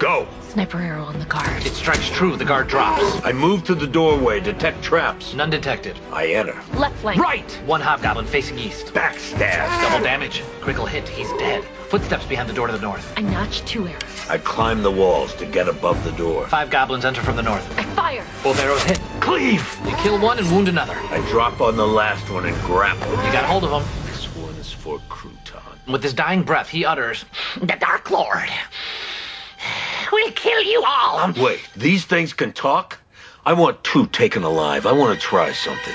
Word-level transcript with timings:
Go. 0.00 0.26
Sniper 0.48 0.80
arrow 0.80 1.04
on 1.04 1.18
the 1.18 1.26
guard. 1.26 1.66
It 1.66 1.74
strikes 1.74 2.08
true. 2.08 2.34
The 2.34 2.44
guard 2.46 2.68
drops. 2.68 3.22
I 3.22 3.32
move 3.32 3.64
to 3.64 3.74
the 3.74 3.86
doorway, 3.86 4.40
detect 4.40 4.82
traps. 4.82 5.34
None 5.34 5.50
detected. 5.50 5.98
I 6.10 6.28
enter. 6.28 6.58
Left 6.72 6.96
flank. 6.96 7.20
Right! 7.20 7.50
One 7.66 7.82
hobgoblin 7.82 8.24
facing 8.24 8.58
east. 8.58 8.94
Backstab. 8.94 9.68
Double 9.82 10.02
damage. 10.02 10.42
Critical 10.62 10.86
hit. 10.86 11.06
He's 11.06 11.28
dead. 11.34 11.64
Footsteps 11.90 12.24
behind 12.24 12.48
the 12.48 12.54
door 12.54 12.66
to 12.66 12.72
the 12.72 12.80
north. 12.80 13.12
I 13.18 13.20
notch 13.20 13.62
two 13.66 13.86
arrows. 13.86 14.30
I 14.30 14.38
climb 14.38 14.82
the 14.82 14.90
walls 14.90 15.34
to 15.34 15.44
get 15.44 15.68
above 15.68 16.02
the 16.02 16.12
door. 16.12 16.48
Five 16.48 16.70
goblins 16.70 17.04
enter 17.04 17.20
from 17.20 17.36
the 17.36 17.42
north. 17.42 17.78
I 17.78 17.82
fire. 17.94 18.24
Both 18.42 18.58
arrows 18.58 18.82
hit. 18.84 18.98
Cleave! 19.20 19.78
You 19.84 19.94
kill 19.96 20.18
one 20.18 20.38
and 20.38 20.50
wound 20.50 20.68
another. 20.68 20.94
I 20.94 21.20
drop 21.28 21.60
on 21.60 21.76
the 21.76 21.86
last 21.86 22.30
one 22.30 22.46
and 22.46 22.56
grapple. 22.62 23.10
You 23.10 23.32
got 23.32 23.44
hold 23.44 23.64
of 23.64 23.82
him. 23.82 24.06
This 24.06 24.24
one 24.34 24.54
is 24.54 24.72
for 24.72 24.98
Crouton. 25.10 25.92
With 25.92 26.02
his 26.02 26.14
dying 26.14 26.42
breath, 26.42 26.68
he 26.70 26.86
utters, 26.86 27.24
The 27.60 27.66
Dark 27.66 28.10
Lord 28.10 28.48
will 30.12 30.32
kill 30.32 30.62
you 30.62 30.82
all. 30.86 31.32
Wait, 31.32 31.60
these 31.76 32.04
things 32.04 32.32
can 32.32 32.52
talk? 32.52 32.98
I 33.44 33.54
want 33.54 33.82
two 33.82 34.06
taken 34.06 34.42
alive. 34.42 34.86
I 34.86 34.92
want 34.92 35.18
to 35.18 35.26
try 35.26 35.52
something. 35.52 35.94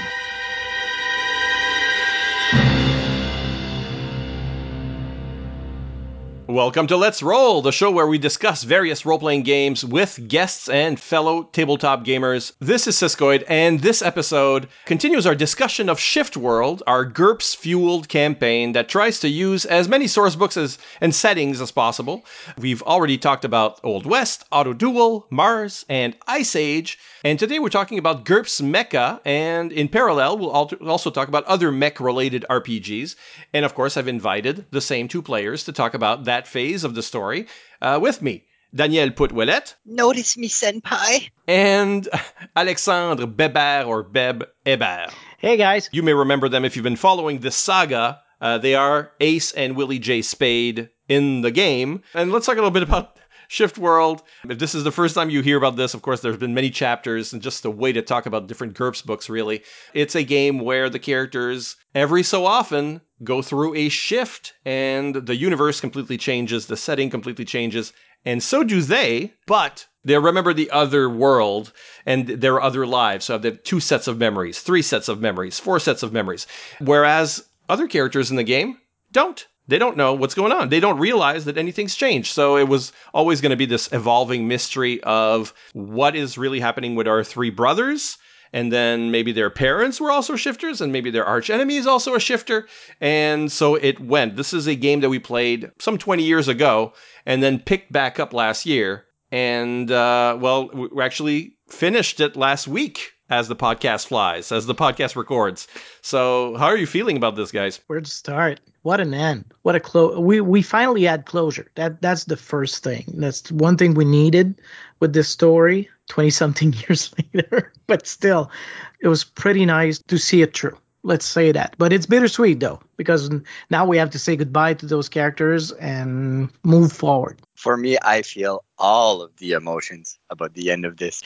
Welcome 6.56 6.88
to 6.88 6.96
Let's 6.96 7.22
Roll, 7.22 7.62
the 7.62 7.74
show 7.74 7.92
where 7.92 8.08
we 8.08 8.18
discuss 8.18 8.64
various 8.64 9.06
role 9.06 9.20
playing 9.20 9.44
games 9.44 9.84
with 9.84 10.26
guests 10.30 10.70
and 10.70 10.98
fellow 10.98 11.44
tabletop 11.52 12.06
gamers. 12.06 12.54
This 12.62 12.88
is 12.88 12.96
Siskoid, 12.96 13.44
and 13.50 13.82
this 13.82 14.02
episode 14.02 14.70
continues 14.86 15.26
our 15.26 15.36
discussion 15.36 15.90
of 15.90 16.00
Shift 16.00 16.38
World, 16.38 16.82
our 16.88 17.04
GURPS 17.04 17.58
fueled 17.58 18.08
campaign 18.08 18.72
that 18.72 18.88
tries 18.88 19.20
to 19.20 19.28
use 19.28 19.66
as 19.66 19.90
many 19.90 20.08
source 20.08 20.38
books 20.38 20.56
as, 20.56 20.78
and 21.02 21.14
settings 21.14 21.60
as 21.60 21.72
possible. 21.72 22.26
We've 22.58 22.82
already 22.84 23.18
talked 23.18 23.44
about 23.44 23.82
Old 23.84 24.06
West, 24.06 24.46
Auto 24.50 24.72
Duel, 24.72 25.28
Mars, 25.30 25.84
and 25.90 26.16
Ice 26.26 26.56
Age, 26.56 26.98
and 27.26 27.38
today 27.40 27.60
we're 27.60 27.70
talking 27.70 27.98
about 27.98 28.24
GURPS 28.24 28.62
Mecha, 28.62 29.20
and 29.26 29.74
in 29.74 29.90
parallel, 29.90 30.38
we'll 30.38 30.52
also 30.52 31.10
talk 31.10 31.28
about 31.28 31.44
other 31.46 31.72
mech 31.72 32.00
related 32.00 32.46
RPGs. 32.50 33.16
And 33.52 33.66
of 33.66 33.74
course, 33.74 33.98
I've 33.98 34.08
invited 34.08 34.68
the 34.70 34.80
same 34.80 35.08
two 35.08 35.24
players 35.24 35.64
to 35.64 35.74
talk 35.74 35.96
about 35.96 36.24
that 36.26 36.45
phase 36.46 36.84
of 36.84 36.96
the 36.96 37.04
story 37.04 37.48
uh, 37.82 38.00
with 38.02 38.22
me. 38.22 38.46
Daniel 38.74 39.10
Putwellet 39.10 39.74
Notice 39.86 40.38
me, 40.38 40.50
senpai. 40.50 41.30
and 41.48 42.10
Alexandre 42.56 43.26
Beber 43.26 43.86
or 43.88 44.04
Beb 44.04 44.44
Hébert. 44.66 45.12
Hey 45.38 45.56
guys. 45.58 45.90
You 45.94 46.04
may 46.04 46.14
remember 46.14 46.50
them 46.50 46.66
if 46.66 46.76
you've 46.76 46.84
been 46.84 46.96
following 46.98 47.40
this 47.40 47.56
saga. 47.56 48.20
Uh, 48.42 48.58
they 48.58 48.76
are 48.76 49.12
Ace 49.22 49.54
and 49.54 49.78
Willie 49.78 50.00
J. 50.00 50.22
Spade 50.22 50.90
in 51.08 51.42
the 51.42 51.52
game. 51.52 52.02
And 52.14 52.32
let's 52.34 52.46
talk 52.46 52.56
a 52.56 52.58
little 52.58 52.72
bit 52.72 52.84
about 52.84 53.18
Shift 53.48 53.78
World. 53.78 54.24
If 54.50 54.60
this 54.60 54.76
is 54.76 54.84
the 54.84 54.92
first 54.92 55.16
time 55.16 55.30
you 55.30 55.42
hear 55.42 55.58
about 55.58 55.76
this, 55.76 55.94
of 55.94 56.02
course, 56.02 56.22
there's 56.22 56.38
been 56.38 56.54
many 56.54 56.70
chapters 56.70 57.34
and 57.34 57.42
just 57.42 57.66
a 57.66 57.72
way 57.72 57.92
to 57.92 58.02
talk 58.02 58.26
about 58.26 58.48
different 58.48 58.74
GURPS 58.74 59.06
books, 59.06 59.30
really. 59.30 59.64
It's 59.94 60.16
a 60.16 60.24
game 60.24 60.60
where 60.60 60.90
the 60.90 61.00
characters, 61.00 61.76
every 61.94 62.24
so 62.24 62.46
often, 62.46 63.02
go 63.24 63.42
through 63.42 63.76
a 63.76 63.90
shift 63.90 64.54
and 64.66 65.16
the 65.16 65.36
universe 65.36 65.80
completely 65.80 66.18
changes, 66.18 66.66
the 66.66 66.78
setting 66.78 67.10
completely 67.10 67.46
changes, 67.46 67.94
and 68.26 68.42
so 68.42 68.64
do 68.64 68.82
they, 68.82 69.34
but 69.46 69.86
they 70.04 70.18
remember 70.18 70.54
the 70.54 70.72
other 70.72 71.10
world 71.10 71.72
and 72.06 72.28
their 72.28 72.62
other 72.62 72.86
lives. 72.86 73.26
So 73.26 73.38
they 73.38 73.50
have 73.50 73.64
two 73.64 73.80
sets 73.80 74.08
of 74.08 74.18
memories, 74.18 74.60
three 74.60 74.82
sets 74.82 75.08
of 75.08 75.22
memories, 75.22 75.60
four 75.60 75.80
sets 75.80 76.04
of 76.04 76.12
memories. 76.12 76.48
Whereas 76.80 77.46
other 77.70 77.88
characters 77.88 78.30
in 78.30 78.38
the 78.38 78.44
game 78.44 78.78
don't. 79.12 79.46
They 79.68 79.80
don't 79.80 79.98
know 79.98 80.14
what's 80.14 80.36
going 80.36 80.52
on. 80.52 80.70
They 80.70 80.80
don't 80.80 81.00
realize 81.00 81.46
that 81.46 81.58
anything's 81.58 81.96
changed. 81.96 82.34
So 82.34 82.58
it 82.58 82.68
was 82.68 82.92
always 83.14 83.42
going 83.42 83.50
to 83.50 83.56
be 83.56 83.66
this 83.66 83.92
evolving 83.92 84.48
mystery 84.48 85.02
of 85.04 85.54
what 85.74 86.16
is 86.16 86.38
really 86.38 86.60
happening 86.60 86.96
with 86.96 87.08
our 87.08 87.24
three 87.24 87.50
brothers. 87.50 88.18
And 88.54 88.72
then 88.72 89.12
maybe 89.12 89.32
their 89.32 89.50
parents 89.50 90.00
were 90.00 90.12
also 90.12 90.36
shifters, 90.36 90.80
and 90.80 90.94
maybe 90.94 91.10
their 91.10 91.26
arch 91.26 91.50
enemy 91.50 91.76
is 91.76 91.88
also 91.88 92.16
a 92.16 92.20
shifter. 92.20 92.68
And 93.02 93.52
so 93.52 93.76
it 93.76 94.00
went. 94.00 94.38
This 94.38 94.54
is 94.54 94.68
a 94.68 94.76
game 94.76 95.02
that 95.02 95.10
we 95.10 95.20
played 95.20 95.72
some 95.80 95.98
20 95.98 96.24
years 96.24 96.48
ago 96.48 96.94
and 97.26 97.44
then 97.44 97.60
picked 97.60 97.92
back 97.92 98.20
up 98.20 98.34
last 98.34 98.66
year. 98.66 99.06
And, 99.32 99.92
uh, 99.92 100.38
well, 100.40 100.70
we 100.70 101.04
actually 101.04 101.58
finished 101.68 102.20
it 102.20 102.38
last 102.38 102.68
week 102.68 103.15
as 103.30 103.48
the 103.48 103.56
podcast 103.56 104.08
flies, 104.08 104.52
as 104.52 104.66
the 104.66 104.76
podcast 104.76 105.16
records. 105.16 105.68
So, 106.02 106.56
how 106.56 106.68
are 106.68 106.78
you 106.78 106.88
feeling 106.88 107.18
about 107.18 107.36
this, 107.36 107.52
guys? 107.52 107.80
Where 107.88 108.02
to 108.02 108.10
start? 108.10 108.60
What 108.84 109.02
an 109.02 109.14
end! 109.14 109.46
What 109.64 109.76
a 109.76 109.80
close. 109.80 110.18
We 110.18 110.42
we 110.42 110.62
finally 110.62 111.04
had 111.04 111.26
closure. 111.26 111.72
That 111.76 112.02
that's 112.02 112.26
the 112.26 112.38
first 112.38 112.84
thing. 112.84 113.06
That's 113.08 113.52
one 113.52 113.78
thing 113.78 113.96
we 113.96 114.06
needed 114.06 114.62
with 115.00 115.14
this 115.14 115.28
story. 115.28 115.90
Twenty 116.08 116.30
something 116.30 116.74
years 116.88 117.14
later, 117.34 117.74
but 117.88 118.06
still, 118.06 118.52
it 119.00 119.08
was 119.08 119.24
pretty 119.24 119.66
nice 119.66 120.00
to 120.08 120.18
see 120.18 120.42
it 120.42 120.56
through. 120.56 120.78
Let's 121.02 121.26
say 121.26 121.52
that. 121.52 121.76
But 121.78 121.94
it's 121.94 122.08
bittersweet 122.08 122.60
though, 122.60 122.80
because 122.98 123.30
now 123.70 123.86
we 123.86 123.98
have 123.98 124.12
to 124.12 124.20
say 124.20 124.36
goodbye 124.36 124.74
to 124.76 124.88
those 124.88 125.08
characters 125.08 125.72
and 125.72 126.50
move 126.64 126.92
forward. 126.92 127.40
For 127.56 127.78
me, 127.78 127.98
I 128.02 128.24
feel 128.24 128.64
all 128.78 129.22
of 129.22 129.36
the 129.38 129.52
emotions 129.52 130.18
about 130.32 130.56
the 130.56 130.72
end 130.72 130.84
of 130.84 130.98
this. 130.98 131.22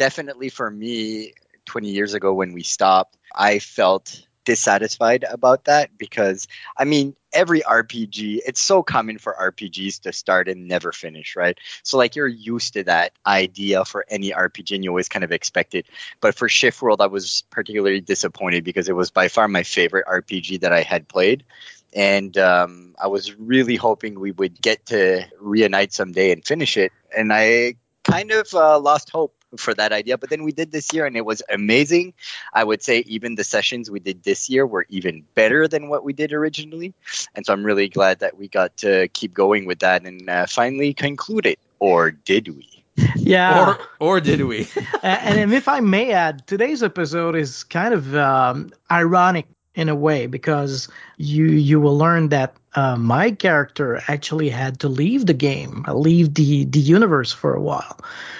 Definitely 0.00 0.48
for 0.48 0.70
me, 0.70 1.34
20 1.66 1.90
years 1.90 2.14
ago 2.14 2.32
when 2.32 2.54
we 2.54 2.62
stopped, 2.62 3.18
I 3.34 3.58
felt 3.58 4.26
dissatisfied 4.46 5.26
about 5.30 5.64
that 5.64 5.90
because 5.98 6.48
I 6.74 6.86
mean 6.86 7.14
every 7.34 7.60
RPG 7.60 8.40
it's 8.46 8.62
so 8.62 8.82
common 8.82 9.18
for 9.18 9.36
RPGs 9.38 10.00
to 10.00 10.12
start 10.14 10.48
and 10.48 10.66
never 10.66 10.90
finish 10.90 11.36
right? 11.36 11.58
So 11.82 11.98
like 11.98 12.16
you're 12.16 12.26
used 12.26 12.72
to 12.72 12.84
that 12.84 13.12
idea 13.26 13.84
for 13.84 14.06
any 14.08 14.30
RPG 14.30 14.74
and 14.74 14.82
you 14.82 14.88
always 14.88 15.10
kind 15.10 15.22
of 15.22 15.32
expect 15.32 15.74
it. 15.74 15.84
But 16.22 16.34
for 16.34 16.48
Shift 16.48 16.80
World 16.80 17.02
I 17.02 17.06
was 17.08 17.44
particularly 17.50 18.00
disappointed 18.00 18.64
because 18.64 18.88
it 18.88 18.96
was 18.96 19.10
by 19.10 19.28
far 19.28 19.48
my 19.48 19.64
favorite 19.64 20.06
RPG 20.06 20.60
that 20.62 20.72
I 20.72 20.80
had 20.80 21.08
played. 21.08 21.44
And 21.92 22.38
um, 22.38 22.94
I 22.98 23.08
was 23.08 23.38
really 23.38 23.76
hoping 23.76 24.18
we 24.18 24.30
would 24.30 24.62
get 24.62 24.86
to 24.86 25.26
reunite 25.38 25.92
someday 25.92 26.32
and 26.32 26.42
finish 26.42 26.78
it. 26.78 26.90
And 27.14 27.30
I 27.34 27.74
kind 28.04 28.30
of 28.30 28.54
uh, 28.54 28.78
lost 28.78 29.10
hope 29.10 29.34
for 29.56 29.74
that 29.74 29.92
idea. 29.92 30.18
But 30.18 30.30
then 30.30 30.42
we 30.42 30.52
did 30.52 30.72
this 30.72 30.92
year 30.92 31.06
and 31.06 31.16
it 31.16 31.24
was 31.24 31.42
amazing. 31.52 32.14
I 32.52 32.64
would 32.64 32.82
say 32.82 33.00
even 33.00 33.34
the 33.34 33.44
sessions 33.44 33.90
we 33.90 34.00
did 34.00 34.22
this 34.22 34.48
year 34.48 34.66
were 34.66 34.86
even 34.88 35.24
better 35.34 35.66
than 35.68 35.88
what 35.88 36.04
we 36.04 36.12
did 36.12 36.32
originally. 36.32 36.94
And 37.34 37.44
so 37.44 37.52
I'm 37.52 37.64
really 37.64 37.88
glad 37.88 38.20
that 38.20 38.36
we 38.36 38.48
got 38.48 38.76
to 38.78 39.08
keep 39.08 39.34
going 39.34 39.66
with 39.66 39.80
that 39.80 40.04
and 40.04 40.28
uh, 40.28 40.46
finally 40.46 40.94
conclude 40.94 41.46
it. 41.46 41.58
Or 41.78 42.10
did 42.10 42.48
we? 42.48 42.84
Yeah. 43.16 43.70
Or, 43.70 43.78
or 44.00 44.20
did 44.20 44.42
we? 44.42 44.68
and, 45.02 45.38
and 45.40 45.54
if 45.54 45.68
I 45.68 45.80
may 45.80 46.12
add, 46.12 46.46
today's 46.46 46.82
episode 46.82 47.36
is 47.36 47.64
kind 47.64 47.94
of 47.94 48.14
um, 48.14 48.72
ironic 48.90 49.46
in 49.74 49.88
a 49.88 49.94
way 49.94 50.26
because 50.26 50.88
you 51.16 51.46
you 51.46 51.80
will 51.80 51.96
learn 51.96 52.28
that 52.30 52.56
uh, 52.74 52.96
my 52.96 53.30
character 53.30 54.00
actually 54.08 54.48
had 54.48 54.80
to 54.80 54.88
leave 54.88 55.26
the 55.26 55.34
game, 55.34 55.84
leave 55.88 56.34
the 56.34 56.64
the 56.64 56.80
universe 56.80 57.32
for 57.32 57.54
a 57.54 57.60
while. 57.60 57.98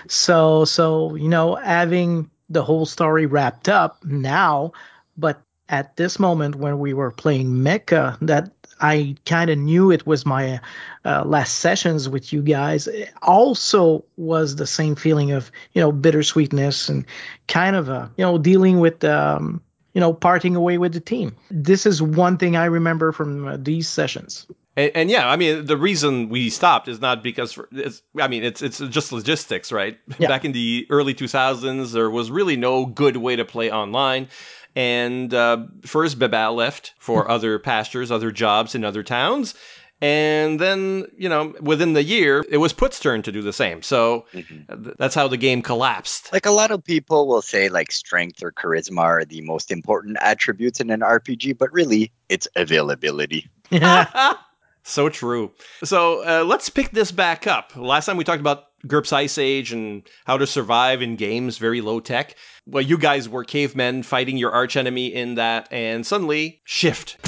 So 0.08 0.64
so 0.64 1.14
you 1.14 1.28
know 1.28 1.54
having 1.54 2.30
the 2.48 2.64
whole 2.64 2.86
story 2.86 3.26
wrapped 3.26 3.68
up 3.68 4.04
now, 4.04 4.72
but 5.16 5.40
at 5.68 5.96
this 5.96 6.18
moment 6.18 6.56
when 6.56 6.80
we 6.80 6.94
were 6.94 7.12
playing 7.12 7.48
Mecha, 7.48 8.18
that 8.22 8.50
I 8.80 9.14
kind 9.24 9.50
of 9.50 9.58
knew 9.58 9.92
it 9.92 10.06
was 10.06 10.26
my 10.26 10.60
uh, 11.04 11.24
last 11.24 11.58
sessions 11.58 12.08
with 12.08 12.32
you 12.32 12.42
guys. 12.42 12.88
It 12.88 13.12
also 13.22 14.04
was 14.16 14.56
the 14.56 14.66
same 14.66 14.96
feeling 14.96 15.32
of 15.32 15.52
you 15.72 15.80
know 15.80 15.92
bittersweetness 15.92 16.88
and 16.88 17.04
kind 17.46 17.76
of 17.76 17.88
a 17.88 18.10
you 18.16 18.24
know 18.24 18.38
dealing 18.38 18.80
with 18.80 19.04
um, 19.04 19.62
you 19.92 20.00
know, 20.00 20.12
parting 20.12 20.56
away 20.56 20.78
with 20.78 20.92
the 20.92 21.00
team. 21.00 21.36
This 21.50 21.86
is 21.86 22.00
one 22.00 22.38
thing 22.38 22.56
I 22.56 22.66
remember 22.66 23.12
from 23.12 23.46
uh, 23.46 23.56
these 23.58 23.88
sessions. 23.88 24.46
And, 24.76 24.92
and, 24.94 25.10
yeah, 25.10 25.28
I 25.28 25.36
mean, 25.36 25.66
the 25.66 25.76
reason 25.76 26.28
we 26.28 26.48
stopped 26.48 26.86
is 26.88 27.00
not 27.00 27.22
because 27.22 27.58
it's. 27.72 28.02
I 28.18 28.28
mean, 28.28 28.44
it's 28.44 28.62
it's 28.62 28.78
just 28.78 29.12
logistics, 29.12 29.72
right? 29.72 29.98
Yeah. 30.18 30.28
Back 30.28 30.44
in 30.44 30.52
the 30.52 30.86
early 30.90 31.14
2000s, 31.14 31.92
there 31.92 32.08
was 32.08 32.30
really 32.30 32.56
no 32.56 32.86
good 32.86 33.16
way 33.16 33.36
to 33.36 33.44
play 33.44 33.70
online. 33.70 34.28
And 34.76 35.34
uh, 35.34 35.66
first, 35.82 36.18
Bebel 36.18 36.54
left 36.54 36.94
for 36.98 37.28
other 37.36 37.58
pastures, 37.58 38.10
other 38.10 38.30
jobs 38.30 38.74
in 38.74 38.84
other 38.84 39.02
towns. 39.02 39.54
And 40.02 40.58
then, 40.58 41.06
you 41.18 41.28
know, 41.28 41.54
within 41.60 41.92
the 41.92 42.02
year, 42.02 42.44
it 42.48 42.56
was 42.56 42.72
Put's 42.72 42.98
turn 42.98 43.22
to 43.22 43.32
do 43.32 43.42
the 43.42 43.52
same. 43.52 43.82
So 43.82 44.24
Mm-hmm. 44.34 44.84
th- 44.84 44.96
that's 44.98 45.14
how 45.14 45.28
the 45.28 45.36
game 45.36 45.60
collapsed. 45.62 46.32
Like 46.32 46.46
a 46.46 46.50
lot 46.50 46.70
of 46.70 46.82
people 46.84 47.26
will 47.28 47.42
say, 47.42 47.68
like 47.68 47.92
strength 47.92 48.42
or 48.42 48.52
charisma 48.52 49.00
are 49.00 49.24
the 49.24 49.42
most 49.42 49.70
important 49.70 50.16
attributes 50.20 50.80
in 50.80 50.90
an 50.90 51.00
RPG, 51.00 51.58
but 51.58 51.70
really, 51.72 52.12
it's 52.28 52.48
availability. 52.56 53.48
so 54.82 55.08
true. 55.08 55.52
So 55.84 56.24
uh, 56.24 56.44
let's 56.44 56.70
pick 56.70 56.90
this 56.92 57.12
back 57.12 57.46
up. 57.46 57.76
Last 57.76 58.06
time 58.06 58.16
we 58.16 58.24
talked 58.24 58.40
about 58.40 58.64
GURPS 58.86 59.12
Ice 59.12 59.36
Age 59.38 59.72
and 59.72 60.02
how 60.24 60.38
to 60.38 60.46
survive 60.46 61.02
in 61.02 61.16
games, 61.16 61.58
very 61.58 61.80
low 61.82 62.00
tech. 62.00 62.36
Well, 62.66 62.82
you 62.82 62.96
guys 62.96 63.28
were 63.28 63.44
cavemen 63.44 64.02
fighting 64.02 64.38
your 64.38 64.52
archenemy 64.52 65.12
in 65.14 65.34
that, 65.34 65.68
and 65.70 66.06
suddenly, 66.06 66.62
shift. 66.64 67.18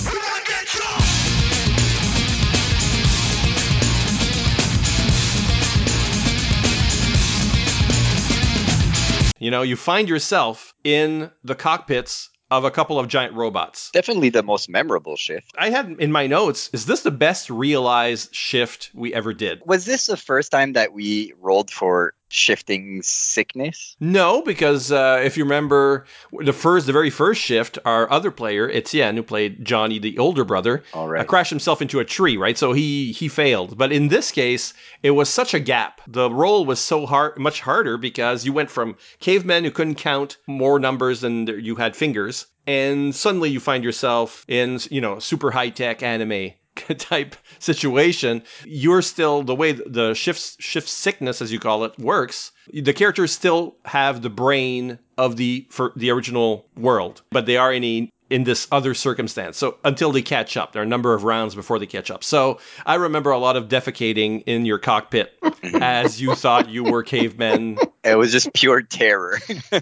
You 9.42 9.50
know, 9.50 9.62
you 9.62 9.74
find 9.74 10.08
yourself 10.08 10.72
in 10.84 11.28
the 11.42 11.56
cockpits 11.56 12.30
of 12.52 12.64
a 12.64 12.70
couple 12.70 13.00
of 13.00 13.08
giant 13.08 13.34
robots. 13.34 13.90
Definitely 13.92 14.28
the 14.28 14.44
most 14.44 14.68
memorable 14.68 15.16
shift. 15.16 15.50
I 15.58 15.70
had 15.70 15.96
in 15.98 16.12
my 16.12 16.28
notes, 16.28 16.70
is 16.72 16.86
this 16.86 17.02
the 17.02 17.10
best 17.10 17.50
realized 17.50 18.32
shift 18.32 18.92
we 18.94 19.12
ever 19.12 19.34
did? 19.34 19.60
Was 19.66 19.84
this 19.84 20.06
the 20.06 20.16
first 20.16 20.52
time 20.52 20.74
that 20.74 20.92
we 20.92 21.32
rolled 21.40 21.72
for 21.72 22.14
shifting 22.32 23.02
sickness? 23.02 23.94
No, 24.00 24.42
because 24.42 24.90
uh, 24.90 25.20
if 25.22 25.36
you 25.36 25.44
remember 25.44 26.06
the 26.40 26.52
first, 26.52 26.86
the 26.86 26.92
very 26.92 27.10
first 27.10 27.40
shift, 27.40 27.78
our 27.84 28.10
other 28.10 28.30
player 28.30 28.70
Etienne, 28.70 29.16
who 29.16 29.22
played 29.22 29.64
Johnny, 29.64 29.98
the 29.98 30.18
older 30.18 30.44
brother, 30.44 30.82
uh, 30.94 31.24
crashed 31.24 31.50
himself 31.50 31.82
into 31.82 32.00
a 32.00 32.04
tree. 32.04 32.36
Right, 32.36 32.56
so 32.56 32.72
he 32.72 33.12
he 33.12 33.28
failed. 33.28 33.76
But 33.76 33.92
in 33.92 34.08
this 34.08 34.30
case, 34.30 34.72
it 35.02 35.12
was 35.12 35.28
such 35.28 35.54
a 35.54 35.60
gap. 35.60 36.00
The 36.06 36.30
roll 36.30 36.64
was 36.64 36.80
so 36.80 37.06
hard, 37.06 37.38
much 37.38 37.60
harder 37.60 37.98
because 37.98 38.44
you 38.44 38.52
went 38.52 38.70
from 38.70 38.96
cavemen 39.20 39.64
who 39.64 39.70
couldn't 39.70 39.96
count 39.96 40.38
more 40.46 40.78
numbers 40.78 41.20
than 41.20 41.46
you 41.46 41.76
had 41.76 41.94
fingers, 41.94 42.46
and 42.66 43.14
suddenly 43.14 43.50
you 43.50 43.60
find 43.60 43.84
yourself 43.84 44.44
in 44.48 44.80
you 44.90 45.00
know 45.00 45.18
super 45.18 45.50
high 45.50 45.70
tech 45.70 46.02
anime 46.02 46.52
type 46.98 47.36
situation 47.58 48.42
you're 48.64 49.02
still 49.02 49.42
the 49.42 49.54
way 49.54 49.72
the 49.72 50.14
shift 50.14 50.60
shift 50.60 50.88
sickness 50.88 51.42
as 51.42 51.52
you 51.52 51.58
call 51.58 51.84
it 51.84 51.96
works 51.98 52.52
the 52.72 52.92
characters 52.92 53.32
still 53.32 53.76
have 53.84 54.22
the 54.22 54.30
brain 54.30 54.98
of 55.18 55.36
the 55.36 55.66
for 55.70 55.92
the 55.96 56.10
original 56.10 56.66
world 56.76 57.22
but 57.30 57.46
they 57.46 57.56
are 57.56 57.72
in 57.72 57.84
a 57.84 58.10
in 58.32 58.44
this 58.44 58.66
other 58.72 58.94
circumstance 58.94 59.56
so 59.56 59.76
until 59.84 60.12
they 60.12 60.22
catch 60.22 60.56
up 60.56 60.72
there 60.72 60.82
are 60.82 60.84
a 60.84 60.88
number 60.88 61.14
of 61.14 61.24
rounds 61.24 61.54
before 61.54 61.78
they 61.78 61.86
catch 61.86 62.10
up 62.10 62.24
so 62.24 62.58
i 62.86 62.94
remember 62.94 63.30
a 63.30 63.38
lot 63.38 63.56
of 63.56 63.68
defecating 63.68 64.42
in 64.46 64.64
your 64.64 64.78
cockpit 64.78 65.32
as 65.74 66.20
you 66.20 66.34
thought 66.34 66.68
you 66.68 66.84
were 66.84 67.02
cavemen 67.02 67.78
It 68.04 68.18
was 68.18 68.32
just 68.32 68.52
pure 68.52 68.82
terror 68.82 69.38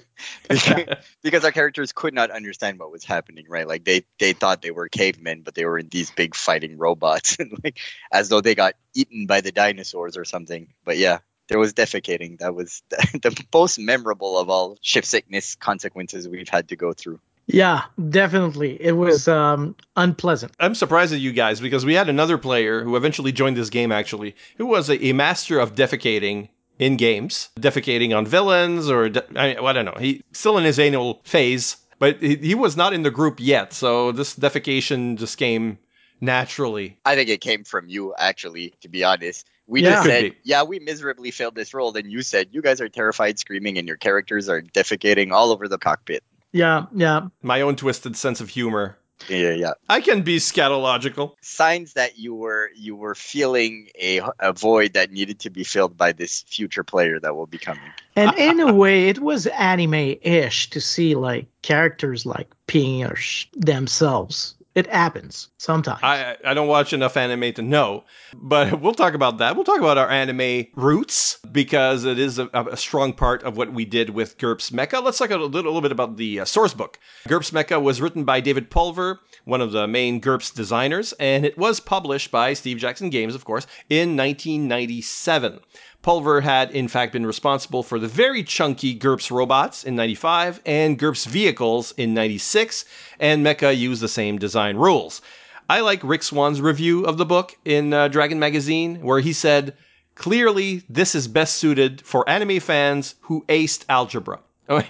because, 0.48 1.44
our 1.44 1.52
characters 1.52 1.92
could 1.92 2.12
not 2.12 2.30
understand 2.30 2.78
what 2.78 2.92
was 2.92 3.02
happening, 3.02 3.46
right? 3.48 3.66
Like 3.66 3.84
they 3.84 4.04
they 4.18 4.34
thought 4.34 4.60
they 4.60 4.70
were 4.70 4.88
cavemen, 4.88 5.40
but 5.42 5.54
they 5.54 5.64
were 5.64 5.78
in 5.78 5.88
these 5.88 6.10
big 6.10 6.34
fighting 6.34 6.76
robots, 6.76 7.36
and 7.40 7.52
like 7.64 7.78
as 8.12 8.28
though 8.28 8.42
they 8.42 8.54
got 8.54 8.74
eaten 8.94 9.26
by 9.26 9.40
the 9.40 9.52
dinosaurs 9.52 10.18
or 10.18 10.26
something. 10.26 10.68
But 10.84 10.98
yeah, 10.98 11.20
there 11.48 11.58
was 11.58 11.72
defecating. 11.72 12.40
That 12.40 12.54
was 12.54 12.82
the, 12.90 13.20
the 13.22 13.44
most 13.54 13.78
memorable 13.78 14.38
of 14.38 14.50
all 14.50 14.76
shift 14.82 15.06
sickness 15.06 15.54
consequences 15.54 16.28
we've 16.28 16.48
had 16.48 16.68
to 16.68 16.76
go 16.76 16.92
through. 16.92 17.20
Yeah, 17.52 17.82
definitely. 18.08 18.80
It 18.80 18.92
was 18.92 19.26
um, 19.26 19.74
unpleasant. 19.96 20.52
I'm 20.60 20.74
surprised 20.74 21.12
at 21.12 21.20
you 21.20 21.32
guys 21.32 21.60
because 21.60 21.84
we 21.84 21.94
had 21.94 22.08
another 22.08 22.38
player 22.38 22.84
who 22.84 22.96
eventually 22.96 23.32
joined 23.32 23.56
this 23.56 23.70
game 23.70 23.90
actually, 23.92 24.36
who 24.56 24.66
was 24.66 24.88
a, 24.88 25.04
a 25.06 25.12
master 25.12 25.58
of 25.58 25.74
defecating 25.74 26.48
in 26.78 26.96
games, 26.96 27.48
defecating 27.58 28.16
on 28.16 28.24
villains 28.26 28.88
or 28.88 29.08
de- 29.08 29.38
I, 29.38 29.56
I 29.62 29.72
don't 29.72 29.84
know. 29.84 29.96
He 29.98 30.22
still 30.32 30.58
in 30.58 30.64
his 30.64 30.78
anal 30.78 31.20
phase, 31.24 31.76
but 31.98 32.22
he, 32.22 32.36
he 32.36 32.54
was 32.54 32.76
not 32.76 32.92
in 32.92 33.02
the 33.02 33.10
group 33.10 33.40
yet. 33.40 33.72
So 33.72 34.12
this 34.12 34.34
defecation 34.36 35.16
just 35.18 35.36
came 35.36 35.78
naturally. 36.20 36.98
I 37.04 37.16
think 37.16 37.28
it 37.30 37.40
came 37.40 37.64
from 37.64 37.88
you, 37.88 38.14
actually. 38.16 38.74
To 38.82 38.88
be 38.88 39.02
honest, 39.04 39.46
we 39.66 39.82
Yeah. 39.82 39.90
just 39.90 40.04
said, 40.04 40.32
"Yeah, 40.44 40.62
we 40.62 40.78
miserably 40.78 41.30
failed 41.30 41.54
this 41.54 41.74
roll." 41.74 41.92
Then 41.92 42.10
you 42.10 42.22
said, 42.22 42.48
"You 42.52 42.62
guys 42.62 42.80
are 42.80 42.88
terrified, 42.88 43.38
screaming, 43.38 43.78
and 43.78 43.88
your 43.88 43.96
characters 43.96 44.48
are 44.48 44.62
defecating 44.62 45.32
all 45.32 45.50
over 45.52 45.68
the 45.68 45.78
cockpit." 45.78 46.22
Yeah, 46.52 46.86
yeah. 46.94 47.28
My 47.42 47.60
own 47.60 47.76
twisted 47.76 48.16
sense 48.16 48.40
of 48.40 48.48
humor. 48.48 48.96
Yeah, 49.28 49.50
yeah. 49.50 49.72
I 49.88 50.00
can 50.00 50.22
be 50.22 50.38
scatological. 50.38 51.34
signs 51.42 51.92
that 51.92 52.18
you 52.18 52.34
were 52.34 52.70
you 52.74 52.96
were 52.96 53.14
feeling 53.14 53.88
a, 54.00 54.22
a 54.38 54.52
void 54.52 54.94
that 54.94 55.10
needed 55.12 55.40
to 55.40 55.50
be 55.50 55.62
filled 55.62 55.96
by 55.96 56.12
this 56.12 56.42
future 56.42 56.84
player 56.84 57.20
that 57.20 57.36
will 57.36 57.46
be 57.46 57.58
coming. 57.58 57.92
And 58.16 58.34
in 58.38 58.60
a 58.60 58.72
way, 58.82 59.08
it 59.08 59.18
was 59.18 59.46
anime-ish 59.46 60.70
to 60.70 60.80
see 60.80 61.14
like 61.14 61.48
characters 61.62 62.24
like 62.24 62.48
peeing 62.66 63.14
sh- 63.16 63.46
themselves. 63.54 64.54
It 64.72 64.86
happens 64.86 65.48
sometimes. 65.58 65.98
I 66.02 66.36
I 66.44 66.54
don't 66.54 66.68
watch 66.68 66.92
enough 66.92 67.16
anime 67.16 67.52
to 67.54 67.62
know, 67.62 68.04
but 68.34 68.80
we'll 68.80 68.94
talk 68.94 69.14
about 69.14 69.38
that. 69.38 69.56
We'll 69.56 69.64
talk 69.64 69.80
about 69.80 69.98
our 69.98 70.08
anime 70.08 70.66
roots 70.76 71.38
because 71.50 72.04
it 72.04 72.20
is 72.20 72.38
a, 72.38 72.48
a 72.54 72.76
strong 72.76 73.12
part 73.12 73.42
of 73.42 73.56
what 73.56 73.72
we 73.72 73.84
did 73.84 74.10
with 74.10 74.38
GURPS 74.38 74.70
Mecha. 74.70 75.02
Let's 75.02 75.18
talk 75.18 75.30
a 75.30 75.36
little, 75.36 75.50
little 75.50 75.80
bit 75.80 75.90
about 75.90 76.16
the 76.16 76.40
uh, 76.40 76.44
source 76.44 76.72
book. 76.72 77.00
GURPS 77.26 77.50
Mecha 77.50 77.82
was 77.82 78.00
written 78.00 78.22
by 78.22 78.38
David 78.38 78.70
Pulver, 78.70 79.18
one 79.44 79.60
of 79.60 79.72
the 79.72 79.88
main 79.88 80.20
GURPS 80.20 80.54
designers, 80.54 81.12
and 81.14 81.44
it 81.44 81.58
was 81.58 81.80
published 81.80 82.30
by 82.30 82.52
Steve 82.54 82.78
Jackson 82.78 83.10
Games, 83.10 83.34
of 83.34 83.44
course, 83.44 83.66
in 83.88 84.16
1997. 84.16 85.58
Pulver 86.02 86.40
had, 86.40 86.70
in 86.70 86.88
fact, 86.88 87.12
been 87.12 87.26
responsible 87.26 87.82
for 87.82 87.98
the 87.98 88.08
very 88.08 88.42
chunky 88.42 88.94
GURPS 88.94 89.30
robots 89.30 89.84
in 89.84 89.96
95 89.96 90.62
and 90.64 90.98
GURPS 90.98 91.26
vehicles 91.26 91.92
in 91.98 92.14
96, 92.14 92.86
and 93.18 93.44
Mecha 93.44 93.76
used 93.76 94.00
the 94.00 94.08
same 94.08 94.38
design 94.38 94.76
rules. 94.76 95.20
I 95.68 95.80
like 95.80 96.00
Rick 96.02 96.22
Swan's 96.22 96.62
review 96.62 97.04
of 97.04 97.18
the 97.18 97.26
book 97.26 97.54
in 97.66 97.92
uh, 97.92 98.08
Dragon 98.08 98.38
Magazine, 98.38 99.02
where 99.02 99.20
he 99.20 99.34
said, 99.34 99.74
Clearly, 100.14 100.82
this 100.88 101.14
is 101.14 101.28
best 101.28 101.56
suited 101.56 102.00
for 102.00 102.28
anime 102.28 102.60
fans 102.60 103.14
who 103.20 103.44
aced 103.48 103.84
algebra. 103.88 104.40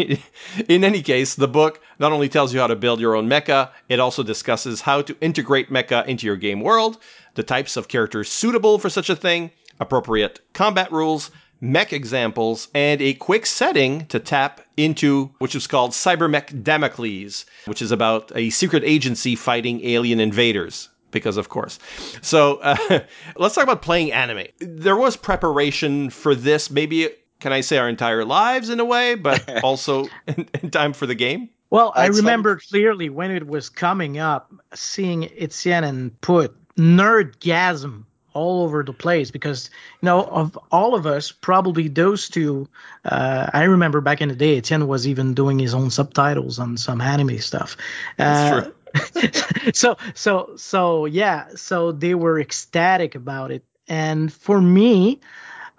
In 0.69 0.85
any 0.85 1.01
case, 1.03 1.35
the 1.35 1.49
book 1.49 1.81
not 1.99 2.13
only 2.13 2.29
tells 2.29 2.53
you 2.53 2.61
how 2.61 2.67
to 2.67 2.77
build 2.77 3.01
your 3.01 3.17
own 3.17 3.29
mecha, 3.29 3.71
it 3.89 3.99
also 3.99 4.23
discusses 4.23 4.83
how 4.83 5.03
to 5.03 5.17
integrate 5.21 5.71
mecha 5.71 6.07
into 6.07 6.27
your 6.27 6.37
game 6.37 6.61
world, 6.61 6.99
the 7.35 7.43
types 7.43 7.77
of 7.77 7.89
characters 7.89 8.29
suitable 8.29 8.79
for 8.79 8.91
such 8.91 9.09
a 9.09 9.17
thing, 9.17 9.51
appropriate 9.81 10.41
combat 10.53 10.93
rules, 10.93 11.31
mech 11.61 11.93
examples, 11.93 12.69
and 12.75 13.01
a 13.03 13.15
quick 13.15 13.47
setting 13.47 14.07
to 14.07 14.19
tap 14.19 14.61
into, 14.77 15.31
which 15.39 15.55
is 15.55 15.67
called 15.67 15.93
Cybermech 15.93 16.63
Damocles, 16.63 17.47
which 17.67 17.83
is 17.83 17.91
about 17.91 18.31
a 18.35 18.51
secret 18.51 18.83
agency 18.85 19.35
fighting 19.37 19.85
alien 19.85 20.21
invaders. 20.21 20.89
Because 21.11 21.37
of 21.37 21.49
course. 21.49 21.81
So 22.23 22.59
uh, 22.59 23.01
let's 23.37 23.57
talk 23.57 23.65
about 23.65 23.83
playing 23.83 24.13
anime. 24.13 24.47
There 24.61 24.95
was 24.95 25.17
preparation 25.17 26.09
for 26.09 26.37
this, 26.37 26.71
maybe 26.71 27.09
can 27.41 27.53
I 27.53 27.63
say 27.63 27.79
our 27.79 27.89
entire 27.89 28.25
lives 28.25 28.69
in 28.69 28.79
a 28.79 28.85
way, 28.85 29.17
but 29.17 29.65
also 29.65 30.07
in, 30.29 30.49
in 30.63 30.71
time 30.71 30.93
for 30.93 31.07
the 31.07 31.17
game. 31.17 31.49
Well, 31.71 31.93
I 31.97 32.07
That's 32.07 32.19
remember 32.19 32.61
clearly 32.69 33.11
when 33.11 33.31
it 33.31 33.47
was 33.47 33.69
coming 33.69 34.19
up, 34.19 34.53
seeing 34.75 35.31
Etienne 35.37 35.85
and 35.85 36.21
put 36.21 36.55
nerdgasm 36.77 38.05
all 38.33 38.63
over 38.63 38.83
the 38.83 38.93
place 38.93 39.31
because 39.31 39.71
you 40.01 40.07
know 40.07 40.23
of 40.23 40.59
all 40.71 40.95
of 40.95 41.07
us, 41.07 41.33
probably 41.33 41.89
those 41.89 42.29
two. 42.29 42.69
Uh, 43.05 43.51
I 43.53 43.65
remember 43.65 44.01
back 44.01 44.21
in 44.21 44.29
the 44.29 44.37
day, 44.37 44.59
Etienne 44.59 44.87
was 44.87 45.07
even 45.07 45.35
doing 45.35 45.59
his 45.59 45.75
own 45.75 45.91
subtitles 45.91 46.59
on 46.59 46.77
some 46.77 47.01
anime 47.01 47.39
stuff. 47.39 47.77
That's 48.17 48.51
Uh, 48.51 48.61
true. 48.63 48.75
so 49.75 49.97
so 50.15 50.55
so 50.57 51.05
yeah 51.07 51.51
so 51.55 51.93
they 51.93 52.13
were 52.15 52.41
ecstatic 52.41 53.15
about 53.15 53.53
it 53.53 53.63
and 53.87 54.33
for 54.33 54.61
me 54.61 55.21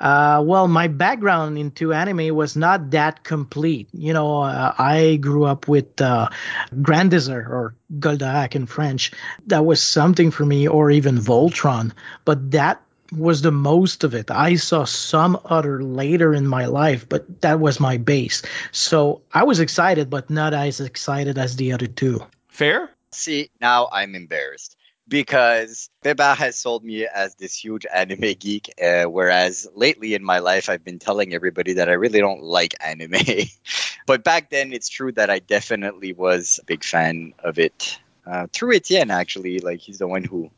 uh, 0.01 0.41
well 0.45 0.67
my 0.67 0.87
background 0.87 1.57
into 1.57 1.93
anime 1.93 2.35
was 2.35 2.57
not 2.57 2.91
that 2.91 3.23
complete 3.23 3.87
you 3.93 4.13
know 4.13 4.41
uh, 4.41 4.73
i 4.77 5.15
grew 5.15 5.45
up 5.45 5.67
with 5.67 6.01
uh, 6.01 6.27
Grendizer 6.73 7.47
or 7.47 7.75
goldorak 7.99 8.55
in 8.55 8.65
french 8.65 9.11
that 9.47 9.63
was 9.63 9.81
something 9.81 10.31
for 10.31 10.45
me 10.45 10.67
or 10.67 10.91
even 10.91 11.17
voltron 11.17 11.93
but 12.25 12.51
that 12.51 12.81
was 13.11 13.41
the 13.41 13.51
most 13.51 14.03
of 14.03 14.13
it. 14.15 14.31
I 14.31 14.55
saw 14.55 14.85
some 14.85 15.39
other 15.43 15.83
later 15.83 16.33
in 16.33 16.47
my 16.47 16.65
life, 16.65 17.07
but 17.09 17.41
that 17.41 17.59
was 17.59 17.79
my 17.79 17.97
base. 17.97 18.41
So 18.71 19.21
I 19.33 19.43
was 19.43 19.59
excited, 19.59 20.09
but 20.09 20.29
not 20.29 20.53
as 20.53 20.79
excited 20.79 21.37
as 21.37 21.55
the 21.55 21.73
other 21.73 21.87
two. 21.87 22.25
Fair? 22.47 22.89
See, 23.11 23.49
now 23.59 23.89
I'm 23.91 24.15
embarrassed 24.15 24.77
because 25.11 25.89
Beba 26.05 26.37
has 26.37 26.55
sold 26.55 26.85
me 26.85 27.05
as 27.05 27.35
this 27.35 27.53
huge 27.53 27.85
anime 27.93 28.33
geek, 28.39 28.71
uh, 28.81 29.03
whereas 29.03 29.67
lately 29.75 30.13
in 30.13 30.23
my 30.23 30.39
life 30.39 30.69
I've 30.69 30.85
been 30.85 30.99
telling 30.99 31.33
everybody 31.33 31.73
that 31.73 31.89
I 31.89 31.93
really 31.93 32.19
don't 32.19 32.41
like 32.41 32.75
anime. 32.79 33.17
but 34.07 34.23
back 34.23 34.49
then, 34.49 34.71
it's 34.71 34.87
true 34.87 35.11
that 35.11 35.29
I 35.29 35.39
definitely 35.39 36.13
was 36.13 36.61
a 36.61 36.65
big 36.65 36.85
fan 36.85 37.33
of 37.39 37.59
it. 37.59 37.99
Uh, 38.25 38.47
through 38.53 38.75
Etienne, 38.75 39.11
actually, 39.11 39.59
like 39.59 39.81
he's 39.81 39.97
the 39.97 40.07
one 40.07 40.23
who 40.23 40.49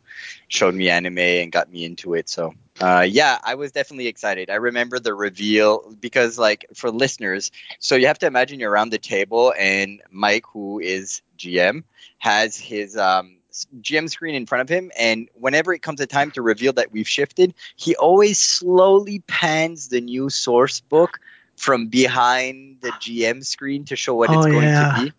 showed 0.50 0.76
me 0.76 0.88
anime 0.88 1.18
and 1.18 1.52
got 1.52 1.72
me 1.72 1.84
into 1.84 2.14
it. 2.14 2.30
So, 2.30 2.54
uh, 2.80 3.08
yeah, 3.10 3.40
I 3.44 3.56
was 3.56 3.72
definitely 3.72 4.06
excited. 4.06 4.52
I 4.52 4.56
remember 4.56 5.00
the 5.00 5.16
reveal 5.16 5.96
because, 6.00 6.38
like, 6.38 6.68
for 6.76 6.92
listeners, 6.92 7.52
so 7.80 7.96
you 7.96 8.06
have 8.06 8.20
to 8.20 8.28
imagine 8.28 8.60
you're 8.60 8.70
around 8.70 8.92
the 8.92 9.00
table 9.00 9.52
and 9.58 10.00
Mike, 10.12 10.46
who 10.54 10.80
is 10.80 11.24
GM, 11.40 11.86
has 12.20 12.56
his 12.56 12.96
um, 12.96 13.38
GM 13.82 14.10
screen 14.10 14.36
in 14.36 14.46
front 14.46 14.62
of 14.62 14.70
him, 14.70 14.92
and 14.98 15.30
whenever 15.34 15.74
it 15.74 15.82
comes 15.82 16.02
a 16.02 16.08
time 16.08 16.32
to 16.32 16.42
reveal 16.42 16.74
that 16.74 16.92
we've 16.92 17.08
shifted, 17.08 17.54
he 17.76 17.96
always 17.96 18.40
slowly 18.40 19.20
pans 19.28 19.90
the 19.90 20.02
new 20.02 20.30
source 20.30 20.82
book 20.82 21.20
from 21.56 21.88
behind 21.88 22.78
the 22.82 22.90
GM 22.90 23.46
screen 23.46 23.86
to 23.86 23.96
show 23.96 24.16
what 24.16 24.30
Oh, 24.30 24.40
it's 24.40 24.48
going 24.48 24.64
yeah. 24.64 24.96
to 24.96 25.04
be. 25.06 25.14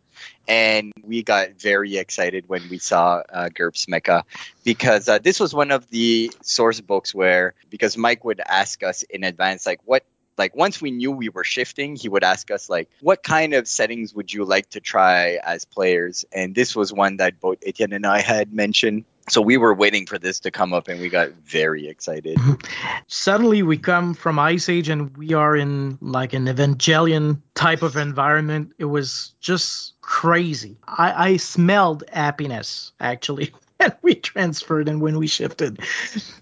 And 0.46 0.92
we 1.02 1.22
got 1.22 1.52
very 1.52 1.96
excited 1.96 2.44
when 2.48 2.68
we 2.68 2.78
saw 2.78 3.22
uh, 3.32 3.48
GURPS 3.48 3.86
Mecha 3.86 4.24
because 4.62 5.08
uh, 5.08 5.18
this 5.18 5.40
was 5.40 5.54
one 5.54 5.70
of 5.70 5.88
the 5.88 6.32
source 6.42 6.80
books 6.80 7.14
where, 7.14 7.54
because 7.70 7.96
Mike 7.96 8.24
would 8.24 8.40
ask 8.40 8.82
us 8.82 9.04
in 9.04 9.24
advance, 9.24 9.64
like, 9.64 9.80
what 9.84 10.04
like 10.38 10.54
once 10.56 10.80
we 10.80 10.90
knew 10.90 11.10
we 11.10 11.28
were 11.28 11.44
shifting, 11.44 11.96
he 11.96 12.08
would 12.08 12.24
ask 12.24 12.50
us 12.50 12.68
like, 12.68 12.88
"What 13.00 13.22
kind 13.22 13.54
of 13.54 13.68
settings 13.68 14.14
would 14.14 14.32
you 14.32 14.44
like 14.44 14.70
to 14.70 14.80
try 14.80 15.38
as 15.42 15.64
players?" 15.64 16.24
And 16.32 16.54
this 16.54 16.74
was 16.74 16.92
one 16.92 17.18
that 17.18 17.40
both 17.40 17.58
Etienne 17.64 17.92
and 17.92 18.06
I 18.06 18.20
had 18.20 18.52
mentioned. 18.52 19.04
So 19.30 19.40
we 19.40 19.56
were 19.56 19.72
waiting 19.72 20.04
for 20.04 20.18
this 20.18 20.40
to 20.40 20.50
come 20.50 20.74
up, 20.74 20.88
and 20.88 21.00
we 21.00 21.08
got 21.08 21.30
very 21.30 21.88
excited. 21.88 22.38
Suddenly, 23.06 23.62
we 23.62 23.78
come 23.78 24.12
from 24.12 24.38
Ice 24.38 24.68
Age, 24.68 24.90
and 24.90 25.16
we 25.16 25.32
are 25.32 25.56
in 25.56 25.98
like 26.02 26.34
an 26.34 26.46
Evangelion 26.46 27.40
type 27.54 27.82
of 27.82 27.96
environment. 27.96 28.72
It 28.78 28.84
was 28.84 29.34
just 29.40 29.94
crazy. 30.02 30.76
I, 30.86 31.30
I 31.30 31.36
smelled 31.38 32.04
happiness 32.12 32.92
actually 33.00 33.52
when 33.78 33.92
we 34.02 34.14
transferred 34.14 34.88
and 34.88 35.00
when 35.00 35.18
we 35.18 35.26
shifted. 35.26 35.80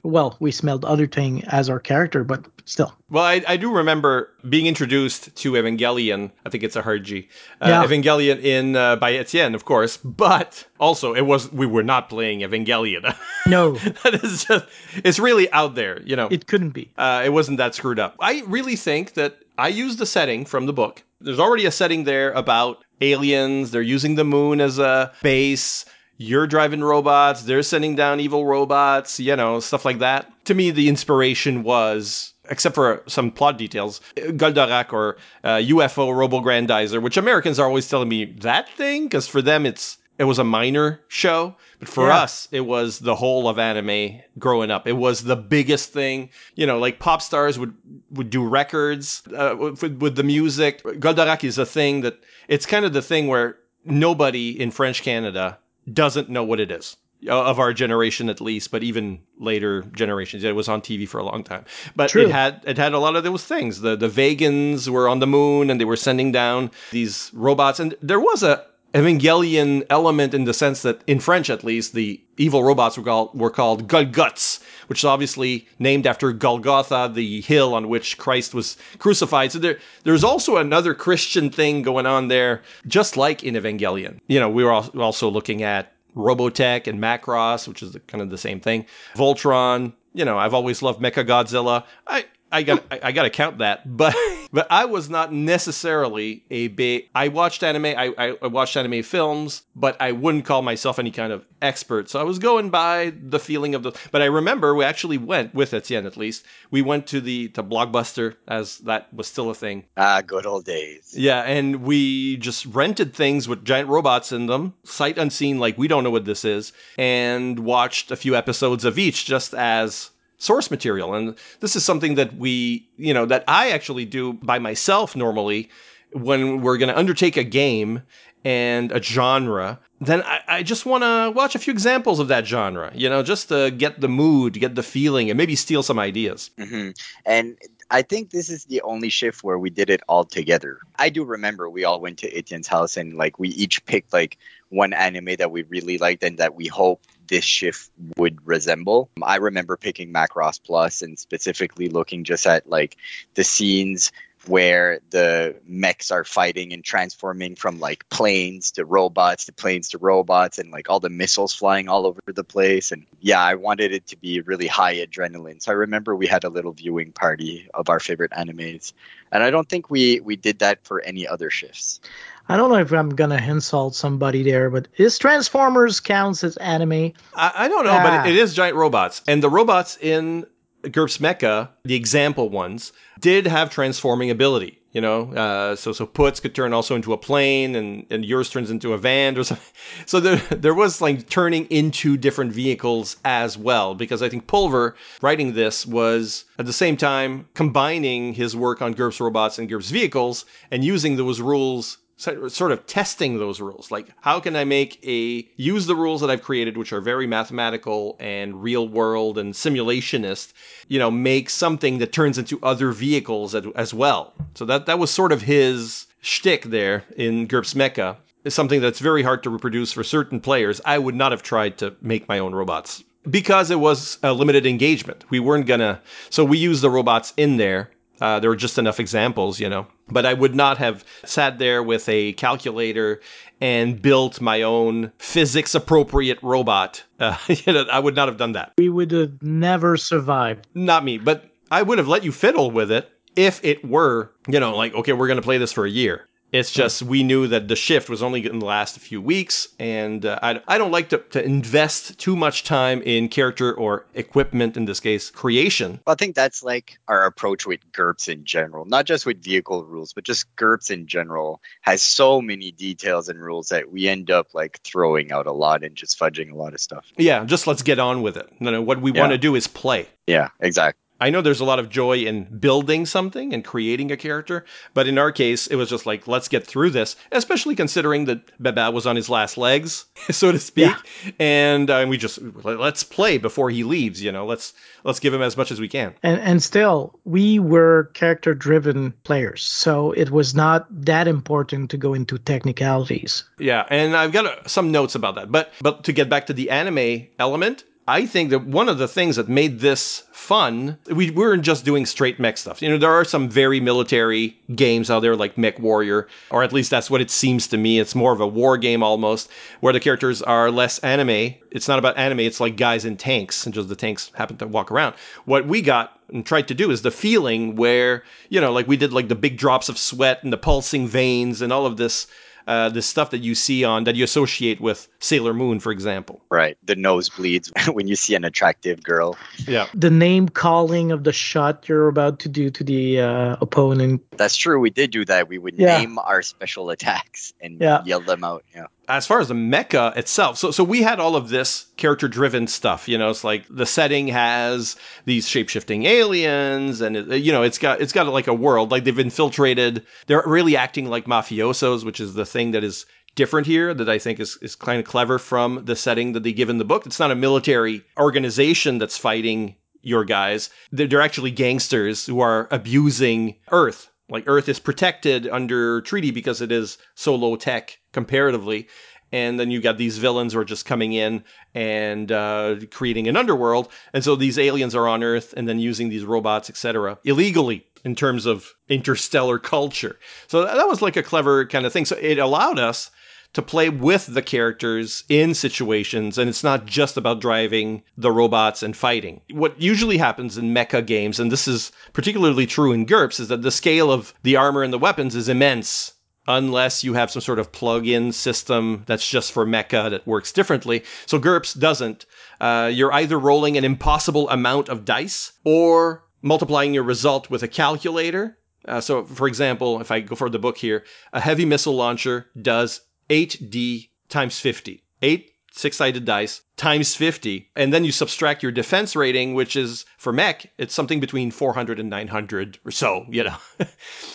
Well, 0.03 0.37
we 0.41 0.51
smelled 0.53 0.85
other 0.85 1.07
thing 1.07 1.45
as 1.45 1.69
our 1.71 1.81
character, 1.81 2.25
but 2.25 2.45
still. 2.65 2.95
Well, 3.11 3.25
I, 3.25 3.43
I 3.49 3.57
do 3.57 3.73
remember 3.73 4.31
being 4.49 4.67
introduced 4.67 5.35
to 5.37 5.53
Evangelion. 5.53 6.31
I 6.47 6.51
think 6.51 6.63
it's 6.63 6.77
a 6.77 6.83
hard 6.83 7.05
G. 7.05 7.29
Uh, 7.61 7.69
Yeah. 7.69 7.85
Evangelion 7.85 8.43
in 8.43 8.77
uh, 8.77 8.97
by 8.97 9.15
Etienne, 9.15 9.55
of 9.55 9.65
course, 9.65 9.97
but 9.97 10.65
also 10.79 11.15
it 11.15 11.23
was 11.27 11.51
we 11.53 11.67
were 11.67 11.83
not 11.83 12.09
playing 12.09 12.41
Evangelion. 12.41 13.15
No, 13.49 13.73
that 13.73 14.21
is 14.23 14.45
just 14.45 14.67
it's 15.03 15.19
really 15.19 15.51
out 15.51 15.75
there, 15.75 16.01
you 16.03 16.15
know. 16.15 16.29
it 16.31 16.47
couldn't 16.47 16.71
be. 16.71 16.93
uh, 16.97 17.23
it 17.25 17.31
wasn't 17.31 17.59
that 17.59 17.75
screwed 17.75 17.99
up. 17.99 18.15
I 18.21 18.45
really 18.47 18.77
think 18.77 19.15
that 19.15 19.39
I 19.59 19.67
used 19.67 19.99
the 19.99 20.07
setting 20.07 20.45
from 20.45 20.67
the 20.67 20.73
book. 20.73 21.03
There's 21.21 21.41
already 21.41 21.67
a 21.67 21.73
setting 21.73 22.05
there 22.05 22.31
about 22.33 22.85
aliens. 23.01 23.73
They're 23.73 23.83
using 23.83 24.15
the 24.15 24.23
moon 24.25 24.61
as 24.61 24.79
a 24.79 25.13
base. 25.23 25.85
You're 26.23 26.47
driving 26.47 26.83
robots. 26.83 27.43
They're 27.43 27.63
sending 27.63 27.97
down 27.97 28.21
evil 28.21 28.47
robots. 28.47 29.19
You 29.21 29.37
know, 29.37 29.61
stuff 29.61 29.85
like 29.85 29.99
that. 29.99 30.31
To 30.47 30.55
me, 30.55 30.71
the 30.71 30.89
inspiration 30.89 31.63
was, 31.63 32.33
except 32.51 32.75
for 32.75 33.03
some 33.07 33.31
plot 33.31 33.59
details, 33.59 34.01
Goldorak 34.17 34.93
or 34.93 35.17
uh, 35.45 35.57
UFO 35.57 36.15
Robo-Grendizer, 36.17 37.01
which 37.03 37.17
Americans 37.17 37.59
are 37.59 37.67
always 37.67 37.89
telling 37.89 38.09
me 38.09 38.25
that 38.41 38.69
thing 38.71 39.05
because 39.05 39.27
for 39.29 39.43
them 39.43 39.67
it's 39.67 39.99
it 40.19 40.25
was 40.25 40.39
a 40.39 40.45
minor 40.45 41.01
show, 41.09 41.57
but 41.81 41.89
for 41.89 42.09
Yeah. 42.09 42.19
us, 42.19 42.47
it 42.53 42.61
was 42.61 42.99
the 43.01 43.15
whole 43.15 43.49
of 43.49 43.59
anime 43.59 44.21
growing 44.39 44.71
up. 44.71 44.87
It 44.87 44.93
was 44.93 45.25
the 45.25 45.37
biggest 45.37 45.93
thing. 45.93 46.29
You 46.55 46.67
know, 46.67 46.79
like 46.79 46.99
pop 46.99 47.23
stars 47.23 47.59
would 47.59 47.75
would 48.11 48.31
do 48.31 48.47
records 48.47 49.23
uh, 49.35 49.57
with, 49.59 49.83
with 49.83 50.15
the 50.17 50.23
music. 50.23 50.83
Goldorak 50.85 51.43
is 51.45 51.59
a 51.59 51.67
thing 51.67 52.03
that 52.03 52.21
it's 52.47 52.67
kind 52.67 52.85
of 52.85 52.93
the 52.93 53.03
thing 53.03 53.27
where 53.27 53.57
nobody 53.85 54.51
in 54.61 54.71
French 54.71 55.03
Canada 55.03 55.59
doesn't 55.91 56.29
know 56.29 56.45
what 56.45 56.61
it 56.61 56.71
is 56.71 56.97
uh, 57.29 57.45
of 57.45 57.59
our 57.59 57.73
generation 57.73 58.29
at 58.29 58.41
least, 58.41 58.71
but 58.71 58.83
even 58.83 59.21
later 59.39 59.83
generations. 59.93 60.45
It 60.45 60.55
was 60.55 60.69
on 60.69 60.81
TV 60.81 61.09
for 61.09 61.19
a 61.19 61.25
long 61.25 61.45
time, 61.45 61.65
but 61.97 62.11
True. 62.11 62.23
it 62.23 62.31
had 62.31 62.63
it 62.67 62.77
had 62.79 62.93
a 62.93 62.99
lot 62.99 63.17
of 63.17 63.25
those 63.25 63.45
things. 63.45 63.81
The 63.81 63.97
the 63.97 64.09
Vegans 64.09 64.89
were 64.89 65.09
on 65.09 65.21
the 65.21 65.27
moon 65.27 65.71
and 65.71 65.81
they 65.81 65.85
were 65.85 65.97
sending 65.97 66.33
down 66.33 66.71
these 66.91 67.31
robots, 67.33 67.81
and 67.81 67.95
there 68.03 68.21
was 68.21 68.43
a 68.43 68.65
Evangelion 68.95 69.87
element 69.89 70.35
in 70.35 70.45
the 70.45 70.53
sense 70.53 70.83
that 70.83 71.03
in 71.07 71.19
French 71.19 71.49
at 71.49 71.65
least 71.65 71.95
the 71.95 72.21
evil 72.37 72.63
robots 72.63 72.99
were 72.99 73.05
called 73.05 73.31
were 73.39 73.51
called 73.51 73.89
Golgots, 73.89 74.63
which 74.89 75.01
is 75.01 75.05
obviously 75.05 75.67
named 75.79 76.07
after 76.07 76.33
Golgotha, 76.33 77.11
the 77.13 77.41
hill 77.41 77.75
on 77.75 77.89
which 77.89 78.19
Christ 78.19 78.53
was 78.53 78.77
crucified. 78.99 79.53
So 79.53 79.59
there 79.59 79.79
there's 80.05 80.25
also 80.25 80.59
another 80.59 80.95
Christian 80.95 81.49
thing 81.49 81.83
going 81.83 82.07
on 82.07 82.29
there, 82.29 82.63
just 82.87 83.17
like 83.17 83.43
in 83.43 83.55
Evangelion. 83.55 84.21
You 84.29 84.41
know, 84.41 84.51
we 84.51 84.63
were 84.63 84.73
also 84.73 85.31
looking 85.31 85.63
at 85.63 85.95
Robotech 86.15 86.87
and 86.87 87.01
Macross, 87.01 87.67
which 87.67 87.83
is 87.83 87.97
kind 88.07 88.21
of 88.21 88.31
the 88.31 88.39
same 88.39 88.61
thing. 88.61 88.85
Voltron. 89.15 89.95
You 90.15 90.27
know, 90.27 90.37
I've 90.37 90.53
always 90.53 90.83
loved 90.83 91.01
Mecha 91.01 91.27
Godzilla. 91.27 91.85
I 92.07 92.27
I 92.53 92.63
got 92.63 92.85
I, 92.91 93.13
got 93.13 93.23
to 93.23 93.31
count 93.31 93.59
that, 93.59 93.97
but 93.97 94.15
but 94.53 94.67
I 94.71 94.85
was 94.85 95.09
not 95.09 95.33
necessarily 95.33 96.45
a 96.51 96.69
big. 96.69 97.09
I 97.15 97.29
watched 97.29 97.63
anime. 97.63 97.87
I, 97.87 98.13
I 98.19 98.37
I 98.43 98.47
watched 98.49 98.77
anime 98.77 99.03
films, 99.03 99.63
but 99.75 99.97
I 100.01 100.13
wouldn't 100.13 100.45
call 100.45 100.61
myself 100.61 100.99
any 100.99 101.11
kind 101.11 101.33
of 101.33 101.47
expert. 101.63 102.11
So 102.11 102.21
I 102.21 102.25
was 102.25 102.39
going 102.39 102.69
by 102.69 103.15
the 103.23 103.39
feeling 103.39 103.75
of 103.75 103.83
the. 103.83 103.93
But 104.11 104.21
I 104.21 104.27
remember 104.27 104.75
we 104.75 104.85
actually 104.85 105.19
went 105.19 105.55
with 105.55 105.73
Etienne 105.73 106.05
at 106.05 106.19
least. 106.19 106.45
We 106.71 106.83
went 106.83 107.07
to 107.09 107.21
the 107.21 107.49
to 107.49 107.63
Blockbuster 107.63 108.37
as 108.47 108.79
that 108.79 109.13
was 109.15 109.27
still 109.27 109.49
a 109.49 109.55
thing. 109.55 109.85
ah, 109.97 110.21
good 110.21 110.45
old 110.45 110.67
days. 110.67 111.15
Yeah, 111.17 111.41
and 111.43 111.83
we 111.83 112.37
just 112.37 112.67
rented 112.67 113.15
things 113.15 113.49
with 113.49 113.65
giant 113.65 113.89
robots 113.89 114.31
in 114.31 114.47
them, 114.47 114.75
sight 114.85 115.17
unseen, 115.17 115.59
like 115.59 115.79
we 115.79 115.89
don't 115.89 116.05
know 116.05 116.11
what 116.11 116.27
this 116.27 116.45
is, 116.45 116.73
and 116.99 117.59
watched 117.59 118.11
a 118.11 118.17
few 118.17 118.37
episodes 118.37 118.85
of 118.85 118.99
each 118.99 119.25
just 119.25 119.55
as 119.55 120.11
source 120.43 120.71
material. 120.71 121.15
And 121.15 121.37
this 121.61 121.77
is 121.77 121.85
something 121.85 122.17
that 122.17 122.37
we, 122.37 122.89
you 122.97 123.15
know, 123.15 123.27
that 123.27 123.45
I 123.47 123.71
actually 123.71 124.05
do 124.05 124.35
by 124.35 124.59
myself 124.59 125.15
normally 125.15 125.71
when 126.13 126.61
we're 126.61 126.77
going 126.77 126.89
to 126.89 126.99
undertake 126.99 127.37
a 127.37 127.45
game 127.45 128.03
and 128.45 128.91
a 128.91 129.01
genre. 129.01 129.79
Then 130.01 130.23
I, 130.23 130.41
I 130.49 130.63
just 130.65 130.85
want 130.85 131.05
to 131.05 131.33
watch 131.35 131.55
a 131.55 131.61
few 131.61 131.73
examples 131.73 132.19
of 132.19 132.29
that 132.29 132.45
genre, 132.45 132.91
you 132.95 133.09
know, 133.09 133.23
just 133.23 133.49
to 133.51 133.71
get 133.71 134.01
the 134.01 134.09
mood, 134.09 134.55
get 134.55 134.75
the 134.75 134.83
feeling, 134.83 135.31
and 135.31 135.39
maybe 135.39 135.55
steal 135.55 135.83
some 135.83 135.99
ideas. 135.99 136.51
hmm 136.59 136.91
And 137.25 137.57
I 137.91 138.03
think 138.03 138.31
this 138.31 138.51
is 138.51 138.65
the 138.65 138.81
only 138.83 139.11
shift 139.11 139.45
where 139.45 139.59
we 139.59 139.71
did 139.71 139.91
it 139.91 140.01
all 140.09 140.25
together. 140.25 140.79
I 140.99 141.09
do 141.09 141.25
remember 141.25 141.71
we 141.71 141.85
all 141.85 142.01
went 142.01 142.19
to 142.19 142.37
Etienne's 142.37 142.67
house 142.67 142.97
and 142.97 143.15
like 143.15 143.39
we 143.39 143.51
each 143.51 143.85
picked 143.85 144.13
like 144.13 144.39
one 144.71 144.93
anime 144.93 145.37
that 145.39 145.53
we 145.53 145.63
really 145.65 145.99
liked 145.99 146.25
and 146.25 146.39
that 146.39 146.57
we 146.57 146.67
hoped 146.67 147.07
this 147.33 147.45
shift 147.47 147.91
would 148.19 148.47
resemble. 148.47 149.09
I 149.23 149.37
remember 149.37 149.79
picking 149.79 150.13
Macross 150.13 150.63
Plus 150.63 151.01
and 151.01 151.19
specifically 151.19 151.89
looking 151.89 152.25
just 152.25 152.47
at 152.47 152.69
like 152.69 152.95
the 153.33 153.43
scenes 153.43 154.13
where 154.47 154.99
the 155.11 155.55
mechs 155.67 156.11
are 156.11 156.25
fighting 156.25 156.73
and 156.73 156.83
transforming 156.83 157.55
from 157.55 157.79
like 157.79 158.09
planes 158.09 158.73
to 158.73 158.85
robots 158.85 159.45
to 159.47 159.53
planes 159.53 159.91
to 159.91 159.99
robots 159.99 160.59
and 160.59 160.71
like 160.73 160.91
all 160.91 160.99
the 161.01 161.09
missiles 161.09 161.55
flying 161.55 161.89
all 161.89 162.07
over 162.07 162.21
the 162.27 162.43
place 162.43 162.91
and 162.91 163.07
yeah 163.21 163.41
i 163.41 163.55
wanted 163.55 163.93
it 163.93 164.07
to 164.07 164.17
be 164.17 164.41
really 164.41 164.67
high 164.67 164.97
adrenaline 164.97 165.63
so 165.63 165.71
i 165.71 165.75
remember 165.75 166.17
we 166.17 166.27
had 166.27 166.45
a 166.45 166.49
little 166.49 166.73
viewing 166.73 167.13
party 167.13 167.69
of 167.75 167.89
our 167.89 168.01
favorite 168.01 168.33
animes 168.33 168.93
and 169.31 169.43
i 169.45 169.51
don't 169.51 169.69
think 169.69 169.91
we 169.91 170.19
we 170.21 170.35
did 170.35 170.59
that 170.59 170.85
for 170.85 171.01
any 171.03 171.27
other 171.27 171.49
shifts 171.51 172.01
I 172.49 172.57
don't 172.57 172.71
know 172.71 172.79
if 172.79 172.93
I'm 172.93 173.11
gonna 173.11 173.37
insult 173.37 173.95
somebody 173.95 174.43
there, 174.43 174.69
but 174.69 174.89
is 174.97 175.17
Transformers 175.17 176.01
counts 176.01 176.43
as 176.43 176.57
anime? 176.57 177.13
I, 177.37 177.53
I 177.55 177.69
don't 177.69 177.85
know, 177.85 177.93
Ah. 177.93 178.03
but 178.03 178.27
it, 178.27 178.35
it 178.35 178.39
is 178.41 178.53
giant 178.53 178.77
robots. 178.77 179.23
And 179.29 179.41
the 179.41 179.49
robots 179.49 179.97
in 180.01 180.45
GURPS 180.91 181.19
Mecha, 181.19 181.69
the 181.85 181.95
example 181.95 182.49
ones, 182.49 182.93
did 183.21 183.47
have 183.47 183.71
transforming 183.71 184.31
ability. 184.31 184.79
You 184.93 185.01
know, 185.01 185.33
uh, 185.33 185.75
so 185.75 185.93
so 185.93 186.05
Puts 186.05 186.39
could 186.41 186.55
turn 186.55 186.75
also 186.75 186.95
into 186.95 187.15
a 187.15 187.17
plane, 187.17 187.75
and 187.77 188.05
and 188.11 188.27
yours 188.27 188.51
turns 188.51 188.71
into 188.71 188.93
a 188.93 188.99
van 188.99 189.39
or 189.39 189.45
something. 189.51 189.67
So 190.05 190.21
there 190.21 190.37
there 190.37 190.75
was 190.75 191.01
like 191.01 191.31
turning 191.31 191.65
into 191.67 192.19
different 192.19 192.53
vehicles 192.53 193.17
as 193.25 193.57
well, 193.57 193.95
because 193.95 194.23
I 194.23 194.29
think 194.29 194.47
Pulver 194.47 194.95
writing 195.23 195.55
this 195.55 195.87
was 195.87 196.45
at 196.59 196.67
the 196.67 196.75
same 196.75 196.99
time 196.99 197.49
combining 197.55 198.35
his 198.35 198.55
work 198.55 198.83
on 198.83 198.93
GURPS 198.95 199.21
robots 199.21 199.59
and 199.59 199.67
GURPS 199.67 199.91
vehicles 199.91 200.45
and 200.71 200.85
using 200.85 201.17
those 201.17 201.41
rules 201.41 201.97
sort 202.23 202.73
of 202.73 202.87
testing 202.87 203.39
those 203.39 203.61
rules 203.61 203.91
like 203.91 204.09
how 204.21 204.39
can 204.39 204.55
i 204.55 204.65
make 204.65 204.99
a 205.05 205.47
use 205.57 205.87
the 205.87 205.97
rules 205.97 206.21
that 206.21 206.31
i've 206.31 206.43
created 206.43 206.77
which 206.77 206.93
are 206.93 207.01
very 207.01 207.27
mathematical 207.27 208.17
and 208.21 208.63
real 208.63 208.89
world 208.89 209.39
and 209.39 209.55
simulationist 209.55 210.53
you 210.89 210.99
know 210.99 211.11
make 211.11 211.51
something 211.51 211.99
that 211.99 212.13
turns 212.13 212.39
into 212.39 212.59
other 212.63 212.93
vehicles 212.93 213.55
as, 213.55 213.93
well 213.93 214.33
so 214.55 214.65
that 214.65 214.87
that 214.87 214.99
was 214.99 215.11
sort 215.11 215.33
of 215.33 215.43
his 215.43 216.07
shtick 216.23 216.63
there 216.65 217.05
in 217.17 217.47
GURPS 217.47 217.75
Mecha. 217.75 218.17
It's 218.45 218.55
something 218.55 218.81
that's 218.81 219.01
very 219.01 219.23
hard 219.23 219.43
to 219.43 219.51
reproduce 219.51 219.93
for 219.93 220.03
certain 220.03 220.41
players. 220.41 220.81
I 220.85 220.99
would 220.99 221.15
not 221.15 221.33
have 221.33 221.43
tried 221.43 221.79
to 221.79 221.95
make 222.01 222.29
my 222.29 222.39
own 222.39 222.55
robots 222.55 223.05
because 223.29 223.71
it 223.71 223.79
was 223.79 224.19
a 224.23 224.33
limited 224.33 224.67
engagement. 224.67 225.25
We 225.31 225.41
weren't 225.41 225.67
gonna, 225.67 226.01
so 226.31 226.45
we 226.45 226.59
used 226.59 226.83
the 226.83 226.91
robots 226.91 227.35
in 227.37 227.57
there. 227.57 227.91
Uh, 228.21 228.41
there 228.41 228.51
were 228.51 228.57
just 228.57 228.79
enough 228.79 229.01
examples, 229.01 229.61
you 229.61 229.69
know. 229.69 229.87
But 230.13 230.27
I 230.27 230.35
would 230.35 230.55
not 230.55 230.79
have 230.79 231.05
sat 231.25 231.59
there 231.59 231.83
with 231.83 232.09
a 232.09 232.33
calculator 232.35 233.21
and 233.61 234.03
built 234.03 234.41
my 234.41 234.63
own 234.63 235.13
physics 235.19 235.75
appropriate 235.75 236.39
robot. 236.43 237.03
Uh, 237.21 237.37
you 237.49 237.73
know, 237.73 237.85
I 237.91 237.99
would 237.99 238.17
not 238.17 238.29
have 238.29 238.37
done 238.37 238.53
that. 238.53 238.73
We 238.77 238.89
would 238.89 239.11
have 239.13 239.43
never 239.43 239.97
survived. 239.97 240.67
Not 240.75 241.05
me, 241.05 241.19
but 241.19 241.45
I 241.71 241.83
would 241.83 241.99
have 241.99 242.09
let 242.09 242.25
you 242.25 242.33
fiddle 242.33 242.71
with 242.71 242.91
it 242.91 243.09
if 243.37 243.65
it 243.65 243.85
were, 243.85 244.31
you 244.49 244.61
know, 244.61 244.77
like, 244.77 244.95
okay, 244.95 245.13
we're 245.13 245.27
going 245.27 245.37
to 245.37 245.43
play 245.43 245.59
this 245.59 245.73
for 245.73 245.87
a 245.87 245.91
year. 245.91 246.27
It's 246.53 246.71
just 246.71 247.03
we 247.03 247.23
knew 247.23 247.47
that 247.49 247.67
the 247.67 247.77
shift 247.77 248.11
was 248.11 248.23
only 248.23 248.43
going 248.43 248.61
to 248.61 248.67
last 248.67 248.99
a 248.99 249.01
few 249.01 249.23
weeks, 249.23 249.69
and 249.79 250.25
uh, 250.27 250.39
I, 250.43 250.61
I 250.69 250.77
don't 250.77 250.91
like 250.91 251.09
to, 251.09 251.19
to 251.31 251.43
invest 251.43 252.19
too 252.19 252.37
much 252.37 252.63
time 252.65 253.01
in 253.01 253.31
character 253.31 253.73
or 253.73 254.05
equipment, 254.15 254.77
in 254.77 254.85
this 254.85 255.01
case, 255.01 255.31
creation. 255.31 256.01
Well, 256.07 256.13
I 256.13 256.17
think 256.17 256.35
that's 256.37 256.63
like 256.63 256.99
our 257.09 257.25
approach 257.25 257.67
with 257.67 257.81
GURPS 257.93 258.29
in 258.29 258.45
general, 258.45 258.85
not 258.85 259.07
just 259.07 259.25
with 259.25 259.43
vehicle 259.43 259.83
rules, 259.85 260.13
but 260.13 260.25
just 260.25 260.55
GURPS 260.57 260.91
in 260.91 261.07
general 261.07 261.63
has 261.81 262.03
so 262.03 262.43
many 262.43 262.71
details 262.71 263.31
and 263.31 263.41
rules 263.41 263.69
that 263.69 263.91
we 263.91 264.07
end 264.09 264.31
up 264.31 264.49
like 264.53 264.81
throwing 264.85 265.33
out 265.33 265.47
a 265.47 265.53
lot 265.53 265.83
and 265.83 265.97
just 265.97 266.19
fudging 266.19 266.53
a 266.53 266.55
lot 266.55 266.75
of 266.75 266.81
stuff. 266.81 267.07
Yeah, 267.17 267.45
just 267.47 267.67
let's 267.67 267.83
get 267.83 267.99
on 267.99 268.21
with 268.21 268.37
it. 268.37 268.49
No, 268.61 268.71
no, 268.71 268.83
what 268.83 269.01
we 269.01 269.13
Yeah. 269.13 269.21
want 269.21 269.33
to 269.33 269.39
do 269.39 269.55
is 269.55 269.67
play. 269.67 270.07
Yeah, 270.27 270.51
exactly. 270.61 271.02
I 271.23 271.31
know 271.31 271.41
there's 271.41 271.61
a 271.61 271.65
lot 271.65 271.79
of 271.79 271.89
joy 271.89 272.19
in 272.19 272.43
building 272.59 273.07
something 273.07 273.55
and 273.55 273.65
creating 273.65 274.11
a 274.11 274.17
character, 274.17 274.65
but 274.93 275.07
in 275.07 275.19
our 275.19 275.31
case, 275.31 275.69
it 275.69 275.77
was 275.77 275.89
just 275.89 276.05
like, 276.05 276.27
let's 276.27 276.49
get 276.49 276.67
through 276.67 276.91
this, 276.91 277.15
especially 277.31 277.77
considering 277.77 278.25
that 278.25 278.41
Baba 278.61 278.91
was 278.91 279.07
on 279.07 279.15
his 279.15 279.31
last 279.31 279.57
legs, 279.57 280.05
so 280.33 280.51
to 280.51 280.59
speak. 280.59 280.87
Yeah. 280.87 281.31
And 281.39 281.89
uh, 281.89 282.05
we 282.09 282.19
just, 282.19 282.41
let's 282.65 283.05
play 283.05 283.39
before 283.39 283.71
he 283.71 283.85
leaves, 283.85 284.21
you 284.21 284.33
know, 284.33 284.45
let's, 284.45 284.75
let's 285.05 285.21
give 285.21 285.33
him 285.33 285.43
as 285.43 285.57
much 285.57 285.71
as 285.71 285.79
we 285.79 285.87
can. 285.87 286.13
And, 286.25 286.41
and 286.41 286.61
still, 286.61 287.17
we 287.25 287.61
were 287.61 288.11
character 288.15 288.53
driven 288.53 289.13
players. 289.23 289.63
So 289.63 290.11
it 290.11 290.31
was 290.31 290.57
not 290.57 290.89
that 291.05 291.29
important 291.29 291.93
to 291.93 291.97
go 291.97 292.15
into 292.15 292.37
technicalities. 292.37 293.45
Yeah. 293.61 293.87
And 293.91 294.17
I've 294.17 294.33
got 294.33 294.47
uh, 294.47 294.67
some 294.67 294.91
notes 294.91 295.15
about 295.15 295.37
that. 295.37 295.53
But, 295.53 295.73
but 295.81 296.03
to 296.03 296.13
get 296.13 296.29
back 296.29 296.47
to 296.47 296.53
the 296.53 296.71
anime 296.71 297.29
element, 297.39 297.85
I 298.13 298.27
think 298.27 298.51
that 298.51 298.67
one 298.67 298.91
of 298.91 298.99
the 298.99 299.09
things 299.09 299.37
that 299.37 299.49
made 299.49 299.81
this 299.81 300.25
fun, 300.33 300.99
we 301.07 301.31
weren't 301.31 301.63
just 301.63 301.87
doing 301.87 302.05
straight 302.05 302.39
mech 302.39 302.59
stuff. 302.59 302.83
You 302.83 302.91
know, 302.91 302.99
there 302.99 303.11
are 303.11 303.25
some 303.25 303.49
very 303.49 303.81
military 303.81 304.55
games 304.75 305.11
out 305.11 305.21
there 305.21 305.35
like 305.35 305.57
Mech 305.57 305.79
Warrior, 305.79 306.29
or 306.51 306.63
at 306.63 306.75
least 306.75 306.91
that's 306.91 307.11
what 307.11 307.23
it 307.23 307.31
seems 307.31 307.67
to 307.69 307.79
me. 307.79 307.99
It's 307.99 308.15
more 308.15 308.35
of 308.35 308.43
a 308.43 308.47
war 308.47 308.77
game 308.77 309.03
almost, 309.03 309.51
where 309.81 309.95
the 309.95 309.99
characters 309.99 310.43
are 310.43 310.71
less 310.71 310.99
anime. 310.99 311.55
It's 311.71 311.89
not 311.89 311.99
about 311.99 312.19
anime, 312.19 312.41
it's 312.41 312.61
like 312.61 312.77
guys 312.77 313.07
in 313.07 313.17
tanks, 313.17 313.65
and 313.65 313.75
just 313.75 313.89
the 313.89 313.97
tanks 313.97 314.31
happen 314.35 314.59
to 314.59 314.67
walk 314.67 314.93
around. 314.93 315.15
What 315.47 315.67
we 315.67 315.81
got 315.81 316.21
and 316.29 316.45
tried 316.45 316.69
to 316.69 316.75
do 316.75 316.91
is 316.91 317.01
the 317.01 317.11
feeling 317.11 317.77
where, 317.77 318.25
you 318.51 318.61
know, 318.61 318.75
like 318.75 318.87
we 318.87 318.99
did 318.99 319.15
like 319.15 319.29
the 319.29 319.35
big 319.35 319.57
drops 319.57 319.89
of 319.89 319.97
sweat 319.97 320.45
and 320.45 320.53
the 320.53 320.59
pulsing 320.59 321.09
veins 321.09 321.63
and 321.63 321.73
all 321.73 321.87
of 321.87 321.97
this 321.97 322.27
uh, 322.67 322.89
the 322.89 323.03
stuff 323.03 323.31
that 323.31 323.39
you 323.39 323.55
see 323.55 323.85
on 323.85 324.05
that 324.05 324.15
you 324.15 324.25
associate 324.25 324.81
with 324.81 325.09
Sailor 325.21 325.55
Moon, 325.55 325.81
for 325.81 325.93
example. 325.93 326.43
Right. 326.51 326.77
The 326.85 326.97
nosebleeds 326.97 327.71
when 327.95 328.07
you 328.09 328.17
see 328.17 328.35
an 328.35 328.45
attractive 328.45 329.03
girl. 329.03 329.37
Yeah. 329.67 329.87
The 329.95 330.11
name 330.11 330.49
calling 330.49 331.13
of 331.13 331.25
the 331.25 331.33
shot 331.33 331.89
you're 331.89 332.09
about 332.09 332.41
to 332.41 332.49
do 332.49 332.71
to 332.71 332.85
the 332.85 333.21
uh, 333.21 333.57
opponent. 333.61 334.23
That's 334.37 334.57
true. 334.57 334.81
We 334.81 334.91
did 334.91 335.11
do 335.11 335.25
that. 335.25 335.49
We 335.49 335.59
would 335.59 335.79
yeah. 335.79 335.99
name 335.99 336.19
our 336.19 336.43
special 336.43 336.91
attacks 336.91 337.53
and 337.61 337.81
yeah. 337.81 338.03
yell 338.05 338.21
them 338.21 338.45
out. 338.45 338.65
Yeah 338.75 338.87
as 339.09 339.27
far 339.27 339.41
as 339.41 339.49
the 339.49 339.55
mecha 339.55 340.17
itself, 340.17 340.57
so 340.57 340.71
so 340.71 340.85
we 340.85 341.03
had 341.03 341.19
all 341.19 341.37
of 341.37 341.49
this 341.49 341.87
character 341.97 342.29
driven 342.29 342.67
stuff. 342.67 343.09
You 343.09 343.19
know, 343.19 343.31
it's 343.31 343.45
like 343.45 343.65
the 343.69 343.87
setting 343.87 344.29
has 344.29 344.97
these 345.25 345.49
shape 345.49 345.69
shifting 345.69 346.07
aliens, 346.07 347.01
and 347.01 347.17
it, 347.17 347.43
you 347.43 347.53
know, 347.53 347.63
it's 347.63 347.79
got 347.79 348.01
it's 348.01 348.13
got 348.13 348.27
like 348.29 348.47
a 348.47 348.55
world. 348.55 348.91
Like 348.91 349.05
they've 349.05 349.19
infiltrated. 349.19 350.07
They're 350.27 350.45
really 350.47 350.77
acting 350.77 351.07
like 351.07 351.27
mafiosos, 351.27 352.05
which 352.05 352.21
is 352.21 352.35
the 352.35 352.47
thing 352.47 352.71
that 352.73 352.85
is 352.85 353.07
different 353.35 353.67
here 353.67 353.95
that 353.95 354.09
I 354.09 354.19
think 354.19 354.39
is, 354.39 354.59
is 354.61 354.75
kind 354.75 355.01
of 355.01 355.07
clever 355.07 355.39
from 355.39 355.85
the 355.85 355.97
setting 355.97 356.33
that 356.33 356.43
they 356.43 356.53
give 356.53 356.71
in 356.71 356.79
the 356.79 356.85
book. 356.85 357.07
It's 357.07 357.21
not 357.21 357.31
a 357.31 357.37
military 357.37 358.05
organization 358.19 358.99
that's 358.99 359.17
fighting 359.17 359.75
your 360.03 360.25
guys. 360.25 360.71
They're, 360.91 361.07
they're 361.07 361.23
actually 361.23 361.51
gangsters 361.51 362.27
who 362.27 362.41
are 362.41 362.69
abusing 362.71 363.57
Earth 363.71 364.11
like 364.33 364.45
Earth 364.47 364.69
is 364.69 364.81
protected 364.81 365.47
under 365.47 366.01
treaty 366.01 366.31
because 366.31 366.63
it 366.63 366.73
is 366.73 366.99
so 367.15 367.35
low 367.35 367.55
tech 367.55 367.99
comparatively. 368.13 368.89
And 369.31 369.61
then 369.61 369.71
you 369.71 369.81
got 369.81 369.99
these 369.99 370.19
villains 370.19 370.53
who 370.53 370.59
are 370.59 370.65
just 370.65 370.85
coming 370.85 371.13
in 371.13 371.45
and 371.75 372.33
uh, 372.33 372.77
creating 372.91 373.29
an 373.29 373.37
underworld. 373.37 373.91
And 374.13 374.25
so 374.25 374.35
these 374.35 374.59
aliens 374.59 374.95
are 374.95 375.07
on 375.07 375.23
Earth 375.23 375.55
and 375.57 375.69
then 375.69 375.79
using 375.79 376.09
these 376.09 376.25
robots, 376.25 376.69
etc., 376.69 377.19
illegally 377.25 377.87
in 378.05 378.15
terms 378.15 378.47
of 378.47 378.75
interstellar 378.89 379.59
culture. 379.59 380.19
So 380.49 380.65
that 380.65 380.89
was 380.89 381.01
like 381.01 381.17
a 381.17 381.23
clever 381.23 381.67
kind 381.67 381.87
of 381.87 381.93
thing. 381.93 382.05
So 382.05 382.17
it 382.17 382.39
allowed 382.39 382.79
us 382.79 383.11
to 383.53 383.63
play 383.63 383.89
with 383.91 384.27
the 384.27 384.43
characters 384.43 385.25
in 385.29 385.55
situations, 385.55 386.39
and 386.39 386.49
it's 386.49 386.65
not 386.65 386.87
just 386.87 387.17
about 387.17 387.41
driving 387.41 388.03
the 388.17 388.33
robots 388.33 388.83
and 388.83 388.97
fighting. 388.97 389.41
What 389.51 389.81
usually 389.81 390.17
happens 390.17 390.57
in 390.57 390.75
mecha 390.75 391.07
games, 391.07 391.39
and 391.39 391.53
this 391.53 391.69
is 391.69 391.93
particularly 392.13 392.67
true 392.67 392.93
in 392.93 393.05
GURPS, 393.05 393.41
is 393.41 393.49
that 393.49 393.63
the 393.63 393.71
scale 393.71 394.11
of 394.11 394.33
the 394.43 394.57
armor 394.57 394.83
and 394.83 394.93
the 394.93 394.99
weapons 394.99 395.35
is 395.35 395.49
immense 395.49 396.13
unless 396.49 397.05
you 397.05 397.15
have 397.15 397.31
some 397.31 397.43
sort 397.43 397.59
of 397.59 397.71
plug-in 397.71 398.33
system 398.33 399.05
that's 399.07 399.29
just 399.29 399.53
for 399.53 399.65
mecha 399.65 400.11
that 400.11 400.27
works 400.27 400.51
differently. 400.51 401.05
So 401.27 401.39
GURPS 401.39 401.79
doesn't. 401.79 402.27
Uh, 402.61 402.91
you're 402.93 403.13
either 403.13 403.39
rolling 403.39 403.77
an 403.77 403.85
impossible 403.85 404.49
amount 404.51 404.89
of 404.89 405.05
dice 405.05 405.53
or 405.65 406.25
multiplying 406.41 406.95
your 406.95 407.05
result 407.05 407.51
with 407.51 407.63
a 407.63 407.69
calculator. 407.69 408.59
Uh, 408.89 409.01
so, 409.01 409.25
for 409.25 409.47
example, 409.47 410.01
if 410.01 410.11
I 410.11 410.21
go 410.21 410.35
for 410.35 410.51
the 410.51 410.59
book 410.59 410.77
here, 410.77 411.05
a 411.33 411.39
heavy 411.39 411.65
missile 411.65 411.95
launcher 411.95 412.47
does 412.61 413.03
8d 413.33 414.11
times 414.29 414.61
50. 414.61 415.03
8 415.23 415.49
six 415.75 415.97
sided 415.97 416.27
dice 416.27 416.61
times 416.77 417.15
50. 417.15 417.71
And 417.77 417.95
then 417.95 418.05
you 418.05 418.13
subtract 418.13 418.63
your 418.63 418.73
defense 418.73 419.17
rating, 419.17 419.55
which 419.55 419.75
is 419.75 420.05
for 420.19 420.31
mech, 420.31 420.71
it's 420.77 420.95
something 420.95 421.19
between 421.19 421.51
400 421.51 421.99
and 421.99 422.11
900 422.11 422.79
or 422.85 422.91
so, 422.91 423.25
you 423.31 423.45
know. 423.45 423.57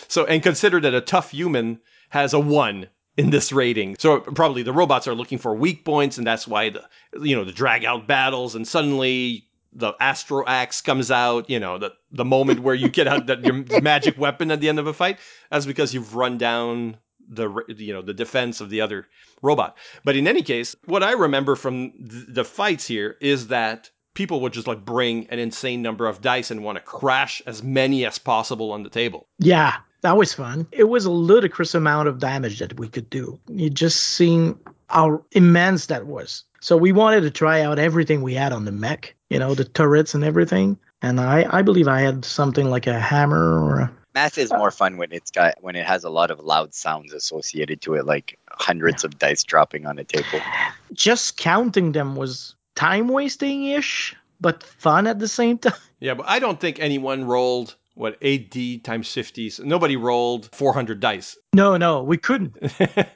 so, 0.08 0.24
and 0.24 0.42
consider 0.42 0.80
that 0.80 0.94
a 0.94 1.00
tough 1.00 1.30
human 1.30 1.80
has 2.08 2.32
a 2.32 2.40
one 2.40 2.88
in 3.16 3.30
this 3.30 3.52
rating. 3.52 3.94
So 4.00 4.18
probably 4.18 4.64
the 4.64 4.72
robots 4.72 5.06
are 5.06 5.14
looking 5.14 5.38
for 5.38 5.54
weak 5.54 5.84
points, 5.84 6.18
and 6.18 6.26
that's 6.26 6.48
why 6.48 6.70
the, 6.70 6.82
you 7.20 7.36
know, 7.36 7.44
the 7.44 7.52
drag 7.52 7.84
out 7.84 8.08
battles, 8.08 8.56
and 8.56 8.66
suddenly 8.66 9.44
the 9.72 9.92
astro 10.00 10.44
axe 10.46 10.80
comes 10.80 11.10
out 11.10 11.48
you 11.50 11.60
know 11.60 11.76
the 11.76 11.92
the 12.10 12.24
moment 12.24 12.60
where 12.60 12.74
you 12.74 12.88
get 12.88 13.06
out 13.06 13.26
that 13.26 13.44
your 13.44 13.52
magic 13.82 14.16
weapon 14.16 14.50
at 14.50 14.60
the 14.60 14.68
end 14.68 14.78
of 14.78 14.86
a 14.86 14.94
fight 14.94 15.18
that's 15.50 15.66
because 15.66 15.92
you've 15.92 16.14
run 16.14 16.38
down 16.38 16.96
the 17.28 17.64
you 17.76 17.92
know 17.92 18.02
the 18.02 18.14
defense 18.14 18.60
of 18.60 18.70
the 18.70 18.80
other 18.80 19.06
robot. 19.42 19.76
But 20.04 20.16
in 20.16 20.26
any 20.26 20.42
case, 20.42 20.74
what 20.86 21.02
I 21.02 21.12
remember 21.12 21.56
from 21.56 21.92
th- 21.92 22.26
the 22.28 22.44
fights 22.44 22.86
here 22.86 23.16
is 23.20 23.48
that 23.48 23.90
people 24.14 24.40
would 24.40 24.52
just 24.52 24.66
like 24.66 24.84
bring 24.84 25.28
an 25.28 25.38
insane 25.38 25.82
number 25.82 26.06
of 26.06 26.20
dice 26.20 26.50
and 26.50 26.64
want 26.64 26.76
to 26.76 26.82
crash 26.82 27.40
as 27.46 27.62
many 27.62 28.04
as 28.04 28.18
possible 28.18 28.72
on 28.72 28.82
the 28.82 28.90
table. 28.90 29.28
Yeah, 29.38 29.76
that 30.00 30.16
was 30.16 30.34
fun. 30.34 30.66
It 30.72 30.88
was 30.88 31.04
a 31.04 31.10
ludicrous 31.10 31.74
amount 31.74 32.08
of 32.08 32.18
damage 32.18 32.58
that 32.58 32.78
we 32.78 32.88
could 32.88 33.08
do. 33.10 33.38
You 33.48 33.70
just 33.70 34.00
seen 34.00 34.58
how 34.88 35.24
immense 35.32 35.86
that 35.86 36.06
was. 36.06 36.44
So 36.60 36.76
we 36.76 36.92
wanted 36.92 37.20
to 37.20 37.30
try 37.30 37.60
out 37.60 37.78
everything 37.78 38.22
we 38.22 38.34
had 38.34 38.52
on 38.52 38.64
the 38.64 38.72
mech, 38.72 39.14
you 39.30 39.38
know, 39.38 39.54
the 39.54 39.64
turrets 39.64 40.14
and 40.14 40.24
everything. 40.24 40.78
And 41.02 41.20
I, 41.20 41.46
I 41.48 41.62
believe 41.62 41.86
I 41.86 42.00
had 42.00 42.24
something 42.24 42.68
like 42.68 42.86
a 42.86 42.98
hammer 42.98 43.62
or 43.62 43.78
a 43.80 43.92
Math 44.18 44.36
is 44.36 44.50
more 44.50 44.72
fun 44.72 44.96
when 44.96 45.12
it's 45.12 45.30
got 45.30 45.54
when 45.60 45.76
it 45.76 45.86
has 45.86 46.02
a 46.02 46.10
lot 46.10 46.32
of 46.32 46.40
loud 46.40 46.74
sounds 46.74 47.12
associated 47.12 47.80
to 47.82 47.94
it, 47.94 48.04
like 48.04 48.36
hundreds 48.50 49.04
of 49.04 49.16
dice 49.16 49.44
dropping 49.44 49.86
on 49.86 49.96
a 50.00 50.02
table. 50.02 50.40
Just 50.92 51.36
counting 51.36 51.92
them 51.92 52.16
was 52.16 52.56
time 52.74 53.06
wasting 53.06 53.66
ish, 53.66 54.16
but 54.40 54.64
fun 54.64 55.06
at 55.06 55.20
the 55.20 55.28
same 55.28 55.58
time. 55.58 55.74
Yeah, 56.00 56.14
but 56.14 56.28
I 56.28 56.38
don't 56.40 56.60
think 56.60 56.78
anyone 56.78 57.24
rolled 57.24 57.74
what 57.94 58.20
8d 58.20 58.84
times 58.84 59.08
50s. 59.08 59.64
Nobody 59.64 59.96
rolled 59.96 60.48
400 60.52 61.00
dice. 61.00 61.36
No, 61.52 61.76
no, 61.76 62.02
we 62.04 62.18
couldn't. 62.18 62.56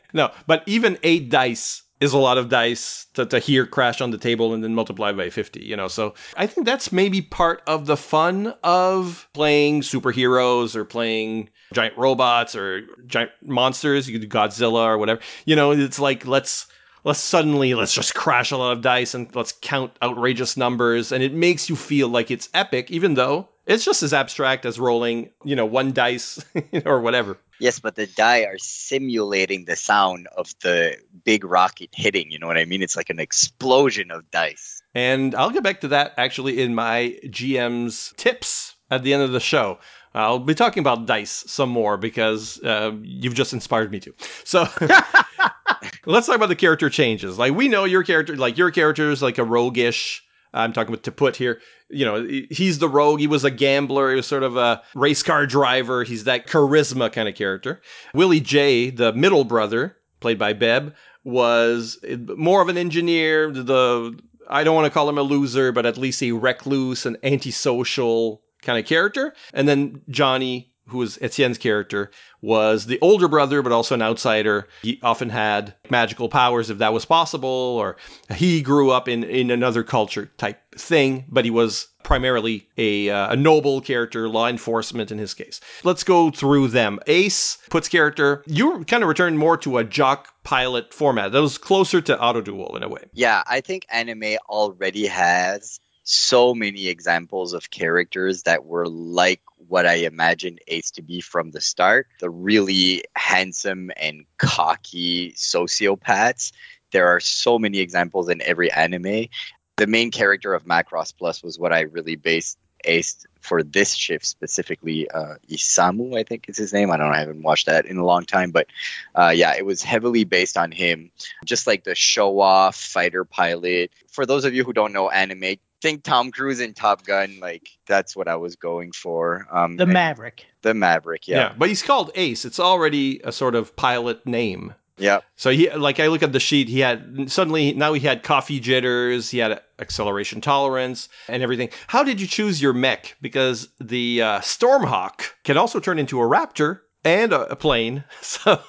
no, 0.12 0.30
but 0.48 0.64
even 0.66 0.98
8 1.04 1.30
dice 1.30 1.82
is 2.02 2.12
a 2.12 2.18
lot 2.18 2.36
of 2.36 2.48
dice 2.48 3.06
to, 3.14 3.24
to 3.24 3.38
hear 3.38 3.64
crash 3.64 4.00
on 4.00 4.10
the 4.10 4.18
table 4.18 4.52
and 4.52 4.64
then 4.64 4.74
multiply 4.74 5.12
by 5.12 5.30
50, 5.30 5.60
you 5.60 5.76
know. 5.76 5.86
So 5.86 6.14
I 6.36 6.48
think 6.48 6.66
that's 6.66 6.90
maybe 6.90 7.22
part 7.22 7.62
of 7.68 7.86
the 7.86 7.96
fun 7.96 8.54
of 8.64 9.28
playing 9.34 9.82
superheroes 9.82 10.74
or 10.74 10.84
playing 10.84 11.48
giant 11.72 11.96
robots 11.96 12.56
or 12.56 12.82
giant 13.06 13.30
monsters, 13.40 14.08
you 14.08 14.18
could 14.18 14.28
do 14.28 14.36
Godzilla 14.36 14.84
or 14.84 14.98
whatever. 14.98 15.20
You 15.44 15.54
know, 15.54 15.70
it's 15.70 16.00
like 16.00 16.26
let's 16.26 16.66
let's 17.04 17.20
suddenly 17.20 17.74
let's 17.74 17.94
just 17.94 18.14
crash 18.16 18.50
a 18.50 18.56
lot 18.56 18.72
of 18.72 18.82
dice 18.82 19.14
and 19.14 19.32
let's 19.36 19.52
count 19.60 19.96
outrageous 20.02 20.56
numbers 20.56 21.12
and 21.12 21.22
it 21.22 21.32
makes 21.32 21.68
you 21.68 21.76
feel 21.76 22.08
like 22.08 22.32
it's 22.32 22.48
epic 22.52 22.90
even 22.90 23.14
though 23.14 23.48
it's 23.66 23.84
just 23.84 24.02
as 24.02 24.12
abstract 24.12 24.66
as 24.66 24.78
rolling, 24.78 25.30
you 25.44 25.56
know, 25.56 25.66
one 25.66 25.92
dice 25.92 26.44
or 26.84 27.00
whatever. 27.00 27.38
Yes, 27.58 27.78
but 27.78 27.94
the 27.94 28.06
die 28.06 28.40
are 28.40 28.58
simulating 28.58 29.66
the 29.66 29.76
sound 29.76 30.26
of 30.36 30.52
the 30.62 30.96
big 31.24 31.44
rocket 31.44 31.90
hitting. 31.92 32.30
You 32.30 32.38
know 32.38 32.48
what 32.48 32.58
I 32.58 32.64
mean? 32.64 32.82
It's 32.82 32.96
like 32.96 33.10
an 33.10 33.20
explosion 33.20 34.10
of 34.10 34.28
dice. 34.32 34.82
And 34.94 35.34
I'll 35.34 35.50
get 35.50 35.62
back 35.62 35.80
to 35.82 35.88
that 35.88 36.14
actually 36.16 36.60
in 36.60 36.74
my 36.74 37.16
GM's 37.26 38.12
tips 38.16 38.74
at 38.90 39.04
the 39.04 39.14
end 39.14 39.22
of 39.22 39.32
the 39.32 39.40
show. 39.40 39.78
I'll 40.14 40.40
be 40.40 40.54
talking 40.54 40.80
about 40.80 41.06
dice 41.06 41.44
some 41.46 41.70
more 41.70 41.96
because 41.96 42.60
uh, 42.62 42.92
you've 43.02 43.34
just 43.34 43.52
inspired 43.52 43.90
me 43.90 44.00
to. 44.00 44.14
So 44.44 44.66
let's 46.04 46.26
talk 46.26 46.36
about 46.36 46.48
the 46.48 46.56
character 46.56 46.90
changes. 46.90 47.38
Like 47.38 47.54
we 47.54 47.68
know 47.68 47.84
your 47.84 48.02
character, 48.02 48.36
like 48.36 48.58
your 48.58 48.70
character 48.70 49.10
is 49.10 49.22
like 49.22 49.38
a 49.38 49.44
roguish 49.44 50.22
I'm 50.54 50.72
talking 50.72 50.92
about 50.92 51.04
to 51.04 51.12
put 51.12 51.36
here. 51.36 51.60
You 51.88 52.04
know, 52.04 52.26
he's 52.50 52.78
the 52.78 52.88
rogue. 52.88 53.20
He 53.20 53.26
was 53.26 53.44
a 53.44 53.50
gambler. 53.50 54.10
He 54.10 54.16
was 54.16 54.26
sort 54.26 54.42
of 54.42 54.56
a 54.56 54.82
race 54.94 55.22
car 55.22 55.46
driver. 55.46 56.04
He's 56.04 56.24
that 56.24 56.46
charisma 56.46 57.12
kind 57.12 57.28
of 57.28 57.34
character. 57.34 57.80
Willie 58.14 58.40
J, 58.40 58.90
the 58.90 59.12
middle 59.12 59.44
brother, 59.44 59.96
played 60.20 60.38
by 60.38 60.54
Beb, 60.54 60.94
was 61.24 61.98
more 62.36 62.62
of 62.62 62.68
an 62.68 62.78
engineer. 62.78 63.50
The 63.50 64.18
I 64.48 64.64
don't 64.64 64.74
want 64.74 64.86
to 64.86 64.90
call 64.90 65.08
him 65.08 65.18
a 65.18 65.22
loser, 65.22 65.72
but 65.72 65.86
at 65.86 65.96
least 65.96 66.22
a 66.22 66.32
recluse 66.32 67.06
and 67.06 67.16
antisocial 67.22 68.42
kind 68.62 68.78
of 68.78 68.86
character. 68.86 69.34
And 69.52 69.68
then 69.68 70.02
Johnny 70.08 70.71
who 70.88 70.98
was 70.98 71.18
Etienne's 71.20 71.58
character, 71.58 72.10
was 72.40 72.86
the 72.86 72.98
older 73.00 73.28
brother, 73.28 73.62
but 73.62 73.72
also 73.72 73.94
an 73.94 74.02
outsider. 74.02 74.68
He 74.82 74.98
often 75.02 75.30
had 75.30 75.74
magical 75.90 76.28
powers 76.28 76.70
if 76.70 76.78
that 76.78 76.92
was 76.92 77.04
possible, 77.04 77.48
or 77.48 77.96
he 78.34 78.62
grew 78.62 78.90
up 78.90 79.08
in, 79.08 79.24
in 79.24 79.50
another 79.50 79.82
culture 79.82 80.30
type 80.36 80.60
thing, 80.76 81.24
but 81.28 81.44
he 81.44 81.50
was 81.50 81.88
primarily 82.02 82.68
a, 82.76 83.10
uh, 83.10 83.32
a 83.32 83.36
noble 83.36 83.80
character, 83.80 84.28
law 84.28 84.48
enforcement 84.48 85.12
in 85.12 85.18
his 85.18 85.34
case. 85.34 85.60
Let's 85.84 86.04
go 86.04 86.30
through 86.30 86.68
them. 86.68 86.98
Ace, 87.06 87.58
Put's 87.70 87.88
character, 87.88 88.42
you 88.46 88.84
kind 88.84 89.02
of 89.02 89.08
returned 89.08 89.38
more 89.38 89.56
to 89.58 89.78
a 89.78 89.84
jock 89.84 90.28
pilot 90.42 90.92
format. 90.92 91.32
That 91.32 91.42
was 91.42 91.58
closer 91.58 92.00
to 92.00 92.20
Auto 92.20 92.40
Duel 92.40 92.76
in 92.76 92.82
a 92.82 92.88
way. 92.88 93.04
Yeah, 93.12 93.42
I 93.46 93.60
think 93.60 93.86
anime 93.88 94.36
already 94.48 95.06
has 95.06 95.78
so 96.04 96.54
many 96.54 96.88
examples 96.88 97.52
of 97.52 97.70
characters 97.70 98.42
that 98.42 98.64
were 98.64 98.88
like 98.88 99.40
what 99.72 99.86
I 99.86 99.94
imagined 100.04 100.60
Ace 100.68 100.90
to 100.92 101.02
be 101.02 101.22
from 101.22 101.50
the 101.50 101.62
start. 101.62 102.06
The 102.20 102.28
really 102.28 103.04
handsome 103.16 103.90
and 103.96 104.26
cocky 104.36 105.32
sociopaths. 105.32 106.52
There 106.90 107.08
are 107.08 107.20
so 107.20 107.58
many 107.58 107.78
examples 107.78 108.28
in 108.28 108.42
every 108.42 108.70
anime. 108.70 109.28
The 109.76 109.86
main 109.86 110.10
character 110.10 110.52
of 110.52 110.66
Macross 110.66 111.16
Plus 111.16 111.42
was 111.42 111.58
what 111.58 111.72
I 111.72 111.80
really 111.80 112.16
based 112.16 112.58
Ace 112.84 113.26
for 113.40 113.62
this 113.62 113.94
shift 113.94 114.26
specifically. 114.26 115.10
Uh, 115.10 115.36
Isamu, 115.48 116.18
I 116.18 116.24
think 116.24 116.50
is 116.50 116.58
his 116.58 116.74
name. 116.74 116.90
I 116.90 116.98
don't 116.98 117.06
know. 117.06 117.14
I 117.14 117.20
haven't 117.20 117.42
watched 117.42 117.64
that 117.64 117.86
in 117.86 117.96
a 117.96 118.04
long 118.04 118.26
time, 118.26 118.50
but 118.50 118.66
uh, 119.14 119.32
yeah, 119.34 119.54
it 119.56 119.64
was 119.64 119.82
heavily 119.82 120.24
based 120.24 120.58
on 120.58 120.70
him. 120.70 121.10
Just 121.46 121.66
like 121.66 121.84
the 121.84 121.94
show 121.94 122.40
off 122.40 122.76
fighter 122.76 123.24
pilot. 123.24 123.90
For 124.10 124.26
those 124.26 124.44
of 124.44 124.54
you 124.54 124.64
who 124.64 124.74
don't 124.74 124.92
know 124.92 125.08
anime, 125.08 125.56
think 125.82 126.04
Tom 126.04 126.30
Cruise 126.30 126.60
in 126.60 126.72
Top 126.72 127.04
Gun. 127.04 127.38
Like 127.40 127.68
that's 127.86 128.16
what 128.16 128.28
I 128.28 128.36
was 128.36 128.56
going 128.56 128.92
for. 128.92 129.46
Um, 129.50 129.76
The 129.76 129.86
Maverick. 129.86 130.46
The 130.62 130.72
Maverick. 130.72 131.28
Yeah. 131.28 131.52
but 131.58 131.68
he's 131.68 131.82
called 131.82 132.10
Ace. 132.14 132.44
It's 132.44 132.60
already 132.60 133.20
a 133.24 133.32
sort 133.32 133.54
of 133.54 133.74
pilot 133.76 134.24
name. 134.26 134.74
Yeah. 134.98 135.20
So 135.36 135.50
he, 135.50 135.68
like, 135.70 135.98
I 135.98 136.06
look 136.08 136.22
at 136.22 136.32
the 136.32 136.38
sheet. 136.38 136.68
He 136.68 136.78
had 136.78 137.30
suddenly 137.30 137.72
now 137.72 137.92
he 137.92 138.00
had 138.00 138.22
coffee 138.22 138.60
jitters. 138.60 139.30
He 139.30 139.38
had 139.38 139.60
acceleration 139.80 140.40
tolerance 140.40 141.08
and 141.28 141.42
everything. 141.42 141.70
How 141.88 142.04
did 142.04 142.20
you 142.20 142.26
choose 142.26 142.62
your 142.62 142.72
mech? 142.72 143.16
Because 143.20 143.68
the 143.80 144.22
uh, 144.22 144.40
Stormhawk 144.40 145.22
can 145.44 145.56
also 145.56 145.80
turn 145.80 145.98
into 145.98 146.20
a 146.20 146.24
raptor 146.24 146.80
and 147.04 147.32
a, 147.32 147.50
a 147.50 147.56
plane. 147.56 148.04
So 148.22 148.60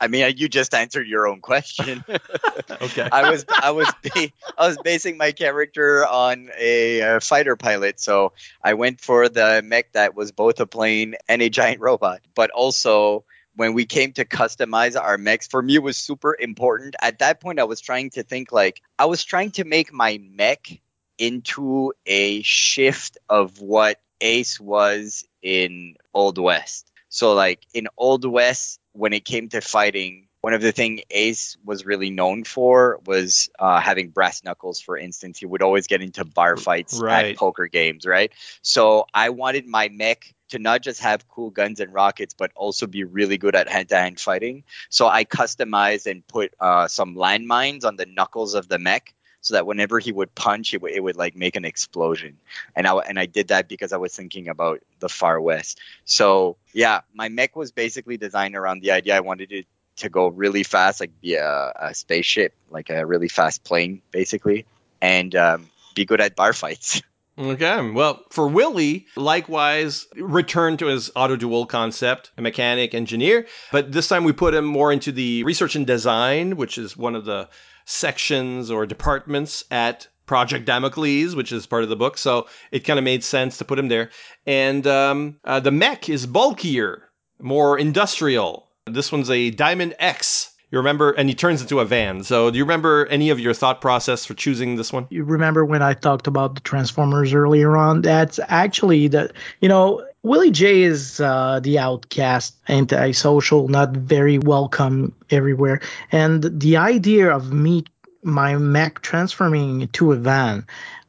I 0.00 0.08
mean, 0.08 0.34
you 0.36 0.48
just 0.48 0.74
answered 0.74 1.06
your 1.06 1.26
own 1.26 1.40
question. 1.40 2.04
okay, 2.82 3.08
I 3.10 3.30
was 3.30 3.44
I 3.48 3.70
was 3.70 3.92
ba- 4.02 4.32
I 4.56 4.68
was 4.68 4.78
basing 4.78 5.16
my 5.16 5.32
character 5.32 6.06
on 6.06 6.50
a 6.58 7.02
uh, 7.02 7.20
fighter 7.20 7.56
pilot, 7.56 8.00
so 8.00 8.32
I 8.62 8.74
went 8.74 9.00
for 9.00 9.28
the 9.28 9.62
mech 9.64 9.92
that 9.92 10.14
was 10.14 10.32
both 10.32 10.60
a 10.60 10.66
plane 10.66 11.16
and 11.28 11.42
a 11.42 11.48
giant 11.48 11.80
robot. 11.80 12.20
But 12.34 12.50
also, 12.50 13.24
when 13.56 13.74
we 13.74 13.86
came 13.86 14.12
to 14.12 14.24
customize 14.24 15.00
our 15.00 15.18
mechs, 15.18 15.46
for 15.48 15.62
me 15.62 15.76
it 15.76 15.82
was 15.82 15.96
super 15.96 16.36
important. 16.38 16.96
At 17.00 17.18
that 17.18 17.40
point, 17.40 17.58
I 17.58 17.64
was 17.64 17.80
trying 17.80 18.10
to 18.10 18.22
think 18.22 18.52
like 18.52 18.80
I 18.98 19.06
was 19.06 19.24
trying 19.24 19.50
to 19.52 19.64
make 19.64 19.92
my 19.92 20.20
mech 20.22 20.80
into 21.18 21.92
a 22.06 22.42
shift 22.42 23.18
of 23.28 23.60
what 23.60 24.00
Ace 24.20 24.58
was 24.58 25.24
in 25.42 25.96
Old 26.14 26.38
West. 26.38 26.89
So 27.10 27.34
like 27.34 27.66
in 27.74 27.88
Old 27.98 28.24
West, 28.24 28.80
when 28.92 29.12
it 29.12 29.24
came 29.24 29.48
to 29.50 29.60
fighting, 29.60 30.28
one 30.40 30.54
of 30.54 30.62
the 30.62 30.72
thing 30.72 31.02
Ace 31.10 31.58
was 31.62 31.84
really 31.84 32.10
known 32.10 32.44
for 32.44 32.98
was 33.04 33.50
uh, 33.58 33.78
having 33.78 34.08
brass 34.08 34.42
knuckles. 34.42 34.80
For 34.80 34.96
instance, 34.96 35.38
he 35.38 35.44
would 35.44 35.60
always 35.60 35.86
get 35.86 36.00
into 36.00 36.24
bar 36.24 36.56
fights 36.56 36.98
Right. 36.98 37.32
at 37.32 37.36
poker 37.36 37.66
games, 37.66 38.06
right? 38.06 38.32
So 38.62 39.04
I 39.12 39.30
wanted 39.30 39.66
my 39.66 39.90
mech 39.90 40.34
to 40.50 40.58
not 40.58 40.82
just 40.82 41.00
have 41.02 41.28
cool 41.28 41.50
guns 41.50 41.78
and 41.80 41.92
rockets, 41.92 42.34
but 42.34 42.52
also 42.56 42.86
be 42.86 43.04
really 43.04 43.38
good 43.38 43.54
at 43.54 43.68
hand-to-hand 43.68 44.18
fighting. 44.18 44.64
So 44.88 45.06
I 45.06 45.24
customized 45.24 46.10
and 46.10 46.26
put 46.26 46.54
uh, 46.58 46.88
some 46.88 47.14
landmines 47.16 47.84
on 47.84 47.96
the 47.96 48.06
knuckles 48.06 48.54
of 48.54 48.66
the 48.66 48.78
mech. 48.78 49.14
So 49.42 49.54
that 49.54 49.66
whenever 49.66 49.98
he 49.98 50.12
would 50.12 50.34
punch, 50.34 50.74
it 50.74 50.82
would, 50.82 50.92
it 50.92 51.02
would 51.02 51.16
like 51.16 51.34
make 51.34 51.56
an 51.56 51.64
explosion, 51.64 52.36
and 52.76 52.86
I 52.86 52.94
and 52.96 53.18
I 53.18 53.26
did 53.26 53.48
that 53.48 53.68
because 53.68 53.92
I 53.92 53.96
was 53.96 54.14
thinking 54.14 54.48
about 54.48 54.80
the 54.98 55.08
Far 55.08 55.40
West. 55.40 55.80
So 56.04 56.56
yeah, 56.72 57.00
my 57.14 57.28
mech 57.28 57.56
was 57.56 57.72
basically 57.72 58.16
designed 58.16 58.54
around 58.54 58.82
the 58.82 58.90
idea 58.90 59.16
I 59.16 59.20
wanted 59.20 59.52
it 59.52 59.66
to 59.96 60.08
go 60.08 60.28
really 60.28 60.62
fast, 60.62 61.00
like 61.00 61.20
be 61.20 61.34
a, 61.34 61.72
a 61.76 61.94
spaceship, 61.94 62.54
like 62.70 62.90
a 62.90 63.06
really 63.06 63.28
fast 63.28 63.64
plane, 63.64 64.02
basically, 64.10 64.66
and 65.00 65.34
um, 65.34 65.70
be 65.94 66.04
good 66.04 66.20
at 66.20 66.36
bar 66.36 66.52
fights. 66.52 67.02
Okay. 67.38 67.90
Well, 67.90 68.22
for 68.28 68.48
Willie, 68.48 69.06
likewise, 69.16 70.06
returned 70.14 70.80
to 70.80 70.86
his 70.86 71.10
auto 71.16 71.36
duel 71.36 71.64
concept, 71.64 72.30
a 72.36 72.42
mechanic 72.42 72.92
engineer, 72.92 73.46
but 73.72 73.90
this 73.90 74.08
time 74.08 74.24
we 74.24 74.32
put 74.32 74.52
him 74.52 74.66
more 74.66 74.92
into 74.92 75.10
the 75.10 75.42
research 75.44 75.74
and 75.74 75.86
design, 75.86 76.56
which 76.56 76.76
is 76.76 76.98
one 76.98 77.14
of 77.14 77.24
the 77.24 77.48
sections 77.90 78.70
or 78.70 78.86
departments 78.86 79.64
at 79.70 80.06
Project 80.26 80.64
Damocles, 80.64 81.34
which 81.34 81.50
is 81.50 81.66
part 81.66 81.82
of 81.82 81.88
the 81.88 81.96
book. 81.96 82.16
So 82.16 82.46
it 82.70 82.80
kind 82.80 82.98
of 82.98 83.04
made 83.04 83.24
sense 83.24 83.58
to 83.58 83.64
put 83.64 83.78
him 83.78 83.88
there. 83.88 84.10
And 84.46 84.86
um, 84.86 85.36
uh, 85.44 85.58
the 85.60 85.72
mech 85.72 86.08
is 86.08 86.24
bulkier, 86.24 87.10
more 87.40 87.78
industrial. 87.78 88.68
This 88.86 89.10
one's 89.10 89.28
a 89.28 89.50
Diamond 89.50 89.96
X. 89.98 90.52
You 90.70 90.78
remember, 90.78 91.10
and 91.10 91.28
he 91.28 91.34
turns 91.34 91.60
into 91.62 91.80
a 91.80 91.84
van. 91.84 92.22
So, 92.22 92.48
do 92.48 92.56
you 92.56 92.62
remember 92.62 93.06
any 93.06 93.30
of 93.30 93.40
your 93.40 93.52
thought 93.52 93.80
process 93.80 94.24
for 94.24 94.34
choosing 94.34 94.76
this 94.76 94.92
one? 94.92 95.08
You 95.10 95.24
remember 95.24 95.64
when 95.64 95.82
I 95.82 95.94
talked 95.94 96.28
about 96.28 96.54
the 96.54 96.60
Transformers 96.60 97.34
earlier 97.34 97.76
on? 97.76 98.02
That's 98.02 98.38
actually 98.46 99.08
the, 99.08 99.32
you 99.60 99.68
know, 99.68 100.06
Willie 100.22 100.50
J 100.50 100.82
is 100.82 101.18
uh, 101.20 101.60
the 101.62 101.78
outcast, 101.78 102.54
antisocial, 102.68 103.68
not 103.68 103.92
very 103.92 104.38
welcome 104.38 105.14
everywhere. 105.30 105.80
And 106.12 106.60
the 106.60 106.76
idea 106.76 107.34
of 107.34 107.52
me, 107.52 107.84
my 108.22 108.56
mech 108.56 109.00
transforming 109.00 109.80
into 109.80 110.12
a 110.12 110.16
van, 110.16 110.66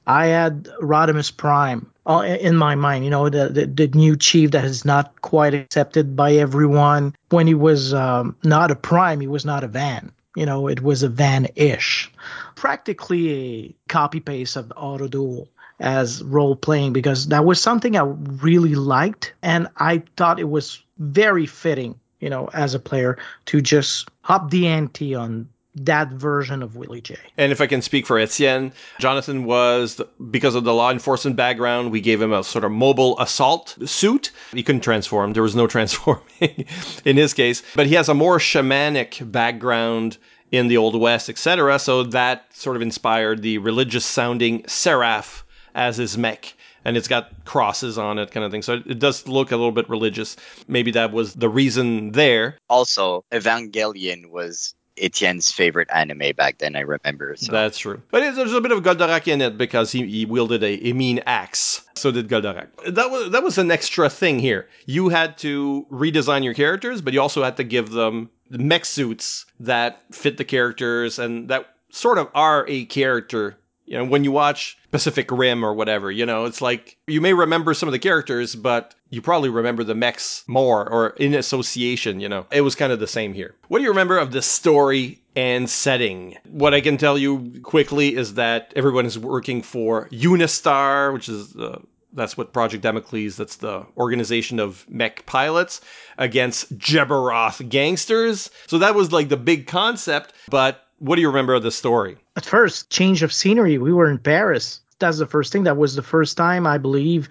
I 0.08 0.28
had 0.28 0.64
Rodimus 0.82 1.36
Prime 1.36 1.92
uh, 2.06 2.38
in 2.40 2.56
my 2.56 2.76
mind, 2.76 3.04
you 3.04 3.12
know, 3.12 3.30
the, 3.30 3.50
the, 3.50 3.66
the 3.66 3.88
new 3.90 4.16
chief 4.16 4.52
that 4.52 4.64
is 4.64 4.86
not 4.86 5.22
quite 5.22 5.54
accepted 5.54 6.16
by 6.16 6.34
everyone. 6.34 7.16
When 7.30 7.48
he 7.48 7.54
was 7.54 7.94
um, 7.94 8.36
not 8.44 8.72
a 8.72 8.76
prime, 8.76 9.20
he 9.20 9.28
was 9.28 9.46
not 9.46 9.64
a 9.64 9.68
van. 9.68 10.12
You 10.36 10.46
know, 10.46 10.68
it 10.68 10.82
was 10.82 11.04
a 11.04 11.10
van 11.10 11.48
ish. 11.56 12.12
Practically 12.56 13.30
a 13.30 13.76
copy 13.90 14.20
paste 14.20 14.56
of 14.56 14.72
Auto 14.76 15.08
Duel 15.08 15.48
as 15.82 16.24
role 16.24 16.56
playing 16.56 16.94
because 16.94 17.28
that 17.28 17.44
was 17.44 17.60
something 17.60 17.98
I 17.98 18.04
really 18.04 18.76
liked. 18.76 19.34
And 19.42 19.68
I 19.78 20.04
thought 20.16 20.40
it 20.40 20.50
was 20.50 20.82
very 21.00 21.46
fitting, 21.46 22.00
you 22.20 22.30
know, 22.30 22.50
as 22.54 22.74
a 22.74 22.80
player 22.80 23.18
to 23.48 23.62
just 23.62 24.08
hop 24.22 24.52
the 24.52 24.68
ante 24.68 25.16
on 25.16 25.50
that 25.74 26.10
version 26.10 26.62
of 26.62 26.76
Willie 26.76 27.02
J. 27.02 27.16
And 27.38 27.52
if 27.52 27.62
I 27.62 27.68
can 27.68 27.82
speak 27.82 28.06
for 28.06 28.20
Etienne, 28.20 28.74
Jonathan 29.00 29.46
was, 29.46 30.02
because 30.30 30.54
of 30.54 30.66
the 30.66 30.74
law 30.74 30.92
enforcement 30.92 31.38
background, 31.38 31.92
we 31.92 32.02
gave 32.02 32.22
him 32.22 32.34
a 32.34 32.44
sort 32.44 32.66
of 32.66 32.72
mobile 32.72 33.18
assault 33.20 33.78
suit. 33.86 34.32
He 34.54 34.64
couldn't 34.64 34.82
transform. 34.82 35.34
There 35.34 35.44
was 35.44 35.56
no 35.56 35.68
transforming 35.68 36.66
in 37.06 37.18
his 37.18 37.34
case. 37.34 37.64
But 37.76 37.88
he 37.88 37.96
has 37.96 38.10
a 38.10 38.14
more 38.14 38.38
shamanic 38.38 39.32
background 39.32 40.18
in 40.52 40.68
the 40.68 40.76
Old 40.76 41.00
West, 41.00 41.30
etc. 41.30 41.80
So 41.80 42.04
that 42.04 42.54
sort 42.54 42.76
of 42.76 42.82
inspired 42.82 43.42
the 43.42 43.58
religious 43.58 44.06
sounding 44.06 44.68
Seraph 44.68 45.46
as 45.76 45.98
his 45.98 46.18
mech. 46.18 46.54
And 46.84 46.98
it's 46.98 47.08
got 47.08 47.32
crosses 47.46 47.98
on 47.98 48.18
it, 48.18 48.32
kind 48.32 48.44
of 48.44 48.52
thing. 48.52 48.64
So 48.64 48.82
it 48.86 48.98
does 48.98 49.28
look 49.28 49.52
a 49.52 49.56
little 49.56 49.72
bit 49.72 49.88
religious. 49.90 50.36
Maybe 50.68 50.92
that 50.92 51.12
was 51.12 51.36
the 51.36 51.50
reason 51.50 52.14
there. 52.14 52.58
Also, 52.70 53.24
Evangelion 53.32 54.32
was 54.32 54.74
Etienne's 54.98 55.52
favorite 55.52 55.90
anime 55.94 56.36
back 56.36 56.58
then. 56.58 56.76
I 56.76 56.82
remember. 56.82 57.36
So. 57.36 57.52
That's 57.52 57.78
true. 57.78 58.02
But 58.12 58.36
there's 58.36 58.54
a 58.54 58.62
bit 58.62 58.72
of 58.72 58.84
Goldorak 58.84 59.28
in 59.28 59.42
it 59.42 59.58
because 59.58 59.92
he, 59.92 60.06
he 60.08 60.26
wielded 60.26 60.64
a, 60.64 60.88
a 60.88 60.94
mean 60.94 61.20
axe. 61.26 61.82
So 61.96 62.12
did 62.12 62.28
Goldorak. 62.28 62.68
That 62.88 63.12
was 63.12 63.32
that 63.32 63.44
was 63.44 63.58
an 63.58 63.72
extra 63.72 64.10
thing 64.10 64.40
here. 64.40 64.68
You 64.86 65.10
had 65.10 65.38
to 65.40 65.86
redesign 65.92 66.44
your 66.44 66.54
characters, 66.54 67.02
but 67.02 67.14
you 67.14 67.22
also 67.22 67.44
had 67.44 67.58
to 67.58 67.64
give 67.64 67.92
them 67.92 68.30
mech 68.50 68.86
suits 68.86 69.46
that 69.60 70.04
fit 70.12 70.38
the 70.38 70.46
characters 70.46 71.20
and 71.20 71.48
that 71.50 71.76
sort 71.92 72.18
of 72.18 72.30
are 72.34 72.66
a 72.68 72.86
character. 72.86 73.58
You 73.92 73.98
know, 73.98 74.06
when 74.06 74.24
you 74.24 74.32
watch 74.32 74.78
Pacific 74.92 75.30
Rim 75.30 75.66
or 75.66 75.74
whatever, 75.74 76.10
you 76.10 76.26
know, 76.26 76.46
it's 76.46 76.62
like 76.62 76.98
you 77.08 77.20
may 77.20 77.34
remember 77.34 77.74
some 77.74 77.90
of 77.90 77.94
the 77.94 78.00
characters, 78.00 78.56
but 78.56 78.96
you 79.10 79.22
probably 79.22 79.50
remember 79.50 79.84
the 79.84 79.94
mechs 79.94 80.46
more 80.48 80.88
or 80.90 81.10
in 81.18 81.34
association, 81.34 82.22
you 82.22 82.30
know. 82.30 82.46
It 82.54 82.62
was 82.62 82.74
kind 82.74 82.94
of 82.94 83.02
the 83.02 83.08
same 83.08 83.34
here. 83.34 83.54
What 83.68 83.80
do 83.80 83.84
you 83.84 83.90
remember 83.90 84.18
of 84.18 84.32
the 84.32 84.42
story 84.42 85.22
and 85.36 85.70
setting? 85.70 86.38
What 86.50 86.74
I 86.74 86.80
can 86.80 86.96
tell 86.96 87.18
you 87.18 87.60
quickly 87.64 88.16
is 88.16 88.36
that 88.36 88.72
everyone 88.78 89.06
is 89.06 89.20
working 89.20 89.62
for 89.62 90.08
Unistar, 90.08 91.12
which 91.12 91.28
is 91.28 91.54
uh, 91.58 91.82
that's 92.14 92.38
what 92.38 92.54
Project 92.54 92.84
Damocles, 92.84 93.36
that's 93.36 93.58
the 93.58 93.86
organization 93.98 94.60
of 94.62 94.86
mech 94.90 95.26
pilots 95.26 95.82
against 96.18 96.78
Jebberoth 96.78 97.68
gangsters. 97.68 98.52
So 98.68 98.78
that 98.78 98.96
was 98.96 99.12
like 99.12 99.28
the 99.28 99.36
big 99.36 99.68
concept, 99.68 100.34
but 100.50 100.88
what 101.02 101.16
do 101.16 101.22
you 101.22 101.30
remember 101.30 101.56
of 101.56 101.64
the 101.64 101.72
story? 101.72 102.18
At 102.36 102.46
first, 102.46 102.92
change 102.92 103.24
of 103.24 103.34
scenery. 103.34 103.80
We 103.80 103.92
were 103.92 104.10
in 104.10 104.20
Paris. 104.20 104.82
that's 105.00 105.18
the 105.18 105.26
first 105.26 105.52
thing. 105.52 105.64
That 105.64 105.76
was 105.76 105.96
the 105.96 106.04
first 106.04 106.38
time 106.38 106.68
I 106.68 106.78
believe, 106.78 107.28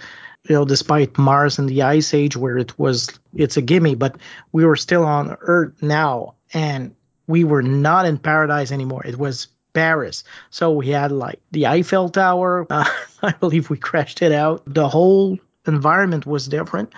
you 0.48 0.56
know, 0.56 0.64
despite 0.64 1.16
Mars 1.16 1.58
and 1.58 1.68
the 1.68 1.82
Ice 1.82 2.12
Age, 2.12 2.36
where 2.36 2.58
it 2.58 2.76
was 2.78 3.18
it's 3.32 3.56
a 3.56 3.62
gimme, 3.62 3.94
but 3.94 4.16
we 4.50 4.64
were 4.64 4.76
still 4.76 5.04
on 5.04 5.36
Earth 5.40 5.80
now, 5.82 6.34
and 6.52 6.96
we 7.28 7.44
were 7.44 7.62
not 7.62 8.06
in 8.06 8.18
paradise 8.18 8.72
anymore. 8.72 9.06
It 9.06 9.16
was 9.16 9.46
Paris. 9.72 10.24
So 10.50 10.72
we 10.72 10.88
had 10.88 11.12
like 11.12 11.40
the 11.52 11.68
Eiffel 11.68 12.08
Tower. 12.08 12.66
Uh, 12.68 12.90
I 13.22 13.32
believe 13.32 13.70
we 13.70 13.78
crashed 13.78 14.20
it 14.20 14.32
out. 14.32 14.62
The 14.66 14.88
whole 14.88 15.38
environment 15.66 16.26
was 16.26 16.48
different. 16.48 16.92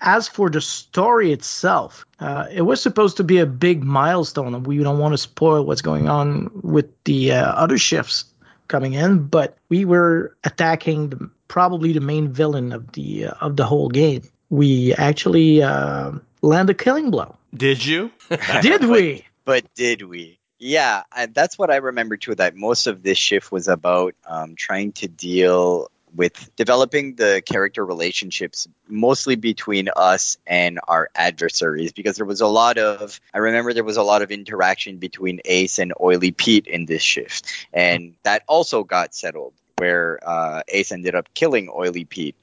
As 0.00 0.28
for 0.28 0.50
the 0.50 0.60
story 0.60 1.32
itself, 1.32 2.06
uh, 2.20 2.46
it 2.50 2.62
was 2.62 2.80
supposed 2.80 3.16
to 3.18 3.24
be 3.24 3.38
a 3.38 3.46
big 3.46 3.84
milestone, 3.84 4.54
and 4.54 4.66
we 4.66 4.78
don't 4.78 4.98
want 4.98 5.12
to 5.12 5.18
spoil 5.18 5.64
what's 5.64 5.82
going 5.82 6.08
on 6.08 6.50
with 6.62 6.86
the 7.04 7.32
uh, 7.32 7.52
other 7.52 7.78
shifts 7.78 8.24
coming 8.68 8.94
in. 8.94 9.26
But 9.26 9.56
we 9.68 9.84
were 9.84 10.36
attacking 10.44 11.10
the, 11.10 11.30
probably 11.48 11.92
the 11.92 12.00
main 12.00 12.32
villain 12.32 12.72
of 12.72 12.92
the 12.92 13.26
uh, 13.26 13.34
of 13.40 13.56
the 13.56 13.64
whole 13.64 13.88
game. 13.88 14.22
We 14.50 14.94
actually 14.94 15.62
uh, 15.62 16.12
land 16.42 16.70
a 16.70 16.74
killing 16.74 17.10
blow. 17.10 17.36
Did 17.54 17.84
you? 17.84 18.10
Did 18.62 18.84
we? 18.84 19.24
But 19.44 19.72
did 19.74 20.02
we? 20.02 20.38
Yeah, 20.58 21.04
and 21.16 21.34
that's 21.34 21.58
what 21.58 21.70
I 21.70 21.76
remember 21.76 22.18
too. 22.18 22.34
That 22.34 22.54
most 22.54 22.86
of 22.86 23.02
this 23.02 23.16
shift 23.16 23.50
was 23.50 23.66
about 23.66 24.14
um, 24.26 24.56
trying 24.56 24.92
to 24.92 25.08
deal 25.08 25.88
with 26.14 26.50
developing 26.56 27.14
the 27.14 27.42
character 27.44 27.84
relationships 27.84 28.66
mostly 28.88 29.36
between 29.36 29.88
us 29.94 30.36
and 30.46 30.80
our 30.88 31.10
adversaries 31.14 31.92
because 31.92 32.16
there 32.16 32.26
was 32.26 32.40
a 32.40 32.46
lot 32.46 32.78
of 32.78 33.20
I 33.34 33.38
remember 33.38 33.72
there 33.72 33.84
was 33.84 33.96
a 33.96 34.02
lot 34.02 34.22
of 34.22 34.30
interaction 34.30 34.98
between 34.98 35.40
Ace 35.44 35.78
and 35.78 35.92
Oily 36.00 36.30
Pete 36.30 36.66
in 36.66 36.86
this 36.86 37.02
shift. 37.02 37.46
And 37.72 38.14
that 38.22 38.42
also 38.48 38.84
got 38.84 39.14
settled 39.14 39.54
where 39.76 40.18
uh, 40.26 40.62
Ace 40.68 40.92
ended 40.92 41.14
up 41.14 41.32
killing 41.34 41.68
Oily 41.74 42.04
Pete 42.04 42.36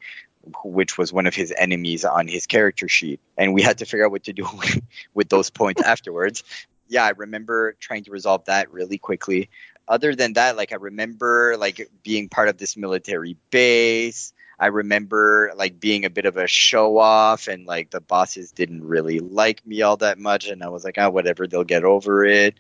which 0.64 0.96
was 0.96 1.12
one 1.12 1.26
of 1.26 1.34
his 1.34 1.52
enemies 1.58 2.06
on 2.06 2.28
his 2.28 2.46
character 2.46 2.88
sheet. 2.88 3.20
And 3.36 3.52
we 3.52 3.64
had 3.64 3.80
to 3.80 3.86
figure 3.86 4.06
out 4.06 4.12
what 4.12 4.26
to 4.26 4.34
do 4.34 4.48
with 5.16 5.28
those 5.28 5.50
points 5.50 5.82
afterwards. 5.82 6.44
Yeah 6.88 7.04
i 7.04 7.10
remember 7.10 7.76
trying 7.80 8.04
to 8.04 8.12
resolve 8.12 8.46
that 8.46 8.72
really 8.72 9.00
quickly 9.00 9.50
other 9.88 10.16
than 10.16 10.34
that, 10.34 10.58
like 10.58 10.72
I 10.72 10.78
remember 10.78 11.56
like 11.58 11.90
being 12.04 12.30
part 12.30 12.50
of 12.50 12.58
this 12.58 12.78
military 12.78 13.38
base. 13.52 14.34
I 14.60 14.68
remember 14.68 15.52
like 15.56 15.80
being 15.80 16.06
a 16.06 16.10
bit 16.10 16.26
of 16.26 16.38
a 16.38 16.48
show 16.48 16.98
off 16.98 17.48
and 17.48 17.66
like 17.66 17.90
the 17.90 18.02
bosses 18.02 18.52
didn't 18.52 18.86
really 18.86 19.20
like 19.20 19.66
me 19.68 19.82
all 19.82 19.98
that 19.98 20.18
much 20.18 20.48
and 20.48 20.64
I 20.64 20.70
was 20.70 20.84
like, 20.84 20.98
oh 20.98 21.10
whatever, 21.10 21.46
they'll 21.46 21.64
get 21.64 21.84
over 21.84 22.26
it. 22.26 22.56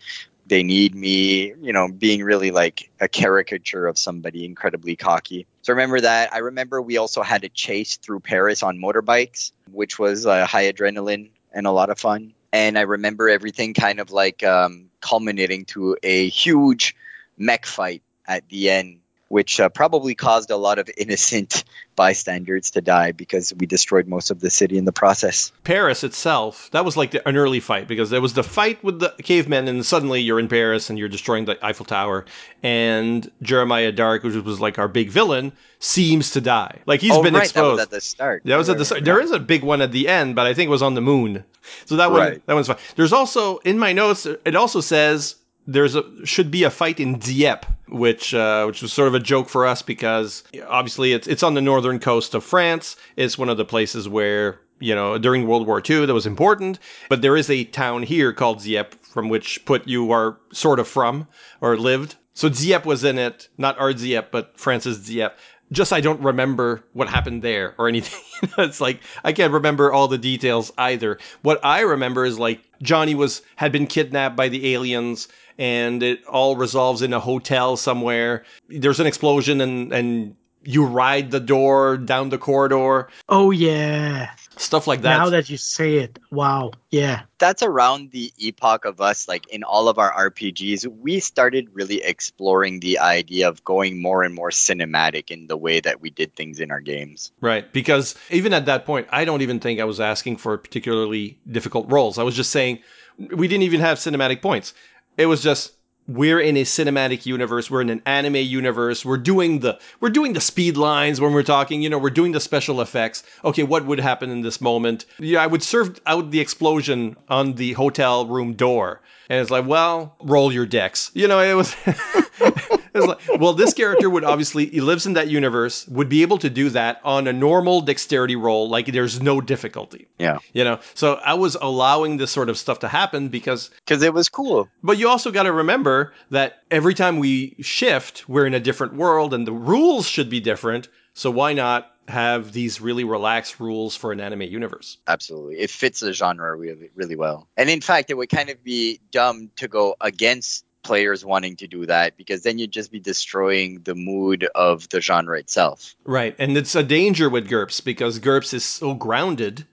They 0.47 0.61
need 0.61 0.93
me, 0.93 1.53
you 1.59 1.73
know, 1.73 1.87
being 1.87 2.21
really 2.21 2.51
like 2.51 2.91
a 2.99 3.07
caricature 3.07 3.87
of 3.87 3.97
somebody 3.97 4.45
incredibly 4.45 4.95
cocky. 4.95 5.47
So 5.63 5.73
I 5.73 5.75
remember 5.75 6.01
that. 6.01 6.33
I 6.33 6.39
remember 6.39 6.81
we 6.81 6.97
also 6.97 7.23
had 7.23 7.43
a 7.43 7.49
chase 7.49 7.97
through 7.97 8.19
Paris 8.19 8.61
on 8.61 8.77
motorbikes, 8.77 9.51
which 9.71 9.97
was 9.97 10.27
uh, 10.27 10.45
high 10.45 10.71
adrenaline 10.71 11.29
and 11.51 11.65
a 11.65 11.71
lot 11.71 11.89
of 11.89 11.97
fun. 11.97 12.33
And 12.53 12.77
I 12.77 12.81
remember 12.81 13.27
everything 13.27 13.73
kind 13.73 13.99
of 13.99 14.11
like 14.11 14.43
um, 14.43 14.89
culminating 15.01 15.65
to 15.65 15.97
a 16.03 16.29
huge 16.29 16.95
mech 17.37 17.65
fight 17.65 18.01
at 18.27 18.47
the 18.49 18.69
end, 18.69 18.99
which 19.27 19.59
uh, 19.59 19.69
probably 19.69 20.15
caused 20.15 20.51
a 20.51 20.55
lot 20.57 20.79
of 20.79 20.89
innocent 20.97 21.63
bystanders 21.95 22.71
to 22.71 22.81
die 22.81 23.11
because 23.11 23.53
we 23.57 23.65
destroyed 23.65 24.07
most 24.07 24.29
of 24.31 24.39
the 24.39 24.49
city 24.49 24.77
in 24.77 24.85
the 24.85 24.91
process. 24.91 25.51
Paris 25.63 26.03
itself, 26.03 26.69
that 26.71 26.83
was 26.83 26.97
like 26.97 27.11
the, 27.11 27.27
an 27.27 27.37
early 27.37 27.59
fight 27.59 27.87
because 27.87 28.09
there 28.09 28.21
was 28.21 28.33
the 28.33 28.43
fight 28.43 28.83
with 28.83 28.99
the 28.99 29.13
cavemen, 29.23 29.67
and 29.67 29.85
suddenly 29.85 30.21
you're 30.21 30.39
in 30.39 30.47
Paris 30.47 30.89
and 30.89 30.99
you're 30.99 31.09
destroying 31.09 31.45
the 31.45 31.57
Eiffel 31.65 31.85
Tower. 31.85 32.25
And 32.61 33.29
Jeremiah 33.41 33.91
Dark, 33.91 34.23
which 34.23 34.35
was 34.35 34.59
like 34.59 34.77
our 34.77 34.87
big 34.87 35.09
villain, 35.09 35.53
seems 35.79 36.31
to 36.31 36.41
die. 36.41 36.79
Like 36.85 36.99
he's 37.01 37.13
oh, 37.13 37.23
been 37.23 37.33
right, 37.33 37.43
exposed. 37.43 37.65
That 37.65 37.71
was 37.71 37.81
at 37.81 37.89
the 37.91 38.01
start. 38.01 38.41
That 38.45 38.57
was 38.57 38.69
at 38.69 38.77
the 38.77 38.85
start. 38.85 39.05
There 39.05 39.21
is 39.21 39.31
a 39.31 39.39
big 39.39 39.63
one 39.63 39.81
at 39.81 39.91
the 39.91 40.07
end, 40.07 40.35
but 40.35 40.45
I 40.45 40.53
think 40.53 40.67
it 40.67 40.71
was 40.71 40.81
on 40.81 40.95
the 40.95 41.01
moon. 41.01 41.43
So 41.85 41.95
that 41.95 42.11
one, 42.11 42.19
Right. 42.19 42.45
that 42.45 42.53
one's 42.53 42.67
fine. 42.67 42.77
There's 42.95 43.13
also 43.13 43.57
in 43.59 43.79
my 43.79 43.93
notes. 43.93 44.25
It 44.25 44.55
also 44.55 44.81
says 44.81 45.35
there's 45.67 45.95
a 45.95 46.03
should 46.25 46.51
be 46.51 46.63
a 46.63 46.69
fight 46.69 46.99
in 46.99 47.17
Dieppe, 47.17 47.67
which 47.87 48.33
uh, 48.33 48.65
which 48.65 48.81
was 48.81 48.93
sort 48.93 49.07
of 49.07 49.15
a 49.15 49.19
joke 49.19 49.49
for 49.49 49.65
us 49.65 49.81
because 49.81 50.43
obviously 50.67 51.13
it's 51.13 51.27
it's 51.27 51.43
on 51.43 51.53
the 51.53 51.61
northern 51.61 51.99
coast 51.99 52.35
of 52.35 52.43
France. 52.43 52.95
It's 53.15 53.37
one 53.37 53.49
of 53.49 53.57
the 53.57 53.65
places 53.65 54.07
where 54.07 54.59
you 54.79 54.93
know 54.93 55.17
during 55.17 55.47
World 55.47 55.65
War 55.65 55.81
II 55.87 56.05
that 56.05 56.13
was 56.13 56.25
important. 56.25 56.79
But 57.09 57.21
there 57.21 57.37
is 57.37 57.49
a 57.49 57.63
town 57.63 58.03
here 58.03 58.31
called 58.33 58.61
Dieppe 58.61 58.97
from 59.01 59.29
which 59.29 59.63
put 59.65 59.87
you 59.87 60.11
are 60.11 60.37
sort 60.51 60.79
of 60.79 60.87
from 60.87 61.27
or 61.61 61.77
lived. 61.77 62.15
So 62.33 62.49
Dieppe 62.49 62.87
was 62.87 63.03
in 63.03 63.17
it, 63.17 63.47
not 63.57 63.79
our 63.79 63.93
Dieppe, 63.93 64.27
but 64.31 64.59
France's 64.59 65.07
Dieppe. 65.07 65.35
Just 65.71 65.93
I 65.93 66.01
don't 66.01 66.21
remember 66.21 66.83
what 66.93 67.09
happened 67.09 67.41
there 67.41 67.73
or 67.79 67.87
anything. 67.87 68.21
it's 68.59 68.79
like 68.79 68.99
I 69.23 69.33
can't 69.33 69.53
remember 69.53 69.91
all 69.91 70.07
the 70.07 70.17
details 70.19 70.71
either. 70.77 71.17
What 71.41 71.59
I 71.63 71.79
remember 71.79 72.23
is 72.23 72.37
like 72.37 72.61
Johnny 72.83 73.15
was 73.15 73.41
had 73.55 73.71
been 73.71 73.87
kidnapped 73.87 74.35
by 74.35 74.49
the 74.49 74.73
aliens 74.75 75.27
and 75.57 76.03
it 76.03 76.25
all 76.25 76.55
resolves 76.55 77.01
in 77.01 77.13
a 77.13 77.19
hotel 77.19 77.77
somewhere. 77.77 78.43
There's 78.69 78.99
an 78.99 79.07
explosion 79.07 79.61
and 79.61 79.93
and 79.93 80.35
you 80.67 80.83
ride 80.83 81.31
the 81.31 81.39
door 81.39 81.95
down 81.97 82.29
the 82.29 82.37
corridor, 82.39 83.07
Oh 83.29 83.51
yeah. 83.51 84.31
stuff 84.57 84.87
like 84.87 85.03
that. 85.03 85.17
Now 85.17 85.29
that 85.29 85.47
you 85.49 85.57
say 85.57 85.97
it, 85.97 86.17
wow. 86.31 86.71
Yeah. 86.89 87.21
That's 87.37 87.61
around 87.61 88.11
the 88.11 88.33
epoch 88.39 88.85
of 88.85 88.99
us, 88.99 89.27
like 89.27 89.47
in 89.49 89.63
all 89.63 89.87
of 89.87 89.99
our 89.99 90.11
RPGs, 90.31 90.87
we 90.87 91.19
started 91.19 91.69
really 91.73 92.01
exploring 92.03 92.79
the 92.79 92.97
idea 92.97 93.47
of 93.47 93.63
going 93.63 94.01
more 94.01 94.23
and 94.23 94.33
more 94.33 94.49
cinematic 94.49 95.29
in 95.29 95.45
the 95.47 95.57
way 95.57 95.81
that 95.81 96.01
we 96.01 96.09
did 96.09 96.35
things 96.35 96.59
in 96.59 96.71
our 96.71 96.81
games. 96.81 97.31
Right, 97.41 97.71
because 97.71 98.15
even 98.31 98.51
at 98.51 98.65
that 98.65 98.85
point, 98.87 99.07
I 99.11 99.23
don't 99.23 99.43
even 99.43 99.59
think 99.59 99.79
I 99.79 99.83
was 99.83 99.99
asking 99.99 100.37
for 100.37 100.57
particularly 100.57 101.37
difficult 101.51 101.91
rolls. 101.91 102.17
I 102.17 102.23
was 102.23 102.35
just 102.35 102.49
saying 102.51 102.79
we 103.17 103.47
didn't 103.47 103.63
even 103.63 103.81
have 103.81 103.97
cinematic 103.99 104.41
points. 104.41 104.73
It 105.17 105.27
was 105.27 105.41
just 105.41 105.73
we're 106.07 106.39
in 106.39 106.55
a 106.57 106.63
cinematic 106.63 107.25
universe, 107.25 107.71
we're 107.71 107.81
in 107.81 107.89
an 107.89 108.01
anime 108.05 108.35
universe, 108.35 109.03
we're 109.03 109.17
doing 109.17 109.59
the 109.59 109.79
we're 109.99 110.09
doing 110.09 110.33
the 110.33 110.41
speed 110.41 110.77
lines 110.77 111.19
when 111.19 111.33
we're 111.33 111.43
talking, 111.43 111.81
you 111.81 111.89
know, 111.89 111.97
we're 111.97 112.09
doing 112.09 112.31
the 112.31 112.39
special 112.39 112.81
effects. 112.81 113.23
Okay, 113.43 113.63
what 113.63 113.85
would 113.85 113.99
happen 113.99 114.29
in 114.29 114.41
this 114.41 114.61
moment? 114.61 115.05
Yeah, 115.19 115.41
I 115.41 115.47
would 115.47 115.63
serve 115.63 115.99
out 116.05 116.31
the 116.31 116.39
explosion 116.39 117.17
on 117.29 117.53
the 117.53 117.73
hotel 117.73 118.25
room 118.27 118.53
door. 118.53 119.01
And 119.29 119.41
it's 119.41 119.49
like, 119.49 119.65
well, 119.65 120.15
roll 120.21 120.51
your 120.51 120.67
dex. 120.67 121.09
You 121.15 121.27
know, 121.27 121.39
it 121.39 121.53
was 121.55 121.75
It's 122.95 123.05
like, 123.05 123.39
well, 123.39 123.53
this 123.53 123.73
character 123.73 124.09
would 124.09 124.23
obviously 124.23 124.67
he 124.67 124.81
lives 124.81 125.05
in 125.05 125.13
that 125.13 125.27
universe, 125.27 125.87
would 125.87 126.09
be 126.09 126.21
able 126.21 126.37
to 126.39 126.49
do 126.49 126.69
that 126.69 127.01
on 127.03 127.27
a 127.27 127.33
normal 127.33 127.81
dexterity 127.81 128.35
roll, 128.35 128.69
like 128.69 128.87
there's 128.87 129.21
no 129.21 129.41
difficulty. 129.41 130.07
Yeah. 130.17 130.39
You 130.53 130.63
know, 130.63 130.79
so 130.93 131.15
I 131.15 131.33
was 131.33 131.55
allowing 131.61 132.17
this 132.17 132.31
sort 132.31 132.49
of 132.49 132.57
stuff 132.57 132.79
to 132.79 132.87
happen 132.87 133.27
because, 133.29 133.69
Because 133.85 134.01
it 134.01 134.13
was 134.13 134.29
cool. 134.29 134.69
but 134.83 134.97
you 134.97 135.09
also 135.09 135.31
got 135.31 135.43
to 135.43 135.51
remember 135.51 136.13
that 136.31 136.63
every 136.71 136.93
time 136.93 137.19
we 137.19 137.55
shift, 137.61 138.27
we're 138.29 138.45
in 138.45 138.53
a 138.53 138.59
different 138.59 138.95
world 138.95 139.33
and 139.33 139.45
the 139.45 139.53
rules 139.53 140.07
should 140.07 140.29
be 140.29 140.39
different. 140.39 140.87
So 141.13 141.31
why 141.31 141.53
not 141.53 141.91
have 142.07 142.51
these 142.51 142.79
really 142.81 143.03
relaxed 143.03 143.59
rules 143.59 143.95
for 143.95 144.11
an 144.11 144.19
anime 144.19 144.43
universe? 144.43 144.97
Absolutely. 145.07 145.57
It 145.59 145.69
fits 145.71 146.01
the 146.01 146.13
genre 146.13 146.55
really, 146.55 146.89
really 146.93 147.15
well. 147.15 147.47
And 147.57 147.69
in 147.69 147.81
fact, 147.81 148.09
it 148.11 148.15
would 148.15 148.29
kind 148.29 148.49
of 148.49 148.63
be 148.63 148.99
dumb 149.11 149.49
to 149.55 149.67
go 149.67 149.95
against 150.01 150.64
players 150.85 151.25
wanting 151.25 151.55
to 151.57 151.67
do 151.67 151.85
that 151.87 152.15
because 152.15 152.43
then 152.43 152.59
you'd 152.59 152.71
just 152.71 152.91
be 152.91 152.99
destroying 152.99 153.81
the 153.83 153.95
mood 153.95 154.47
of 154.53 154.87
the 154.89 155.01
genre 155.01 155.37
itself. 155.37 155.95
Right. 156.05 156.35
And 156.37 156.55
it's 156.55 156.75
a 156.75 156.83
danger 156.83 157.27
with 157.27 157.49
GURPS 157.49 157.83
because 157.83 158.19
GURPS 158.19 158.53
is 158.53 158.63
so 158.63 158.93
grounded. 158.93 159.65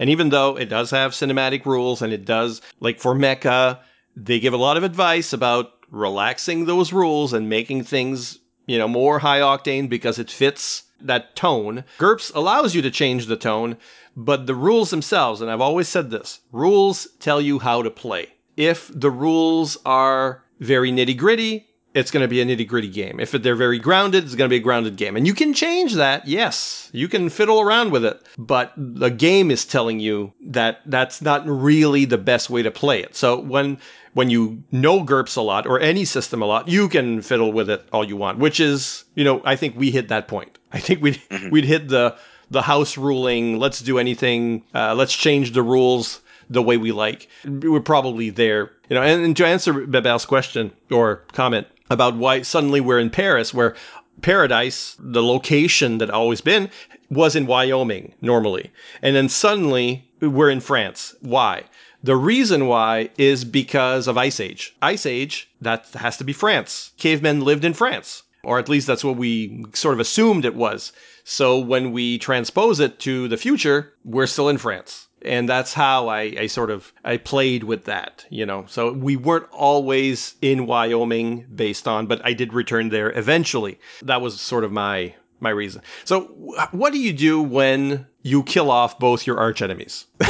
And 0.00 0.10
even 0.10 0.30
though 0.30 0.58
it 0.58 0.68
does 0.68 0.90
have 0.90 1.12
cinematic 1.12 1.64
rules 1.64 2.02
and 2.02 2.12
it 2.12 2.24
does, 2.24 2.60
like 2.80 2.98
for 2.98 3.14
Mecha, 3.14 3.78
they 4.16 4.40
give 4.40 4.52
a 4.54 4.58
lot 4.58 4.76
of 4.76 4.82
advice 4.82 5.32
about 5.32 5.70
relaxing 5.90 6.64
those 6.64 6.92
rules 6.92 7.32
and 7.32 7.48
making 7.48 7.84
things, 7.84 8.38
you 8.66 8.76
know, 8.76 8.88
more 8.88 9.20
high 9.20 9.40
octane 9.40 9.88
because 9.88 10.18
it 10.18 10.30
fits 10.30 10.82
that 11.00 11.36
tone. 11.36 11.84
GURPS 11.98 12.32
allows 12.34 12.74
you 12.74 12.82
to 12.82 12.90
change 12.90 13.26
the 13.26 13.36
tone, 13.36 13.76
but 14.16 14.46
the 14.46 14.54
rules 14.54 14.90
themselves, 14.90 15.40
and 15.40 15.50
I've 15.50 15.60
always 15.60 15.88
said 15.88 16.10
this 16.10 16.40
rules 16.50 17.06
tell 17.20 17.40
you 17.40 17.60
how 17.60 17.82
to 17.82 17.90
play. 17.90 18.32
If 18.56 18.90
the 18.92 19.10
rules 19.10 19.76
are 19.84 20.42
very 20.60 20.90
nitty 20.90 21.16
gritty, 21.16 21.66
it's 21.96 22.10
going 22.10 22.20
to 22.20 22.28
be 22.28 22.42
a 22.42 22.44
nitty 22.44 22.68
gritty 22.68 22.90
game. 22.90 23.18
If 23.20 23.32
they're 23.32 23.54
very 23.54 23.78
grounded, 23.78 24.24
it's 24.24 24.34
going 24.34 24.50
to 24.50 24.52
be 24.52 24.58
a 24.58 24.60
grounded 24.60 24.96
game. 24.96 25.16
And 25.16 25.26
you 25.26 25.32
can 25.32 25.54
change 25.54 25.94
that. 25.94 26.28
Yes, 26.28 26.90
you 26.92 27.08
can 27.08 27.30
fiddle 27.30 27.58
around 27.58 27.90
with 27.90 28.04
it, 28.04 28.22
but 28.36 28.72
the 28.76 29.10
game 29.10 29.50
is 29.50 29.64
telling 29.64 29.98
you 29.98 30.34
that 30.42 30.80
that's 30.84 31.22
not 31.22 31.46
really 31.46 32.04
the 32.04 32.18
best 32.18 32.50
way 32.50 32.62
to 32.62 32.70
play 32.70 33.00
it. 33.02 33.16
So 33.16 33.40
when 33.40 33.78
when 34.12 34.28
you 34.30 34.62
know 34.72 35.02
GURPS 35.04 35.36
a 35.36 35.42
lot 35.42 35.66
or 35.66 35.80
any 35.80 36.04
system 36.04 36.42
a 36.42 36.46
lot, 36.46 36.68
you 36.68 36.88
can 36.88 37.22
fiddle 37.22 37.52
with 37.52 37.68
it 37.68 37.86
all 37.92 38.04
you 38.04 38.16
want, 38.16 38.38
which 38.38 38.60
is, 38.60 39.04
you 39.14 39.24
know, 39.24 39.42
I 39.44 39.56
think 39.56 39.76
we 39.76 39.90
hit 39.90 40.08
that 40.08 40.26
point. 40.26 40.58
I 40.72 40.80
think 40.80 41.02
we'd, 41.02 41.20
we'd 41.50 41.66
hit 41.66 41.88
the, 41.88 42.16
the 42.50 42.62
house 42.62 42.96
ruling. 42.96 43.58
Let's 43.58 43.80
do 43.80 43.98
anything. 43.98 44.64
Uh, 44.74 44.94
let's 44.94 45.14
change 45.14 45.52
the 45.52 45.62
rules 45.62 46.22
the 46.48 46.62
way 46.62 46.76
we 46.76 46.92
like. 46.92 47.28
We're 47.44 47.80
probably 47.80 48.30
there, 48.30 48.70
you 48.88 48.94
know. 48.94 49.02
And, 49.02 49.24
and 49.24 49.36
to 49.36 49.46
answer 49.46 49.86
Bebel's 49.86 50.26
question 50.26 50.72
or 50.90 51.22
comment 51.32 51.66
about 51.90 52.16
why 52.16 52.42
suddenly 52.42 52.80
we're 52.80 53.00
in 53.00 53.10
Paris, 53.10 53.54
where 53.54 53.74
Paradise, 54.22 54.96
the 54.98 55.22
location 55.22 55.98
that 55.98 56.10
always 56.10 56.40
been, 56.40 56.70
was 57.10 57.36
in 57.36 57.46
Wyoming 57.46 58.14
normally. 58.20 58.70
And 59.02 59.14
then 59.14 59.28
suddenly 59.28 60.08
we're 60.20 60.50
in 60.50 60.60
France. 60.60 61.14
Why? 61.20 61.64
The 62.02 62.16
reason 62.16 62.66
why 62.66 63.10
is 63.18 63.44
because 63.44 64.06
of 64.06 64.16
Ice 64.16 64.40
Age. 64.40 64.74
Ice 64.82 65.06
Age, 65.06 65.48
that 65.60 65.86
has 65.94 66.16
to 66.18 66.24
be 66.24 66.32
France. 66.32 66.92
Cavemen 66.98 67.40
lived 67.40 67.64
in 67.64 67.74
France. 67.74 68.22
Or 68.42 68.58
at 68.60 68.68
least 68.68 68.86
that's 68.86 69.04
what 69.04 69.16
we 69.16 69.64
sort 69.74 69.94
of 69.94 70.00
assumed 70.00 70.44
it 70.44 70.54
was. 70.54 70.92
So 71.24 71.58
when 71.58 71.90
we 71.90 72.18
transpose 72.18 72.78
it 72.78 73.00
to 73.00 73.26
the 73.26 73.36
future, 73.36 73.92
we're 74.04 74.28
still 74.28 74.48
in 74.48 74.58
France. 74.58 75.05
And 75.26 75.48
that's 75.48 75.72
how 75.74 76.08
I, 76.08 76.20
I 76.38 76.46
sort 76.46 76.70
of 76.70 76.92
I 77.04 77.16
played 77.16 77.64
with 77.64 77.84
that, 77.84 78.24
you 78.30 78.46
know. 78.46 78.64
So 78.68 78.92
we 78.92 79.16
weren't 79.16 79.48
always 79.52 80.34
in 80.42 80.66
Wyoming 80.66 81.46
based 81.54 81.88
on, 81.88 82.06
but 82.06 82.20
I 82.24 82.32
did 82.32 82.52
return 82.52 82.88
there 82.90 83.16
eventually. 83.16 83.78
That 84.02 84.20
was 84.20 84.40
sort 84.40 84.64
of 84.64 84.72
my 84.72 85.14
my 85.40 85.50
reason. 85.50 85.82
So 86.04 86.22
what 86.70 86.92
do 86.92 86.98
you 86.98 87.12
do 87.12 87.42
when 87.42 88.06
you 88.22 88.42
kill 88.42 88.70
off 88.70 88.98
both 88.98 89.26
your 89.26 89.38
arch 89.38 89.62
enemies? 89.62 90.06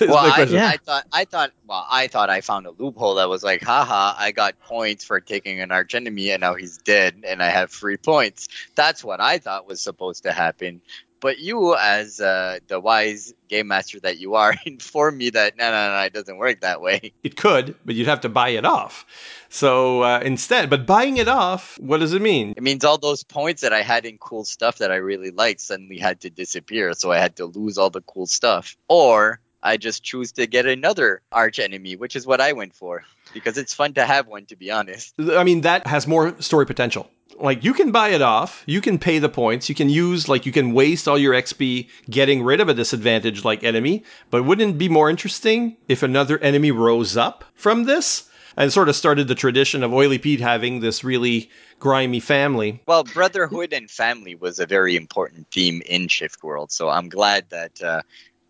Well, 0.00 0.16
I, 0.16 0.32
question. 0.34 0.58
I 0.58 0.76
thought 0.78 1.04
I 1.12 1.24
thought 1.24 1.52
well, 1.66 1.86
I 1.90 2.08
thought 2.08 2.30
I 2.30 2.40
found 2.40 2.66
a 2.66 2.70
loophole 2.70 3.14
that 3.16 3.28
was 3.28 3.44
like, 3.44 3.62
haha, 3.62 4.14
I 4.18 4.32
got 4.32 4.58
points 4.60 5.04
for 5.04 5.20
taking 5.20 5.60
an 5.60 5.70
archenemy 5.70 6.30
and 6.30 6.40
now 6.40 6.54
he's 6.54 6.78
dead 6.78 7.22
and 7.26 7.42
I 7.42 7.50
have 7.50 7.70
free 7.70 7.96
points. 7.96 8.48
That's 8.74 9.04
what 9.04 9.20
I 9.20 9.38
thought 9.38 9.68
was 9.68 9.80
supposed 9.80 10.22
to 10.24 10.32
happen. 10.32 10.80
But 11.20 11.38
you, 11.38 11.76
as 11.76 12.20
uh, 12.20 12.58
the 12.68 12.78
wise 12.78 13.32
game 13.48 13.68
master 13.68 14.00
that 14.00 14.18
you 14.18 14.34
are, 14.34 14.54
inform 14.66 15.18
me 15.18 15.30
that 15.30 15.56
no, 15.56 15.70
no, 15.70 15.96
no, 15.96 16.02
it 16.02 16.12
doesn't 16.12 16.36
work 16.36 16.60
that 16.60 16.80
way. 16.80 17.12
It 17.22 17.36
could, 17.36 17.74
but 17.84 17.94
you'd 17.94 18.06
have 18.06 18.20
to 18.22 18.28
buy 18.28 18.50
it 18.50 18.64
off. 18.64 19.04
So 19.48 20.02
uh, 20.02 20.20
instead, 20.20 20.70
but 20.70 20.86
buying 20.86 21.16
it 21.16 21.28
off, 21.28 21.78
what 21.80 21.98
does 21.98 22.12
it 22.12 22.22
mean? 22.22 22.54
It 22.56 22.62
means 22.62 22.84
all 22.84 22.98
those 22.98 23.22
points 23.22 23.62
that 23.62 23.72
I 23.72 23.82
had 23.82 24.04
in 24.04 24.18
cool 24.18 24.44
stuff 24.44 24.78
that 24.78 24.92
I 24.92 24.96
really 24.96 25.30
liked 25.30 25.60
suddenly 25.60 25.98
had 25.98 26.20
to 26.20 26.30
disappear, 26.30 26.92
so 26.94 27.12
I 27.12 27.18
had 27.18 27.36
to 27.36 27.46
lose 27.46 27.78
all 27.78 27.90
the 27.90 28.02
cool 28.02 28.26
stuff. 28.26 28.76
Or 28.88 29.40
I 29.62 29.76
just 29.76 30.04
choose 30.04 30.32
to 30.32 30.46
get 30.46 30.66
another 30.66 31.22
arch 31.32 31.58
enemy, 31.58 31.96
which 31.96 32.14
is 32.14 32.26
what 32.26 32.40
I 32.40 32.52
went 32.52 32.74
for. 32.74 33.04
Because 33.36 33.58
it's 33.58 33.74
fun 33.74 33.92
to 33.94 34.06
have 34.06 34.26
one, 34.26 34.46
to 34.46 34.56
be 34.56 34.70
honest. 34.70 35.12
I 35.18 35.44
mean, 35.44 35.60
that 35.60 35.86
has 35.86 36.06
more 36.06 36.40
story 36.40 36.64
potential. 36.64 37.10
Like, 37.38 37.64
you 37.64 37.74
can 37.74 37.92
buy 37.92 38.08
it 38.08 38.22
off, 38.22 38.62
you 38.64 38.80
can 38.80 38.98
pay 38.98 39.18
the 39.18 39.28
points, 39.28 39.68
you 39.68 39.74
can 39.74 39.90
use, 39.90 40.26
like, 40.26 40.46
you 40.46 40.52
can 40.52 40.72
waste 40.72 41.06
all 41.06 41.18
your 41.18 41.34
XP 41.34 41.90
getting 42.08 42.42
rid 42.42 42.62
of 42.62 42.70
a 42.70 42.74
disadvantage 42.74 43.44
like 43.44 43.62
enemy, 43.62 44.04
but 44.30 44.44
wouldn't 44.46 44.76
it 44.76 44.78
be 44.78 44.88
more 44.88 45.10
interesting 45.10 45.76
if 45.86 46.02
another 46.02 46.38
enemy 46.38 46.70
rose 46.70 47.14
up 47.14 47.44
from 47.54 47.84
this? 47.84 48.26
And 48.56 48.72
sort 48.72 48.88
of 48.88 48.96
started 48.96 49.28
the 49.28 49.34
tradition 49.34 49.82
of 49.82 49.92
Oily 49.92 50.16
Pete 50.16 50.40
having 50.40 50.80
this 50.80 51.04
really 51.04 51.50
grimy 51.78 52.20
family. 52.20 52.80
Well, 52.86 53.04
brotherhood 53.04 53.74
and 53.74 53.90
family 53.90 54.34
was 54.34 54.58
a 54.58 54.64
very 54.64 54.96
important 54.96 55.50
theme 55.50 55.82
in 55.84 56.08
Shift 56.08 56.42
World, 56.42 56.72
so 56.72 56.88
I'm 56.88 57.10
glad 57.10 57.50
that 57.50 57.82
uh, 57.82 58.00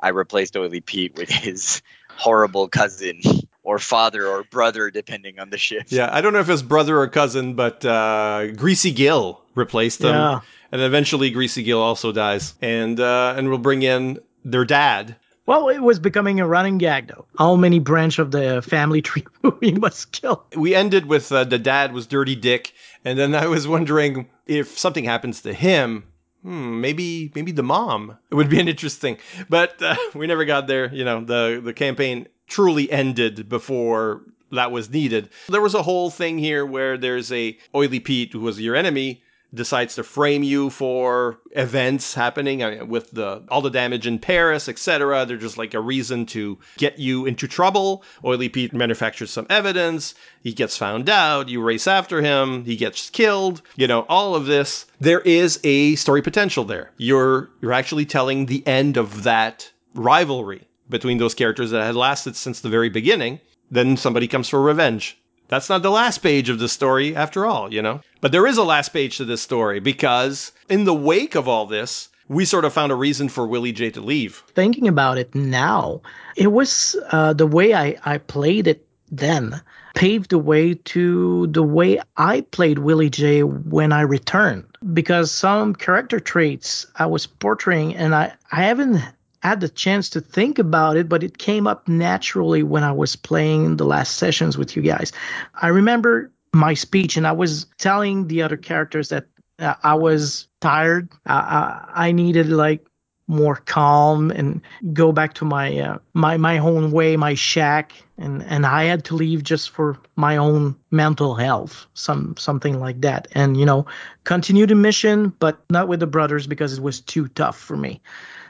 I 0.01 0.11
replaced 0.11 0.57
Oily 0.57 0.81
Pete 0.81 1.16
with 1.16 1.29
his 1.29 1.83
horrible 2.16 2.68
cousin 2.68 3.20
or 3.66 3.81
father 3.81 4.26
or 4.29 4.44
brother, 4.44 4.90
depending 4.92 5.40
on 5.40 5.50
the 5.50 5.59
shift. 5.59 5.90
Yeah, 5.90 6.09
I 6.11 6.20
don't 6.20 6.33
know 6.33 6.38
if 6.38 6.48
it's 6.48 6.62
brother 6.62 6.96
or 7.00 7.09
cousin, 7.09 7.55
but 7.55 7.85
uh, 7.85 8.52
Greasy 8.52 8.92
Gill 8.92 9.42
replaced 9.57 9.98
them, 9.98 10.14
Yeah. 10.14 10.40
and 10.70 10.81
eventually 10.81 11.31
Greasy 11.31 11.64
Gill 11.64 11.83
also 11.83 12.12
dies, 12.12 12.55
and 12.62 12.98
uh, 13.00 13.35
and 13.37 13.48
we'll 13.48 13.59
bring 13.59 13.83
in 13.83 14.20
their 14.44 14.64
dad. 14.64 15.16
Well, 15.46 15.68
it 15.68 15.79
was 15.81 15.98
becoming 15.98 16.38
a 16.40 16.46
running 16.46 16.79
gag, 16.79 17.09
though. 17.09 17.24
How 17.38 17.57
many 17.57 17.79
branch 17.81 18.18
of 18.20 18.31
the 18.31 18.62
family 18.62 19.02
tree 19.09 19.24
we 19.61 19.72
must 19.72 20.12
kill? 20.12 20.44
We 20.57 20.74
ended 20.74 21.07
with 21.07 21.31
uh, 21.33 21.42
the 21.44 21.59
dad 21.59 21.92
was 21.92 22.07
Dirty 22.07 22.37
Dick, 22.37 22.72
and 23.05 23.18
then 23.18 23.35
I 23.35 23.46
was 23.48 23.66
wondering 23.66 24.29
if 24.46 24.79
something 24.79 25.05
happens 25.05 25.42
to 25.42 25.52
him. 25.52 26.05
Hmm, 26.42 26.81
maybe 26.81 27.33
maybe 27.35 27.50
the 27.50 27.64
mom. 27.64 28.16
It 28.31 28.37
would 28.37 28.48
be 28.48 28.61
an 28.61 28.68
interesting, 28.68 29.18
but 29.48 29.83
uh, 29.83 29.96
we 30.14 30.29
never 30.29 30.44
got 30.44 30.68
there. 30.68 30.92
You 30.94 31.05
know, 31.05 31.24
the 31.24 31.61
the 31.64 31.72
campaign 31.72 32.29
truly 32.46 32.90
ended 32.90 33.48
before 33.48 34.22
that 34.52 34.70
was 34.70 34.90
needed. 34.90 35.28
There 35.48 35.61
was 35.61 35.74
a 35.74 35.82
whole 35.82 36.11
thing 36.11 36.38
here 36.38 36.64
where 36.64 36.96
there's 36.96 37.32
a 37.32 37.59
Oily 37.74 38.00
Pete 38.00 38.32
who 38.32 38.40
was 38.40 38.61
your 38.61 38.76
enemy 38.76 39.22
decides 39.54 39.94
to 39.94 40.02
frame 40.02 40.42
you 40.42 40.70
for 40.70 41.38
events 41.52 42.14
happening 42.14 42.62
I 42.62 42.70
mean, 42.70 42.88
with 42.88 43.11
the 43.12 43.42
all 43.48 43.62
the 43.62 43.70
damage 43.70 44.06
in 44.06 44.18
Paris, 44.18 44.68
etc. 44.68 45.24
They're 45.24 45.37
just 45.37 45.59
like 45.59 45.74
a 45.74 45.80
reason 45.80 46.26
to 46.26 46.59
get 46.76 46.98
you 46.98 47.26
into 47.26 47.48
trouble. 47.48 48.04
Oily 48.24 48.48
Pete 48.48 48.72
manufactures 48.72 49.30
some 49.30 49.46
evidence. 49.48 50.14
He 50.42 50.52
gets 50.52 50.76
found 50.76 51.09
out. 51.09 51.48
You 51.48 51.62
race 51.62 51.87
after 51.87 52.20
him. 52.20 52.64
He 52.64 52.76
gets 52.76 53.11
killed. 53.11 53.62
You 53.76 53.87
know 53.87 54.02
all 54.09 54.35
of 54.35 54.46
this. 54.46 54.87
There 55.00 55.20
is 55.20 55.59
a 55.64 55.94
story 55.96 56.22
potential 56.22 56.64
there. 56.64 56.90
You're 56.98 57.48
you're 57.61 57.72
actually 57.72 58.06
telling 58.06 58.46
the 58.46 58.66
end 58.66 58.96
of 58.96 59.22
that 59.22 59.70
rivalry 59.94 60.66
between 60.88 61.18
those 61.18 61.35
characters 61.35 61.70
that 61.70 61.85
had 61.85 61.94
lasted 61.94 62.37
since 62.37 62.61
the 62.61 62.68
very 62.68 62.88
beginning. 62.88 63.40
Then 63.70 63.96
somebody 63.96 64.29
comes 64.29 64.49
for 64.49 64.62
revenge. 64.62 65.18
That's 65.49 65.68
not 65.68 65.83
the 65.83 65.90
last 65.90 66.18
page 66.18 66.49
of 66.49 66.59
the 66.59 66.68
story 66.68 67.14
after 67.14 67.46
all, 67.46 67.72
you 67.72 67.83
know? 67.83 68.01
But 68.20 68.33
there 68.33 68.46
is 68.46 68.59
a 68.59 68.64
last 68.64 68.92
page 68.92 69.16
to 69.18 69.25
this 69.25 69.42
story 69.42 69.81
because 69.81 70.53
in 70.68 70.85
the 70.85 70.94
wake 70.94 71.35
of 71.35 71.49
all 71.49 71.66
this, 71.66 72.09
we 72.29 72.44
sort 72.44 72.64
of 72.64 72.72
found 72.72 72.90
a 72.90 72.96
reason 72.96 73.29
for 73.29 73.46
Willie 73.46 73.72
J 73.72 73.90
to 73.90 74.01
leave. 74.01 74.42
Thinking 74.55 74.88
about 74.88 75.18
it 75.18 75.35
now, 75.35 76.01
it 76.37 76.51
was 76.51 76.96
uh, 77.11 77.33
the 77.33 77.46
way 77.46 77.75
I, 77.75 77.96
I 78.05 78.18
played 78.18 78.66
it 78.66 78.87
then 79.12 79.62
paved 79.94 80.31
the 80.31 80.38
way 80.38 80.75
to 80.75 81.46
the 81.49 81.62
way 81.62 81.99
I 82.16 82.42
played 82.42 82.79
Willie 82.79 83.11
J 83.11 83.42
when 83.42 83.92
I 83.92 84.03
returned. 84.03 84.64
Because 84.92 85.31
some 85.33 85.75
character 85.75 86.20
traits 86.20 86.87
I 86.96 87.07
was 87.07 87.27
portraying, 87.27 87.96
and 87.96 88.14
I, 88.14 88.35
I 88.53 88.64
haven't 88.64 89.01
had 89.42 89.61
the 89.61 89.68
chance 89.68 90.11
to 90.11 90.20
think 90.20 90.59
about 90.59 90.96
it, 90.96 91.09
but 91.09 91.22
it 91.22 91.38
came 91.38 91.66
up 91.66 91.88
naturally 91.88 92.62
when 92.62 92.85
I 92.85 92.92
was 92.92 93.16
playing 93.16 93.77
the 93.77 93.85
last 93.85 94.16
sessions 94.16 94.59
with 94.59 94.77
you 94.77 94.83
guys. 94.83 95.12
I 95.55 95.68
remember 95.68 96.33
my 96.53 96.75
speech, 96.75 97.16
and 97.16 97.27
I 97.27 97.33
was 97.33 97.66
telling 97.79 98.29
the 98.29 98.42
other 98.42 98.57
characters 98.57 99.11
that 99.11 99.27
uh, 99.59 99.75
I 99.83 99.94
was 99.94 100.49
tired. 100.61 101.09
I, 101.27 101.35
I, 101.35 102.07
I 102.09 102.12
needed 102.12 102.49
like 102.49 102.87
more 103.29 103.57
calm 103.57 104.31
and 104.31 104.61
go 104.92 105.11
back 105.11 105.35
to 105.35 105.44
my 105.44 105.79
uh, 105.79 105.99
my 106.14 106.37
my 106.37 106.59
own 106.59 106.92
way, 106.92 107.16
my 107.16 107.35
shack, 107.35 107.92
and 108.18 108.42
and 108.44 108.64
I 108.64 108.85
had 108.85 109.05
to 109.07 109.16
leave 109.16 109.42
just 109.42 109.70
for 109.70 109.99
my 110.14 110.37
own 110.37 110.77
mental 110.90 111.35
health, 111.35 111.87
some 111.94 112.37
something 112.38 112.79
like 112.81 113.01
that, 113.01 113.29
and 113.33 113.57
you 113.57 113.66
know, 113.66 113.87
continue 114.25 114.66
the 114.66 114.75
mission, 114.75 115.33
but 115.38 115.59
not 115.70 115.88
with 115.88 116.01
the 116.01 116.07
brothers 116.07 116.46
because 116.46 116.79
it 116.79 116.83
was 116.83 117.01
too 117.01 117.29
tough 117.29 117.59
for 117.59 117.77
me. 117.77 118.01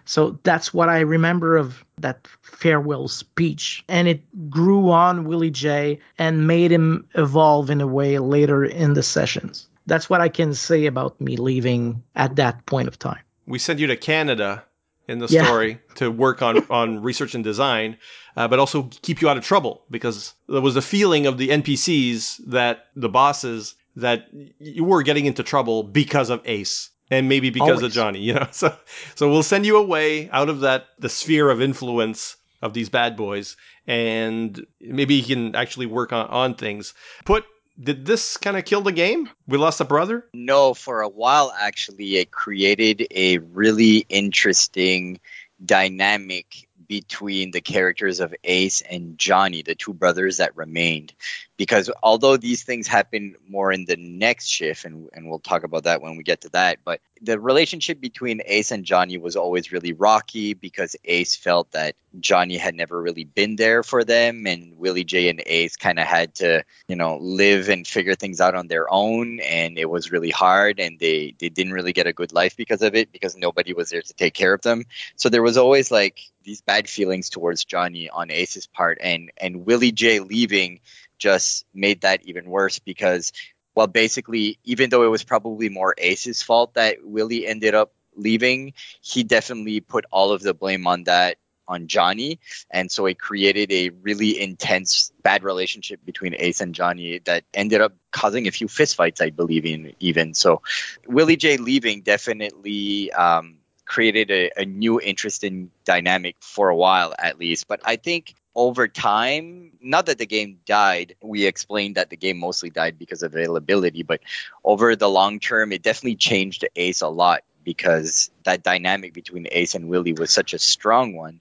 So 0.06 0.38
that's 0.44 0.72
what 0.72 0.88
I 0.88 1.00
remember 1.00 1.56
of 1.56 1.84
that 1.98 2.26
farewell 2.42 3.08
speech. 3.08 3.84
And 3.88 4.08
it 4.08 4.22
grew 4.48 4.90
on 4.90 5.24
Willie 5.24 5.50
J 5.50 5.98
and 6.18 6.46
made 6.46 6.70
him 6.72 7.06
evolve 7.14 7.70
in 7.70 7.80
a 7.80 7.86
way 7.86 8.18
later 8.18 8.64
in 8.64 8.94
the 8.94 9.02
sessions. 9.02 9.68
That's 9.86 10.08
what 10.08 10.20
I 10.20 10.28
can 10.28 10.54
say 10.54 10.86
about 10.86 11.20
me 11.20 11.36
leaving 11.36 12.02
at 12.14 12.36
that 12.36 12.64
point 12.66 12.88
of 12.88 12.98
time. 12.98 13.20
We 13.46 13.58
sent 13.58 13.78
you 13.78 13.86
to 13.88 13.96
Canada 13.96 14.64
in 15.08 15.18
the 15.18 15.26
Yeah. 15.26 15.44
story 15.44 15.80
to 15.96 16.10
work 16.10 16.40
on, 16.42 16.64
on 16.70 17.02
research 17.02 17.34
and 17.34 17.44
design, 17.44 17.96
uh, 18.36 18.48
but 18.48 18.58
also 18.58 18.88
keep 19.02 19.20
you 19.20 19.28
out 19.28 19.36
of 19.36 19.44
trouble 19.44 19.84
because 19.90 20.34
there 20.48 20.60
was 20.60 20.76
a 20.76 20.82
feeling 20.82 21.26
of 21.26 21.38
the 21.38 21.48
NPCs 21.48 22.38
that 22.46 22.86
the 22.94 23.08
bosses 23.08 23.74
that 23.96 24.28
you 24.58 24.84
were 24.84 25.02
getting 25.02 25.26
into 25.26 25.42
trouble 25.42 25.82
because 25.82 26.30
of 26.30 26.42
Ace 26.44 26.90
and 27.10 27.28
maybe 27.28 27.50
because 27.50 27.82
of 27.82 27.92
Johnny, 27.92 28.20
you 28.20 28.34
know. 28.34 28.48
So 28.52 28.74
so 29.14 29.30
we'll 29.30 29.42
send 29.42 29.66
you 29.66 29.76
away 29.76 30.30
out 30.30 30.48
of 30.48 30.60
that 30.60 30.86
the 30.98 31.08
sphere 31.08 31.50
of 31.50 31.60
influence 31.60 32.36
of 32.62 32.72
these 32.72 32.88
bad 32.88 33.16
boys 33.16 33.56
and 33.86 34.66
maybe 34.80 35.20
he 35.20 35.34
can 35.34 35.54
actually 35.54 35.86
work 35.86 36.12
on, 36.12 36.26
on 36.28 36.54
things. 36.54 36.94
Put 37.24 37.44
did 37.78 38.06
this 38.06 38.36
kind 38.36 38.56
of 38.56 38.64
kill 38.64 38.80
the 38.80 38.92
game? 38.92 39.28
We 39.46 39.58
lost 39.58 39.80
a 39.80 39.84
brother? 39.84 40.24
No, 40.32 40.72
for 40.72 41.02
a 41.02 41.08
while, 41.08 41.52
actually, 41.58 42.16
it 42.16 42.30
created 42.30 43.06
a 43.10 43.38
really 43.38 44.06
interesting 44.08 45.20
dynamic 45.64 46.68
between 46.88 47.50
the 47.50 47.60
characters 47.60 48.20
of 48.20 48.34
Ace 48.44 48.80
and 48.80 49.18
Johnny, 49.18 49.62
the 49.62 49.74
two 49.74 49.92
brothers 49.92 50.38
that 50.38 50.56
remained. 50.56 51.12
Because 51.56 51.90
although 52.02 52.36
these 52.36 52.64
things 52.64 52.86
happen 52.86 53.36
more 53.48 53.72
in 53.72 53.86
the 53.86 53.96
next 53.96 54.46
shift, 54.46 54.84
and, 54.84 55.08
and 55.14 55.28
we'll 55.28 55.38
talk 55.38 55.64
about 55.64 55.84
that 55.84 56.02
when 56.02 56.16
we 56.16 56.22
get 56.22 56.42
to 56.42 56.50
that, 56.50 56.78
but 56.84 57.00
the 57.22 57.40
relationship 57.40 58.00
between 58.00 58.42
Ace 58.44 58.70
and 58.70 58.84
Johnny 58.84 59.16
was 59.16 59.36
always 59.36 59.72
really 59.72 59.92
rocky 59.92 60.52
because 60.54 60.96
Ace 61.04 61.34
felt 61.34 61.70
that 61.72 61.96
Johnny 62.20 62.56
had 62.56 62.74
never 62.74 63.00
really 63.00 63.24
been 63.24 63.56
there 63.56 63.82
for 63.82 64.04
them, 64.04 64.46
and 64.46 64.78
Willie 64.78 65.04
J 65.04 65.28
and 65.28 65.42
Ace 65.46 65.76
kind 65.76 65.98
of 65.98 66.06
had 66.06 66.34
to, 66.36 66.64
you 66.88 66.96
know, 66.96 67.18
live 67.18 67.68
and 67.68 67.86
figure 67.86 68.14
things 68.14 68.40
out 68.40 68.54
on 68.54 68.68
their 68.68 68.92
own, 68.92 69.40
and 69.40 69.78
it 69.78 69.88
was 69.88 70.12
really 70.12 70.30
hard, 70.30 70.78
and 70.78 70.98
they 70.98 71.34
they 71.38 71.48
didn't 71.48 71.72
really 71.72 71.92
get 71.92 72.06
a 72.06 72.12
good 72.12 72.32
life 72.32 72.56
because 72.56 72.82
of 72.82 72.94
it 72.94 73.12
because 73.12 73.36
nobody 73.36 73.72
was 73.72 73.90
there 73.90 74.02
to 74.02 74.14
take 74.14 74.34
care 74.34 74.52
of 74.52 74.62
them. 74.62 74.84
So 75.16 75.28
there 75.28 75.42
was 75.42 75.56
always 75.56 75.90
like 75.90 76.20
these 76.42 76.60
bad 76.60 76.88
feelings 76.88 77.28
towards 77.28 77.64
Johnny 77.64 78.08
on 78.08 78.30
Ace's 78.30 78.66
part, 78.66 78.98
and 79.00 79.30
and 79.38 79.66
Willie 79.66 79.92
J 79.92 80.20
leaving 80.20 80.80
just 81.18 81.64
made 81.74 82.02
that 82.02 82.24
even 82.24 82.46
worse 82.46 82.78
because 82.78 83.32
well, 83.76 83.86
basically, 83.86 84.58
even 84.64 84.88
though 84.88 85.04
it 85.04 85.08
was 85.08 85.22
probably 85.22 85.68
more 85.68 85.94
Ace's 85.98 86.42
fault 86.42 86.74
that 86.74 86.96
Willie 87.04 87.46
ended 87.46 87.74
up 87.74 87.92
leaving, 88.16 88.72
he 89.02 89.22
definitely 89.22 89.80
put 89.80 90.06
all 90.10 90.32
of 90.32 90.40
the 90.40 90.54
blame 90.54 90.86
on 90.86 91.04
that 91.04 91.36
on 91.68 91.88
Johnny, 91.88 92.38
and 92.70 92.90
so 92.90 93.06
it 93.06 93.18
created 93.18 93.72
a 93.72 93.90
really 93.90 94.40
intense 94.40 95.12
bad 95.22 95.42
relationship 95.42 96.00
between 96.06 96.34
Ace 96.38 96.60
and 96.60 96.74
Johnny 96.74 97.18
that 97.24 97.44
ended 97.52 97.80
up 97.80 97.92
causing 98.12 98.46
a 98.46 98.52
few 98.52 98.68
fistfights, 98.68 99.20
I 99.20 99.30
believe 99.30 99.66
in 99.66 99.92
even. 100.00 100.32
So 100.32 100.62
Willie 101.06 101.36
J 101.36 101.56
leaving 101.56 102.02
definitely 102.02 103.12
um, 103.12 103.56
created 103.84 104.30
a, 104.30 104.50
a 104.56 104.64
new 104.64 105.00
interesting 105.00 105.70
dynamic 105.84 106.36
for 106.40 106.68
a 106.68 106.76
while 106.76 107.14
at 107.18 107.38
least. 107.38 107.68
But 107.68 107.80
I 107.84 107.96
think 107.96 108.34
over 108.56 108.88
time, 108.88 109.72
not 109.82 110.06
that 110.06 110.16
the 110.16 110.26
game 110.26 110.58
died, 110.64 111.14
we 111.22 111.44
explained 111.44 111.96
that 111.96 112.08
the 112.08 112.16
game 112.16 112.38
mostly 112.38 112.70
died 112.70 112.98
because 112.98 113.22
of 113.22 113.34
availability, 113.34 114.02
but 114.02 114.20
over 114.64 114.96
the 114.96 115.08
long 115.08 115.38
term, 115.38 115.72
it 115.72 115.82
definitely 115.82 116.16
changed 116.16 116.66
Ace 116.74 117.02
a 117.02 117.08
lot 117.08 117.42
because 117.62 118.30
that 118.44 118.62
dynamic 118.62 119.12
between 119.12 119.46
Ace 119.52 119.74
and 119.74 119.88
Willie 119.88 120.14
was 120.14 120.30
such 120.30 120.54
a 120.54 120.58
strong 120.58 121.14
one 121.14 121.40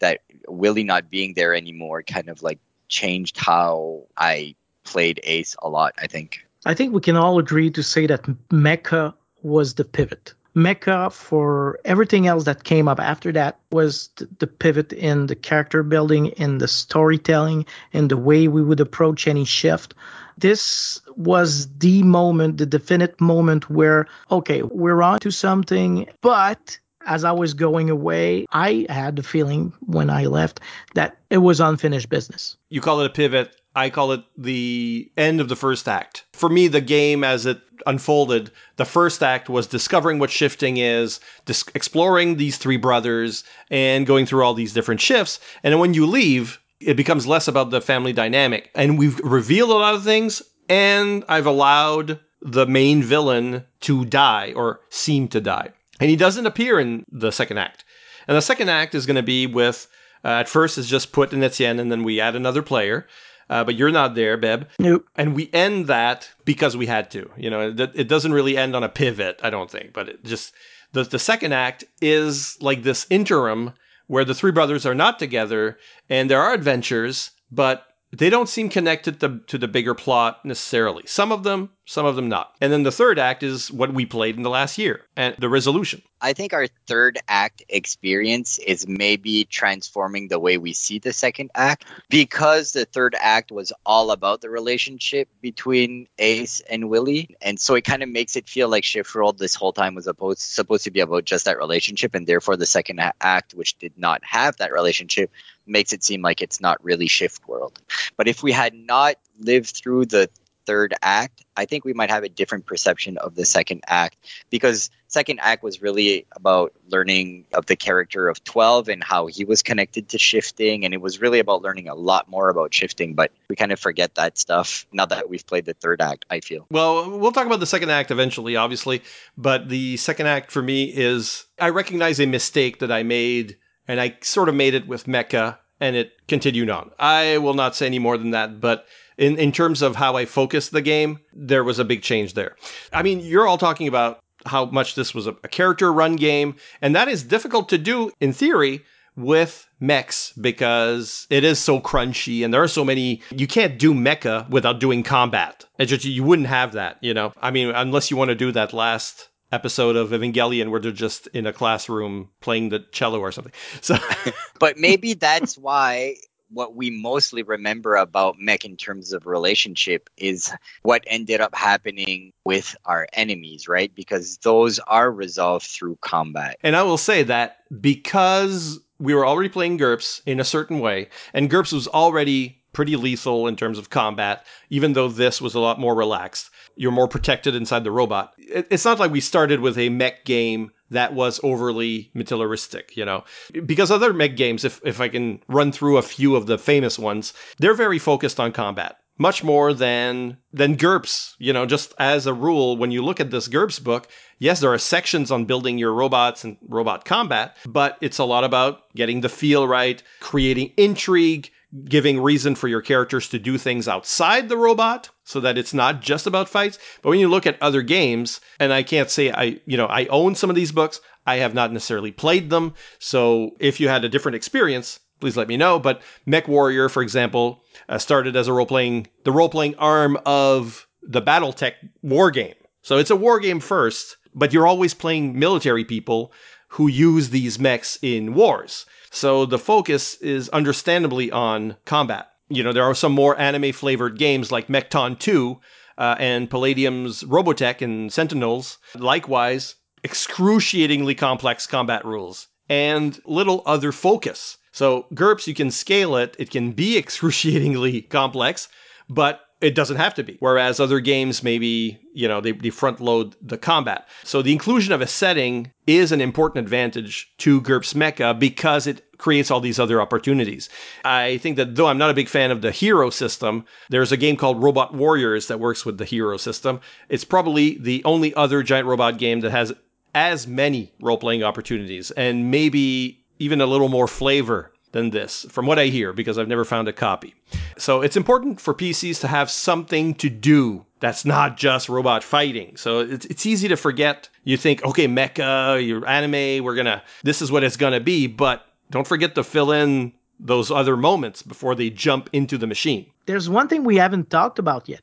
that 0.00 0.22
Willie 0.48 0.82
not 0.82 1.08
being 1.08 1.34
there 1.34 1.54
anymore 1.54 2.02
kind 2.02 2.28
of 2.28 2.42
like 2.42 2.58
changed 2.88 3.38
how 3.38 4.02
I 4.16 4.56
played 4.82 5.20
Ace 5.22 5.54
a 5.62 5.68
lot, 5.68 5.94
I 5.98 6.08
think. 6.08 6.46
I 6.64 6.74
think 6.74 6.92
we 6.92 7.00
can 7.00 7.16
all 7.16 7.38
agree 7.38 7.70
to 7.70 7.82
say 7.82 8.06
that 8.08 8.22
Mecha 8.50 9.14
was 9.42 9.74
the 9.74 9.84
pivot. 9.84 10.34
Mecha 10.56 11.12
for 11.12 11.78
everything 11.84 12.26
else 12.26 12.44
that 12.44 12.64
came 12.64 12.88
up 12.88 12.98
after 12.98 13.30
that 13.32 13.60
was 13.70 14.08
the 14.38 14.46
pivot 14.46 14.92
in 14.92 15.26
the 15.26 15.36
character 15.36 15.82
building, 15.82 16.26
in 16.26 16.58
the 16.58 16.66
storytelling, 16.66 17.66
in 17.92 18.08
the 18.08 18.16
way 18.16 18.48
we 18.48 18.62
would 18.62 18.80
approach 18.80 19.28
any 19.28 19.44
shift. 19.44 19.94
This 20.38 21.00
was 21.14 21.68
the 21.78 22.02
moment, 22.02 22.56
the 22.56 22.66
definite 22.66 23.20
moment 23.20 23.68
where, 23.68 24.06
okay, 24.30 24.62
we're 24.62 25.02
on 25.02 25.20
to 25.20 25.30
something, 25.30 26.08
but 26.22 26.78
as 27.06 27.24
I 27.24 27.32
was 27.32 27.54
going 27.54 27.90
away, 27.90 28.46
I 28.50 28.86
had 28.88 29.16
the 29.16 29.22
feeling 29.22 29.72
when 29.80 30.10
I 30.10 30.24
left 30.26 30.60
that 30.94 31.18
it 31.30 31.38
was 31.38 31.60
unfinished 31.60 32.08
business. 32.08 32.56
You 32.68 32.80
call 32.80 33.00
it 33.00 33.06
a 33.06 33.10
pivot. 33.10 33.54
I 33.76 33.90
call 33.90 34.12
it 34.12 34.24
the 34.38 35.12
end 35.18 35.40
of 35.40 35.50
the 35.50 35.54
first 35.54 35.86
act. 35.86 36.24
For 36.32 36.48
me, 36.48 36.66
the 36.66 36.80
game 36.80 37.22
as 37.22 37.44
it 37.44 37.60
unfolded, 37.86 38.50
the 38.76 38.86
first 38.86 39.22
act 39.22 39.50
was 39.50 39.66
discovering 39.66 40.18
what 40.18 40.30
shifting 40.30 40.78
is, 40.78 41.20
dis- 41.44 41.64
exploring 41.74 42.36
these 42.36 42.56
three 42.56 42.78
brothers, 42.78 43.44
and 43.70 44.06
going 44.06 44.24
through 44.24 44.42
all 44.42 44.54
these 44.54 44.72
different 44.72 45.02
shifts. 45.02 45.38
And 45.62 45.72
then 45.72 45.78
when 45.78 45.92
you 45.92 46.06
leave, 46.06 46.58
it 46.80 46.96
becomes 46.96 47.26
less 47.26 47.48
about 47.48 47.70
the 47.70 47.82
family 47.82 48.14
dynamic. 48.14 48.70
And 48.74 48.98
we've 48.98 49.20
revealed 49.20 49.70
a 49.70 49.74
lot 49.74 49.94
of 49.94 50.02
things, 50.02 50.42
and 50.70 51.22
I've 51.28 51.46
allowed 51.46 52.18
the 52.40 52.66
main 52.66 53.02
villain 53.02 53.64
to 53.80 54.06
die 54.06 54.54
or 54.56 54.80
seem 54.88 55.28
to 55.28 55.40
die. 55.40 55.68
And 56.00 56.08
he 56.08 56.16
doesn't 56.16 56.46
appear 56.46 56.80
in 56.80 57.04
the 57.12 57.30
second 57.30 57.58
act. 57.58 57.84
And 58.26 58.36
the 58.36 58.42
second 58.42 58.70
act 58.70 58.94
is 58.94 59.04
going 59.04 59.16
to 59.16 59.22
be 59.22 59.46
with, 59.46 59.86
uh, 60.24 60.28
at 60.28 60.48
first, 60.48 60.78
it's 60.78 60.88
just 60.88 61.12
put 61.12 61.34
in 61.34 61.42
Etienne, 61.42 61.78
and 61.78 61.92
then 61.92 62.04
we 62.04 62.20
add 62.20 62.36
another 62.36 62.62
player. 62.62 63.06
Uh, 63.48 63.64
but 63.64 63.76
you're 63.76 63.92
not 63.92 64.14
there, 64.14 64.36
Beb. 64.36 64.66
Nope. 64.78 65.06
And 65.14 65.34
we 65.34 65.50
end 65.52 65.86
that 65.86 66.28
because 66.44 66.76
we 66.76 66.86
had 66.86 67.10
to. 67.12 67.30
You 67.36 67.50
know, 67.50 67.70
it, 67.70 67.80
it 67.94 68.08
doesn't 68.08 68.32
really 68.32 68.56
end 68.56 68.74
on 68.74 68.82
a 68.82 68.88
pivot, 68.88 69.40
I 69.42 69.50
don't 69.50 69.70
think. 69.70 69.92
But 69.92 70.08
it 70.08 70.24
just 70.24 70.52
the 70.92 71.04
the 71.04 71.18
second 71.18 71.52
act 71.52 71.84
is 72.00 72.60
like 72.60 72.82
this 72.82 73.06
interim 73.10 73.72
where 74.08 74.24
the 74.24 74.34
three 74.34 74.52
brothers 74.52 74.86
are 74.86 74.94
not 74.94 75.18
together, 75.18 75.78
and 76.08 76.30
there 76.30 76.40
are 76.40 76.54
adventures, 76.54 77.32
but 77.50 77.86
they 78.12 78.30
don't 78.30 78.48
seem 78.48 78.68
connected 78.68 79.20
to, 79.20 79.40
to 79.46 79.58
the 79.58 79.68
bigger 79.68 79.94
plot 79.94 80.44
necessarily. 80.44 81.02
Some 81.06 81.32
of 81.32 81.42
them, 81.42 81.70
some 81.86 82.04
of 82.04 82.16
them 82.16 82.28
not. 82.28 82.54
And 82.60 82.72
then 82.72 82.82
the 82.82 82.92
third 82.92 83.18
act 83.18 83.42
is 83.42 83.70
what 83.70 83.94
we 83.94 84.04
played 84.04 84.36
in 84.36 84.42
the 84.42 84.50
last 84.50 84.76
year 84.76 85.02
and 85.16 85.34
the 85.38 85.48
resolution. 85.48 86.02
I 86.20 86.32
think 86.32 86.52
our 86.52 86.66
third 86.86 87.18
act 87.28 87.62
experience 87.68 88.58
is 88.58 88.88
maybe 88.88 89.44
transforming 89.44 90.28
the 90.28 90.40
way 90.40 90.58
we 90.58 90.72
see 90.72 90.98
the 90.98 91.12
second 91.12 91.50
act 91.54 91.84
because 92.08 92.72
the 92.72 92.86
third 92.86 93.14
act 93.18 93.52
was 93.52 93.72
all 93.84 94.10
about 94.10 94.40
the 94.40 94.50
relationship 94.50 95.28
between 95.40 96.08
Ace 96.18 96.60
and 96.68 96.88
Willie. 96.88 97.36
And 97.40 97.60
so 97.60 97.74
it 97.74 97.84
kind 97.84 98.02
of 98.02 98.08
makes 98.08 98.34
it 98.34 98.48
feel 98.48 98.68
like 98.68 98.82
Shift 98.82 99.14
World 99.14 99.38
this 99.38 99.54
whole 99.54 99.72
time 99.72 99.94
was 99.94 100.06
supposed, 100.06 100.40
supposed 100.40 100.84
to 100.84 100.90
be 100.90 101.00
about 101.00 101.24
just 101.24 101.44
that 101.44 101.58
relationship. 101.58 102.14
And 102.14 102.26
therefore, 102.26 102.56
the 102.56 102.66
second 102.66 103.00
act, 103.20 103.54
which 103.54 103.78
did 103.78 103.96
not 103.96 104.24
have 104.24 104.56
that 104.56 104.72
relationship, 104.72 105.30
makes 105.66 105.92
it 105.92 106.02
seem 106.02 106.22
like 106.22 106.42
it's 106.42 106.60
not 106.60 106.82
really 106.84 107.06
Shift 107.06 107.46
World. 107.46 107.80
But 108.16 108.26
if 108.26 108.42
we 108.42 108.50
had 108.50 108.74
not 108.74 109.16
lived 109.38 109.76
through 109.76 110.06
the 110.06 110.28
third 110.66 110.94
act, 111.00 111.44
I 111.56 111.64
think 111.64 111.84
we 111.84 111.92
might 111.92 112.10
have 112.10 112.24
a 112.24 112.28
different 112.28 112.66
perception 112.66 113.18
of 113.18 113.34
the 113.34 113.44
second 113.44 113.82
act 113.86 114.16
because 114.50 114.90
second 115.08 115.40
act 115.40 115.62
was 115.62 115.80
really 115.80 116.26
about 116.32 116.72
learning 116.88 117.46
of 117.52 117.66
the 117.66 117.76
character 117.76 118.28
of 118.28 118.42
12 118.44 118.88
and 118.88 119.02
how 119.02 119.26
he 119.26 119.44
was 119.44 119.62
connected 119.62 120.08
to 120.10 120.18
shifting 120.18 120.84
and 120.84 120.92
it 120.92 121.00
was 121.00 121.20
really 121.20 121.38
about 121.38 121.62
learning 121.62 121.88
a 121.88 121.94
lot 121.94 122.28
more 122.28 122.48
about 122.48 122.74
shifting 122.74 123.14
but 123.14 123.32
we 123.48 123.56
kind 123.56 123.72
of 123.72 123.80
forget 123.80 124.14
that 124.16 124.36
stuff 124.36 124.86
now 124.92 125.06
that 125.06 125.28
we've 125.28 125.46
played 125.46 125.64
the 125.64 125.74
third 125.74 126.00
act 126.00 126.24
I 126.30 126.40
feel. 126.40 126.66
Well, 126.70 127.18
we'll 127.18 127.32
talk 127.32 127.46
about 127.46 127.60
the 127.60 127.66
second 127.66 127.90
act 127.90 128.10
eventually 128.10 128.56
obviously, 128.56 129.02
but 129.36 129.68
the 129.68 129.96
second 129.96 130.26
act 130.26 130.50
for 130.50 130.62
me 130.62 130.84
is 130.84 131.46
I 131.58 131.70
recognize 131.70 132.20
a 132.20 132.26
mistake 132.26 132.80
that 132.80 132.92
I 132.92 133.02
made 133.02 133.56
and 133.88 134.00
I 134.00 134.16
sort 134.20 134.48
of 134.48 134.54
made 134.54 134.74
it 134.74 134.86
with 134.86 135.06
Mecha 135.06 135.58
and 135.80 135.96
it 135.96 136.12
continued 136.26 136.70
on. 136.70 136.90
I 136.98 137.38
will 137.38 137.54
not 137.54 137.76
say 137.76 137.86
any 137.86 137.98
more 137.98 138.16
than 138.18 138.30
that, 138.30 138.60
but 138.60 138.86
in, 139.18 139.38
in 139.38 139.52
terms 139.52 139.82
of 139.82 139.96
how 139.96 140.16
I 140.16 140.24
focused 140.24 140.72
the 140.72 140.82
game, 140.82 141.18
there 141.32 141.64
was 141.64 141.78
a 141.78 141.84
big 141.84 142.02
change 142.02 142.34
there. 142.34 142.56
I 142.92 143.02
mean, 143.02 143.20
you're 143.20 143.46
all 143.46 143.58
talking 143.58 143.88
about 143.88 144.20
how 144.44 144.66
much 144.66 144.94
this 144.94 145.14
was 145.14 145.26
a, 145.26 145.32
character 145.32 145.92
run 145.92 146.16
game, 146.16 146.56
and 146.80 146.94
that 146.94 147.08
is 147.08 147.22
difficult 147.22 147.68
to 147.70 147.78
do 147.78 148.10
in 148.20 148.32
theory 148.32 148.84
with 149.16 149.66
mechs 149.80 150.32
because 150.40 151.26
it 151.30 151.42
is 151.42 151.58
so 151.58 151.80
crunchy 151.80 152.44
and 152.44 152.52
there 152.52 152.62
are 152.62 152.68
so 152.68 152.84
many 152.84 153.22
you 153.30 153.46
can't 153.46 153.78
do 153.78 153.94
mecha 153.94 154.48
without 154.50 154.78
doing 154.78 155.02
combat 155.02 155.64
it 155.78 155.86
just 155.86 156.04
you 156.04 156.22
wouldn't 156.22 156.48
have 156.48 156.72
that 156.72 156.98
you 157.00 157.14
know 157.14 157.32
i 157.40 157.50
mean 157.50 157.70
unless 157.70 158.10
you 158.10 158.16
want 158.16 158.28
to 158.28 158.34
do 158.34 158.52
that 158.52 158.74
last 158.74 159.30
episode 159.52 159.96
of 159.96 160.10
Evangelion 160.10 160.70
where 160.70 160.80
they're 160.80 160.92
just 160.92 161.28
in 161.28 161.46
a 161.46 161.52
classroom 161.52 162.28
playing 162.40 162.70
the 162.70 162.80
cello 162.92 163.20
or 163.20 163.30
something. 163.30 163.52
So 163.80 163.96
but 164.58 164.76
maybe 164.76 165.14
that's 165.14 165.56
why 165.56 166.16
what 166.50 166.74
we 166.74 166.90
mostly 166.90 167.42
remember 167.42 167.96
about 167.96 168.38
mech 168.38 168.64
in 168.64 168.76
terms 168.76 169.12
of 169.12 169.26
relationship 169.26 170.08
is 170.16 170.52
what 170.82 171.04
ended 171.06 171.40
up 171.40 171.54
happening 171.54 172.32
with 172.44 172.76
our 172.84 173.06
enemies, 173.12 173.68
right? 173.68 173.94
Because 173.94 174.38
those 174.38 174.78
are 174.80 175.10
resolved 175.10 175.66
through 175.66 175.98
combat. 176.00 176.56
And 176.62 176.76
I 176.76 176.82
will 176.82 176.98
say 176.98 177.22
that 177.24 177.58
because 177.80 178.78
we 178.98 179.14
were 179.14 179.26
already 179.26 179.48
playing 179.48 179.78
GURPS 179.78 180.22
in 180.26 180.40
a 180.40 180.44
certain 180.44 180.80
way, 180.80 181.08
and 181.34 181.50
GURPS 181.50 181.72
was 181.72 181.88
already 181.88 182.62
pretty 182.72 182.96
lethal 182.96 183.46
in 183.46 183.56
terms 183.56 183.78
of 183.78 183.88
combat, 183.88 184.44
even 184.68 184.92
though 184.92 185.08
this 185.08 185.40
was 185.40 185.54
a 185.54 185.60
lot 185.60 185.80
more 185.80 185.94
relaxed. 185.94 186.50
You're 186.76 186.92
more 186.92 187.08
protected 187.08 187.54
inside 187.54 187.84
the 187.84 187.90
robot. 187.90 188.34
It's 188.38 188.84
not 188.84 188.98
like 188.98 189.10
we 189.10 189.20
started 189.20 189.60
with 189.60 189.78
a 189.78 189.88
mech 189.88 190.26
game 190.26 190.70
that 190.90 191.14
was 191.14 191.40
overly 191.42 192.10
militaristic, 192.14 192.96
you 192.96 193.04
know. 193.04 193.24
Because 193.64 193.90
other 193.90 194.12
mech 194.12 194.36
games, 194.36 194.64
if, 194.64 194.80
if 194.84 195.00
I 195.00 195.08
can 195.08 195.42
run 195.48 195.72
through 195.72 195.96
a 195.96 196.02
few 196.02 196.36
of 196.36 196.46
the 196.46 196.58
famous 196.58 196.98
ones, 196.98 197.32
they're 197.58 197.74
very 197.74 197.98
focused 197.98 198.40
on 198.40 198.52
combat. 198.52 198.96
Much 199.18 199.42
more 199.42 199.72
than 199.72 200.36
than 200.52 200.76
GURPS, 200.76 201.36
you 201.38 201.50
know, 201.50 201.64
just 201.64 201.94
as 201.98 202.26
a 202.26 202.34
rule, 202.34 202.76
when 202.76 202.90
you 202.90 203.02
look 203.02 203.18
at 203.18 203.30
this 203.30 203.48
GURPS 203.48 203.82
book, 203.82 204.08
yes, 204.40 204.60
there 204.60 204.72
are 204.72 204.78
sections 204.78 205.30
on 205.30 205.46
building 205.46 205.78
your 205.78 205.94
robots 205.94 206.44
and 206.44 206.58
robot 206.68 207.06
combat, 207.06 207.56
but 207.66 207.96
it's 208.02 208.18
a 208.18 208.24
lot 208.24 208.44
about 208.44 208.92
getting 208.94 209.22
the 209.22 209.30
feel 209.30 209.66
right, 209.66 210.02
creating 210.20 210.70
intrigue, 210.76 211.50
giving 211.84 212.20
reason 212.20 212.54
for 212.54 212.68
your 212.68 212.80
characters 212.80 213.28
to 213.28 213.38
do 213.38 213.58
things 213.58 213.88
outside 213.88 214.48
the 214.48 214.56
robot 214.56 215.10
so 215.24 215.40
that 215.40 215.58
it's 215.58 215.74
not 215.74 216.00
just 216.00 216.26
about 216.26 216.48
fights. 216.48 216.78
But 217.02 217.10
when 217.10 217.20
you 217.20 217.28
look 217.28 217.46
at 217.46 217.60
other 217.62 217.82
games, 217.82 218.40
and 218.58 218.72
I 218.72 218.82
can't 218.82 219.10
say 219.10 219.30
I, 219.30 219.60
you 219.66 219.76
know, 219.76 219.86
I 219.86 220.06
own 220.06 220.34
some 220.34 220.50
of 220.50 220.56
these 220.56 220.72
books, 220.72 221.00
I 221.26 221.36
have 221.36 221.54
not 221.54 221.72
necessarily 221.72 222.12
played 222.12 222.50
them. 222.50 222.74
So 222.98 223.56
if 223.58 223.80
you 223.80 223.88
had 223.88 224.04
a 224.04 224.08
different 224.08 224.36
experience, 224.36 225.00
please 225.20 225.36
let 225.36 225.48
me 225.48 225.56
know. 225.56 225.78
But 225.78 226.02
Mech 226.24 226.48
Warrior, 226.48 226.88
for 226.88 227.02
example, 227.02 227.62
uh, 227.88 227.98
started 227.98 228.36
as 228.36 228.48
a 228.48 228.52
role 228.52 228.66
playing, 228.66 229.08
the 229.24 229.32
role 229.32 229.48
playing 229.48 229.74
arm 229.76 230.18
of 230.24 230.86
the 231.02 231.22
Battletech 231.22 231.74
war 232.02 232.30
game. 232.30 232.54
So 232.82 232.98
it's 232.98 233.10
a 233.10 233.16
war 233.16 233.40
game 233.40 233.60
first, 233.60 234.16
but 234.34 234.52
you're 234.52 234.66
always 234.66 234.94
playing 234.94 235.38
military 235.38 235.84
people 235.84 236.32
who 236.68 236.88
use 236.88 237.30
these 237.30 237.58
mechs 237.58 237.98
in 238.02 238.34
wars. 238.34 238.86
So 239.16 239.46
the 239.46 239.58
focus 239.58 240.16
is 240.16 240.50
understandably 240.50 241.32
on 241.32 241.78
combat. 241.86 242.28
You 242.50 242.62
know, 242.62 242.74
there 242.74 242.84
are 242.84 242.94
some 242.94 243.12
more 243.12 243.38
anime 243.40 243.72
flavored 243.72 244.18
games 244.18 244.52
like 244.52 244.68
Mekton 244.68 245.18
2 245.18 245.58
uh, 245.96 246.16
and 246.18 246.50
Palladium's 246.50 247.22
Robotech 247.22 247.80
and 247.80 248.12
Sentinels. 248.12 248.76
Likewise, 248.94 249.76
excruciatingly 250.04 251.14
complex 251.14 251.66
combat 251.66 252.04
rules 252.04 252.48
and 252.68 253.18
little 253.24 253.62
other 253.64 253.90
focus. 253.90 254.58
So 254.72 255.06
GURPS, 255.14 255.46
you 255.46 255.54
can 255.54 255.70
scale 255.70 256.16
it. 256.16 256.36
It 256.38 256.50
can 256.50 256.72
be 256.72 256.98
excruciatingly 257.02 258.02
complex, 258.02 258.68
but 259.08 259.46
it 259.60 259.74
doesn't 259.74 259.96
have 259.96 260.14
to 260.14 260.22
be. 260.22 260.36
Whereas 260.40 260.78
other 260.78 261.00
games, 261.00 261.42
maybe, 261.42 261.98
you 262.12 262.28
know, 262.28 262.40
they, 262.40 262.52
they 262.52 262.70
front 262.70 263.00
load 263.00 263.34
the 263.40 263.56
combat. 263.56 264.06
So 264.22 264.42
the 264.42 264.52
inclusion 264.52 264.92
of 264.92 265.00
a 265.00 265.06
setting 265.06 265.72
is 265.86 266.12
an 266.12 266.20
important 266.20 266.64
advantage 266.64 267.32
to 267.38 267.60
GURPS 267.62 267.94
Mecha 267.94 268.38
because 268.38 268.86
it 268.86 269.05
creates 269.18 269.50
all 269.50 269.60
these 269.60 269.78
other 269.78 270.00
opportunities. 270.00 270.68
I 271.04 271.38
think 271.38 271.56
that 271.56 271.74
though 271.76 271.86
I'm 271.86 271.98
not 271.98 272.10
a 272.10 272.14
big 272.14 272.28
fan 272.28 272.50
of 272.50 272.62
the 272.62 272.70
hero 272.70 273.10
system, 273.10 273.64
there's 273.90 274.12
a 274.12 274.16
game 274.16 274.36
called 274.36 274.62
Robot 274.62 274.94
Warriors 274.94 275.48
that 275.48 275.60
works 275.60 275.84
with 275.84 275.98
the 275.98 276.04
hero 276.04 276.36
system. 276.36 276.80
It's 277.08 277.24
probably 277.24 277.78
the 277.78 278.02
only 278.04 278.34
other 278.34 278.62
giant 278.62 278.86
robot 278.86 279.18
game 279.18 279.40
that 279.40 279.50
has 279.50 279.72
as 280.14 280.46
many 280.46 280.92
role 281.00 281.18
playing 281.18 281.42
opportunities 281.42 282.10
and 282.12 282.50
maybe 282.50 283.22
even 283.38 283.60
a 283.60 283.66
little 283.66 283.88
more 283.88 284.08
flavor 284.08 284.72
than 284.92 285.10
this, 285.10 285.44
from 285.50 285.66
what 285.66 285.78
I 285.78 285.86
hear, 285.86 286.14
because 286.14 286.38
I've 286.38 286.48
never 286.48 286.64
found 286.64 286.88
a 286.88 286.92
copy. 286.92 287.34
So 287.76 288.00
it's 288.00 288.16
important 288.16 288.60
for 288.60 288.72
PCs 288.72 289.20
to 289.20 289.28
have 289.28 289.50
something 289.50 290.14
to 290.14 290.30
do 290.30 290.86
that's 291.00 291.26
not 291.26 291.58
just 291.58 291.90
robot 291.90 292.24
fighting. 292.24 292.76
So 292.78 293.00
it's, 293.00 293.26
it's 293.26 293.44
easy 293.44 293.68
to 293.68 293.76
forget. 293.76 294.30
You 294.44 294.56
think, 294.56 294.82
okay, 294.84 295.06
mecha, 295.06 295.86
your 295.86 296.06
anime, 296.08 296.64
we're 296.64 296.74
gonna, 296.74 297.02
this 297.22 297.42
is 297.42 297.52
what 297.52 297.62
it's 297.62 297.76
gonna 297.76 298.00
be, 298.00 298.26
but 298.26 298.64
don't 298.90 299.06
forget 299.06 299.34
to 299.34 299.44
fill 299.44 299.72
in 299.72 300.12
those 300.38 300.70
other 300.70 300.96
moments 300.96 301.42
before 301.42 301.74
they 301.74 301.90
jump 301.90 302.28
into 302.32 302.58
the 302.58 302.66
machine. 302.66 303.06
There's 303.26 303.48
one 303.48 303.68
thing 303.68 303.84
we 303.84 303.96
haven't 303.96 304.30
talked 304.30 304.58
about 304.58 304.88
yet 304.88 305.00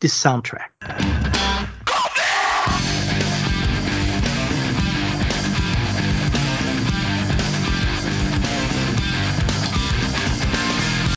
the 0.00 0.08
soundtrack. 0.08 1.21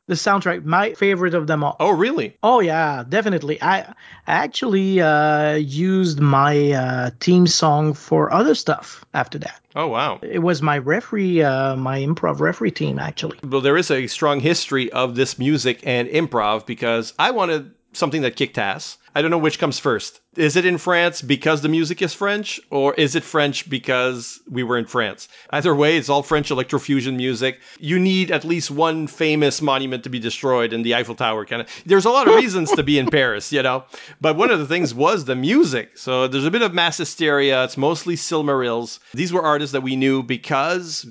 The 0.07 0.13
soundtrack 0.15 0.63
my 0.63 0.93
favorite 0.93 1.33
of 1.33 1.47
them 1.47 1.63
all 1.63 1.75
Oh, 1.79 1.91
really? 1.91 2.37
oh 2.43 2.59
yeah 2.59 3.03
definitely 3.07 3.61
i 3.61 3.93
actually 4.27 5.01
uh 5.01 5.53
used 5.55 6.19
my 6.19 6.71
uh 6.71 7.09
team 7.19 7.47
song 7.47 7.93
for 7.93 8.31
other 8.31 8.55
stuff 8.55 9.03
after 9.13 9.39
that 9.39 9.59
Oh, 9.77 9.87
wow. 9.87 10.19
it 10.21 10.39
was 10.39 10.61
my 10.61 10.77
referee 10.77 11.41
uh 11.43 11.75
my 11.75 11.99
improv 11.99 12.39
referee 12.39 12.71
team 12.71 12.97
actually 12.99 13.39
Well, 13.43 13.61
there 13.61 13.77
is 13.77 13.91
a 13.91 14.07
strong 14.07 14.39
history 14.39 14.91
of 14.91 15.15
this 15.15 15.37
music 15.37 15.81
and 15.85 16.07
improv 16.07 16.65
because 16.65 17.13
I 17.19 17.31
wanted 17.31 17.71
something 17.93 18.21
that 18.21 18.35
kicked 18.35 18.57
ass. 18.57 18.97
I 19.15 19.21
don't 19.21 19.31
know 19.31 19.37
which 19.37 19.59
comes 19.59 19.79
first. 19.79 20.19
Is 20.35 20.57
it 20.57 20.65
in 20.65 20.77
France 20.77 21.21
because 21.21 21.61
the 21.61 21.69
music 21.69 22.01
is 22.01 22.13
French, 22.13 22.59
or 22.69 22.93
is 22.95 23.15
it 23.15 23.23
French 23.23 23.69
because 23.69 24.41
we 24.49 24.61
were 24.61 24.77
in 24.77 24.85
France? 24.85 25.29
Either 25.51 25.73
way, 25.73 25.95
it's 25.95 26.09
all 26.09 26.21
French 26.21 26.49
electrofusion 26.49 27.15
music. 27.15 27.61
You 27.79 27.97
need 27.97 28.29
at 28.29 28.43
least 28.43 28.71
one 28.71 29.07
famous 29.07 29.61
monument 29.61 30.03
to 30.03 30.09
be 30.09 30.19
destroyed, 30.19 30.73
and 30.73 30.85
the 30.85 30.95
Eiffel 30.95 31.15
Tower 31.15 31.45
kind 31.45 31.61
of. 31.61 31.69
There's 31.85 32.03
a 32.03 32.09
lot 32.09 32.27
of 32.27 32.35
reasons 32.35 32.71
to 32.71 32.83
be 32.83 32.99
in 32.99 33.07
Paris, 33.07 33.53
you 33.53 33.63
know. 33.63 33.85
But 34.19 34.35
one 34.35 34.51
of 34.51 34.59
the 34.59 34.67
things 34.67 34.93
was 34.93 35.23
the 35.23 35.35
music. 35.35 35.97
So 35.97 36.27
there's 36.27 36.45
a 36.45 36.51
bit 36.51 36.61
of 36.61 36.73
mass 36.73 36.97
hysteria. 36.97 37.63
It's 37.63 37.77
mostly 37.77 38.17
Silmarils. 38.17 38.99
These 39.13 39.31
were 39.31 39.41
artists 39.41 39.71
that 39.71 39.81
we 39.81 39.95
knew 39.95 40.23
because 40.23 41.07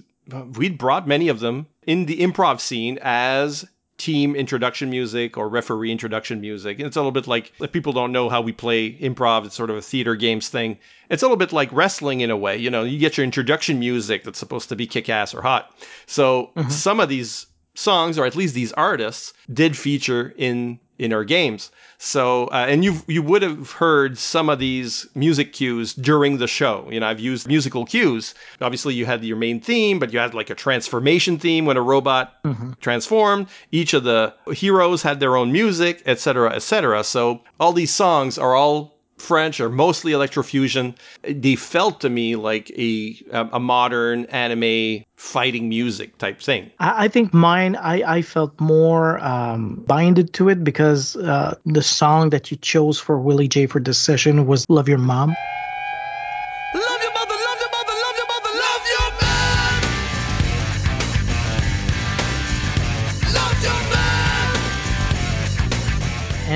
we'd 0.57 0.77
brought 0.79 1.09
many 1.09 1.29
of 1.29 1.41
them 1.41 1.67
in 1.87 2.07
the 2.07 2.19
improv 2.19 2.61
scene 2.61 2.99
as 3.03 3.65
team 3.97 4.35
introduction 4.35 4.91
music 4.91 5.37
or 5.37 5.49
referee 5.49 5.93
introduction 5.93 6.41
music. 6.41 6.79
And 6.79 6.87
It's 6.87 6.97
a 6.97 7.01
little 7.01 7.13
bit 7.13 7.27
like 7.27 7.53
if 7.61 7.73
people 7.73 7.93
don't 7.93 8.13
know 8.13 8.29
how 8.29 8.41
we 8.41 8.53
play 8.53 8.93
improv, 8.93 9.45
it's 9.45 9.55
sort 9.55 9.71
of 9.71 9.77
a 9.77 9.83
theater 9.83 10.17
games 10.17 10.49
thing. 10.49 10.79
It's 11.11 11.23
a 11.23 11.27
little 11.27 11.37
bit 11.37 11.53
like 11.53 11.73
wrestling 11.73 12.21
in 12.21 12.31
a 12.31 12.37
way. 12.37 12.57
You 12.57 12.71
know, 12.71 12.83
you 12.83 12.99
get 12.99 13.17
your 13.17 13.25
introduction 13.25 13.79
music 13.79 14.25
that's 14.25 14.39
supposed 14.39 14.69
to 14.71 14.77
be 14.77 14.87
kick 14.87 15.09
ass 15.09 15.35
or 15.35 15.43
hot. 15.43 15.71
So 16.07 16.51
mm-hmm. 16.57 16.71
some 16.71 16.99
of 16.99 17.09
these 17.09 17.47
songs, 17.75 18.19
or 18.19 18.25
at 18.25 18.37
least 18.37 18.55
these 18.55 18.73
artists, 18.73 19.33
did 19.53 19.77
feature 19.77 20.35
in 20.37 20.81
in 20.99 21.13
our 21.13 21.25
games. 21.25 21.71
So, 21.99 22.47
uh, 22.47 22.67
and 22.69 22.85
you 22.85 23.01
you 23.07 23.23
would 23.23 23.43
have 23.43 23.73
heard 23.73 24.19
some 24.19 24.49
of 24.49 24.59
these 24.59 25.07
music 25.15 25.53
cues 25.53 25.95
during 25.95 26.39
the 26.39 26.47
show. 26.47 26.87
You 26.91 27.01
know, 27.01 27.07
I've 27.07 27.21
used 27.21 27.49
musical 27.49 27.85
cues. 27.85 28.35
Obviously, 28.61 28.95
you 28.95 29.07
had 29.07 29.25
your 29.25 29.37
main 29.37 29.61
theme, 29.61 29.99
but 29.99 30.13
you 30.13 30.19
had 30.19 30.35
like 30.35 30.51
a 30.51 30.55
transformation 30.55 31.39
theme 31.39 31.65
when 31.67 31.77
a 31.77 31.83
robot 31.83 32.35
transformed. 32.81 33.49
Each 33.73 33.95
of 33.95 34.05
the 34.05 34.35
heroes 34.53 35.03
had 35.03 35.21
their 35.21 35.37
own 35.37 35.51
music, 35.53 36.03
etc., 36.07 36.51
etc. 36.53 37.05
So, 37.05 37.41
all 37.59 37.73
these 37.73 37.95
songs 37.95 38.39
are 38.39 38.55
all 38.55 38.94
French 39.17 39.61
or 39.61 39.69
mostly 39.69 40.12
electrofusion. 40.12 40.95
They 41.23 41.57
felt 41.57 42.01
to 42.01 42.11
me 42.11 42.37
like 42.37 42.71
a 42.71 43.17
a 43.33 43.61
modern 43.61 44.27
anime 44.27 45.05
fighting 45.17 45.69
music 45.69 46.19
type 46.19 46.41
thing. 46.41 46.71
I, 46.79 47.09
think 47.09 47.33
mine, 47.33 47.77
I, 47.77 48.17
I 48.17 48.23
felt 48.23 48.61
more 48.61 49.23
um, 49.25 49.83
binded 49.87 50.35
to 50.35 50.49
it 50.49 50.62
because 50.62 51.17
uh, 51.17 51.57
the 51.65 51.83
song 51.83 52.31
that 52.31 52.51
you 52.51 52.57
chose 52.57 52.99
for 52.99 53.19
Willie 53.19 53.49
J 53.49 53.67
for 53.67 53.81
this 53.81 53.99
session 53.99 54.47
was 54.47 54.67
Love 54.69 54.89
Your 54.89 54.99
Mom. 54.99 55.35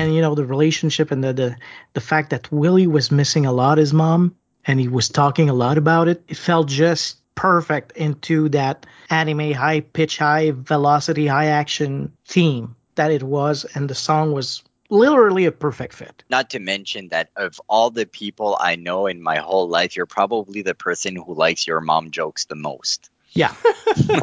And, 0.09 0.15
you 0.15 0.23
know, 0.23 0.33
the 0.33 0.43
relationship 0.43 1.11
and 1.11 1.23
the, 1.23 1.33
the, 1.33 1.55
the 1.93 2.01
fact 2.01 2.31
that 2.31 2.51
Willie 2.51 2.87
was 2.87 3.11
missing 3.11 3.45
a 3.45 3.53
lot 3.53 3.77
his 3.77 3.93
mom 3.93 4.35
and 4.65 4.79
he 4.79 4.87
was 4.87 5.07
talking 5.07 5.51
a 5.51 5.53
lot 5.53 5.77
about 5.77 6.07
it, 6.07 6.23
it 6.27 6.35
felt 6.35 6.67
just 6.67 7.17
perfect 7.35 7.91
into 7.95 8.49
that 8.49 8.87
anime 9.11 9.51
high 9.51 9.81
pitch, 9.81 10.17
high 10.17 10.51
velocity, 10.51 11.27
high 11.27 11.45
action 11.45 12.11
theme 12.25 12.75
that 12.95 13.11
it 13.11 13.21
was. 13.21 13.65
And 13.75 13.87
the 13.87 13.93
song 13.93 14.31
was 14.31 14.63
literally 14.89 15.45
a 15.45 15.51
perfect 15.51 15.93
fit. 15.93 16.23
Not 16.27 16.49
to 16.49 16.59
mention 16.59 17.09
that 17.09 17.29
of 17.35 17.61
all 17.69 17.91
the 17.91 18.07
people 18.07 18.57
I 18.59 18.75
know 18.75 19.05
in 19.05 19.21
my 19.21 19.37
whole 19.37 19.69
life, 19.69 19.95
you're 19.95 20.07
probably 20.07 20.63
the 20.63 20.73
person 20.73 21.15
who 21.15 21.35
likes 21.35 21.67
your 21.67 21.81
mom 21.81 22.09
jokes 22.09 22.45
the 22.45 22.55
most. 22.55 23.11
Yeah, 23.31 23.53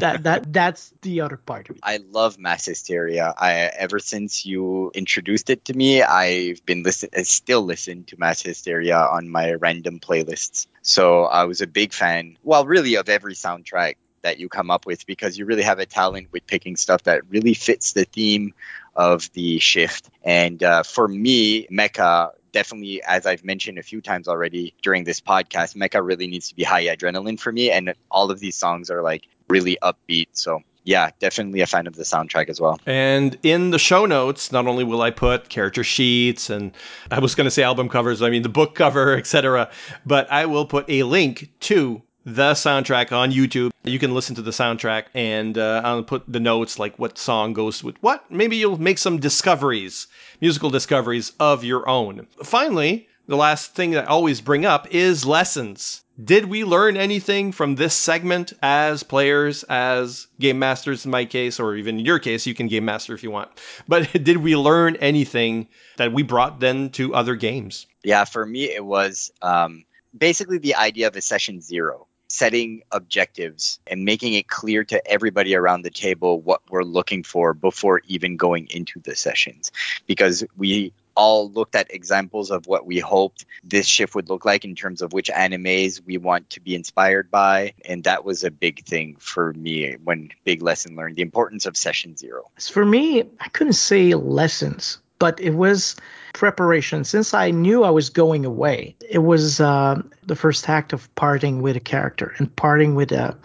that 0.00 0.20
that 0.24 0.52
that's 0.52 0.92
the 1.02 1.20
other 1.20 1.36
part 1.36 1.70
of 1.70 1.76
it. 1.76 1.82
I 1.82 1.98
love 1.98 2.38
Mass 2.38 2.64
Hysteria. 2.66 3.32
I 3.36 3.52
ever 3.52 3.98
since 3.98 4.44
you 4.44 4.90
introduced 4.94 5.48
it 5.50 5.64
to 5.66 5.74
me, 5.74 6.02
I've 6.02 6.64
been 6.66 6.82
listen 6.82 7.10
I 7.16 7.22
still 7.22 7.62
listen 7.62 8.04
to 8.04 8.18
Mass 8.18 8.42
Hysteria 8.42 8.98
on 8.98 9.28
my 9.28 9.54
random 9.54 10.00
playlists. 10.00 10.66
So 10.82 11.24
I 11.24 11.44
was 11.44 11.60
a 11.60 11.66
big 11.66 11.92
fan, 11.92 12.36
well, 12.42 12.66
really 12.66 12.96
of 12.96 13.08
every 13.08 13.34
soundtrack 13.34 13.94
that 14.22 14.40
you 14.40 14.48
come 14.48 14.72
up 14.72 14.86
with 14.86 15.06
because 15.06 15.38
you 15.38 15.44
really 15.44 15.62
have 15.62 15.78
a 15.78 15.86
talent 15.86 16.28
with 16.32 16.46
picking 16.46 16.76
stuff 16.76 17.04
that 17.04 17.28
really 17.28 17.54
fits 17.54 17.92
the 17.92 18.04
theme 18.04 18.54
of 18.96 19.30
the 19.34 19.60
shift. 19.60 20.10
And 20.24 20.62
uh, 20.64 20.82
for 20.82 21.06
me, 21.06 21.68
Mecha 21.68 22.32
definitely, 22.56 23.02
as 23.02 23.26
I've 23.26 23.44
mentioned 23.44 23.76
a 23.76 23.82
few 23.82 24.00
times 24.00 24.28
already 24.28 24.72
during 24.80 25.04
this 25.04 25.20
podcast, 25.20 25.76
Mecha 25.76 26.00
really 26.02 26.26
needs 26.26 26.48
to 26.48 26.54
be 26.54 26.64
high 26.64 26.84
adrenaline 26.84 27.38
for 27.38 27.52
me. 27.52 27.70
And 27.70 27.92
all 28.10 28.30
of 28.30 28.40
these 28.40 28.56
songs 28.56 28.90
are 28.90 29.02
like 29.02 29.28
really 29.46 29.76
upbeat. 29.82 30.28
So 30.32 30.62
yeah, 30.82 31.10
definitely 31.18 31.60
a 31.60 31.66
fan 31.66 31.86
of 31.86 31.96
the 31.96 32.04
soundtrack 32.04 32.48
as 32.48 32.58
well. 32.58 32.80
And 32.86 33.36
in 33.42 33.72
the 33.72 33.78
show 33.78 34.06
notes, 34.06 34.52
not 34.52 34.66
only 34.66 34.84
will 34.84 35.02
I 35.02 35.10
put 35.10 35.50
character 35.50 35.84
sheets 35.84 36.48
and 36.48 36.72
I 37.10 37.18
was 37.18 37.34
going 37.34 37.44
to 37.44 37.50
say 37.50 37.62
album 37.62 37.90
covers, 37.90 38.22
I 38.22 38.30
mean 38.30 38.40
the 38.40 38.48
book 38.48 38.74
cover, 38.74 39.14
etc., 39.18 39.70
but 40.06 40.32
I 40.32 40.46
will 40.46 40.64
put 40.64 40.88
a 40.88 41.02
link 41.02 41.50
to 41.60 42.00
the 42.26 42.54
soundtrack 42.54 43.12
on 43.12 43.30
YouTube. 43.30 43.70
You 43.84 44.00
can 44.00 44.12
listen 44.12 44.34
to 44.34 44.42
the 44.42 44.50
soundtrack 44.50 45.04
and 45.14 45.56
uh, 45.56 45.80
I'll 45.84 46.02
put 46.02 46.24
the 46.26 46.40
notes 46.40 46.76
like 46.76 46.98
what 46.98 47.18
song 47.18 47.52
goes 47.52 47.84
with 47.84 48.02
what. 48.02 48.28
Maybe 48.30 48.56
you'll 48.56 48.80
make 48.80 48.98
some 48.98 49.20
discoveries, 49.20 50.08
musical 50.40 50.68
discoveries 50.68 51.32
of 51.38 51.62
your 51.62 51.88
own. 51.88 52.26
Finally, 52.42 53.08
the 53.28 53.36
last 53.36 53.76
thing 53.76 53.92
that 53.92 54.04
I 54.04 54.06
always 54.08 54.40
bring 54.40 54.66
up 54.66 54.92
is 54.92 55.24
lessons. 55.24 56.02
Did 56.22 56.46
we 56.46 56.64
learn 56.64 56.96
anything 56.96 57.52
from 57.52 57.76
this 57.76 57.94
segment 57.94 58.52
as 58.60 59.04
players, 59.04 59.62
as 59.64 60.26
game 60.40 60.58
masters 60.58 61.04
in 61.04 61.12
my 61.12 61.26
case, 61.26 61.60
or 61.60 61.76
even 61.76 62.00
in 62.00 62.06
your 62.06 62.18
case, 62.18 62.44
you 62.46 62.54
can 62.54 62.66
game 62.66 62.86
master 62.86 63.14
if 63.14 63.22
you 63.22 63.30
want. 63.30 63.50
But 63.86 64.10
did 64.24 64.38
we 64.38 64.56
learn 64.56 64.96
anything 64.96 65.68
that 65.96 66.12
we 66.12 66.24
brought 66.24 66.58
then 66.58 66.90
to 66.90 67.14
other 67.14 67.36
games? 67.36 67.86
Yeah, 68.02 68.24
for 68.24 68.44
me, 68.44 68.64
it 68.64 68.84
was 68.84 69.30
um, 69.42 69.84
basically 70.16 70.58
the 70.58 70.74
idea 70.74 71.06
of 71.06 71.14
a 71.16 71.20
session 71.20 71.60
zero, 71.60 72.06
setting 72.28 72.82
objectives 72.92 73.78
and 73.86 74.04
making 74.04 74.34
it 74.34 74.48
clear 74.48 74.84
to 74.84 75.06
everybody 75.06 75.54
around 75.54 75.82
the 75.82 75.90
table 75.90 76.40
what 76.40 76.60
we're 76.70 76.82
looking 76.82 77.22
for 77.22 77.54
before 77.54 78.02
even 78.06 78.36
going 78.36 78.66
into 78.70 79.00
the 79.00 79.14
sessions. 79.14 79.70
Because 80.06 80.44
we 80.56 80.92
all 81.16 81.50
looked 81.50 81.74
at 81.74 81.92
examples 81.92 82.50
of 82.50 82.66
what 82.66 82.86
we 82.86 82.98
hoped 82.98 83.46
this 83.64 83.86
shift 83.86 84.14
would 84.14 84.28
look 84.28 84.44
like 84.44 84.64
in 84.64 84.74
terms 84.74 85.02
of 85.02 85.12
which 85.12 85.30
animes 85.30 86.00
we 86.04 86.18
want 86.18 86.50
to 86.50 86.60
be 86.60 86.74
inspired 86.74 87.30
by. 87.30 87.72
And 87.84 88.04
that 88.04 88.24
was 88.24 88.44
a 88.44 88.50
big 88.50 88.84
thing 88.84 89.16
for 89.18 89.52
me 89.54 89.96
when 90.04 90.30
big 90.44 90.62
lesson 90.62 90.94
learned 90.94 91.16
the 91.16 91.22
importance 91.22 91.66
of 91.66 91.76
session 91.76 92.16
zero. 92.16 92.50
For 92.60 92.84
me, 92.84 93.24
I 93.40 93.48
couldn't 93.48 93.72
say 93.72 94.14
lessons, 94.14 94.98
but 95.18 95.40
it 95.40 95.54
was 95.54 95.96
preparation. 96.36 97.02
Since 97.02 97.32
I 97.32 97.50
knew 97.50 97.82
I 97.82 97.90
was 97.90 98.10
going 98.10 98.44
away, 98.44 98.94
it 99.08 99.20
was 99.20 99.58
uh, 99.58 100.02
the 100.26 100.36
first 100.36 100.68
act 100.68 100.92
of 100.92 101.12
parting 101.14 101.62
with 101.62 101.76
a 101.76 101.80
character 101.80 102.34
and 102.36 102.54
parting 102.54 102.94
with 102.94 103.10
a, 103.10 103.36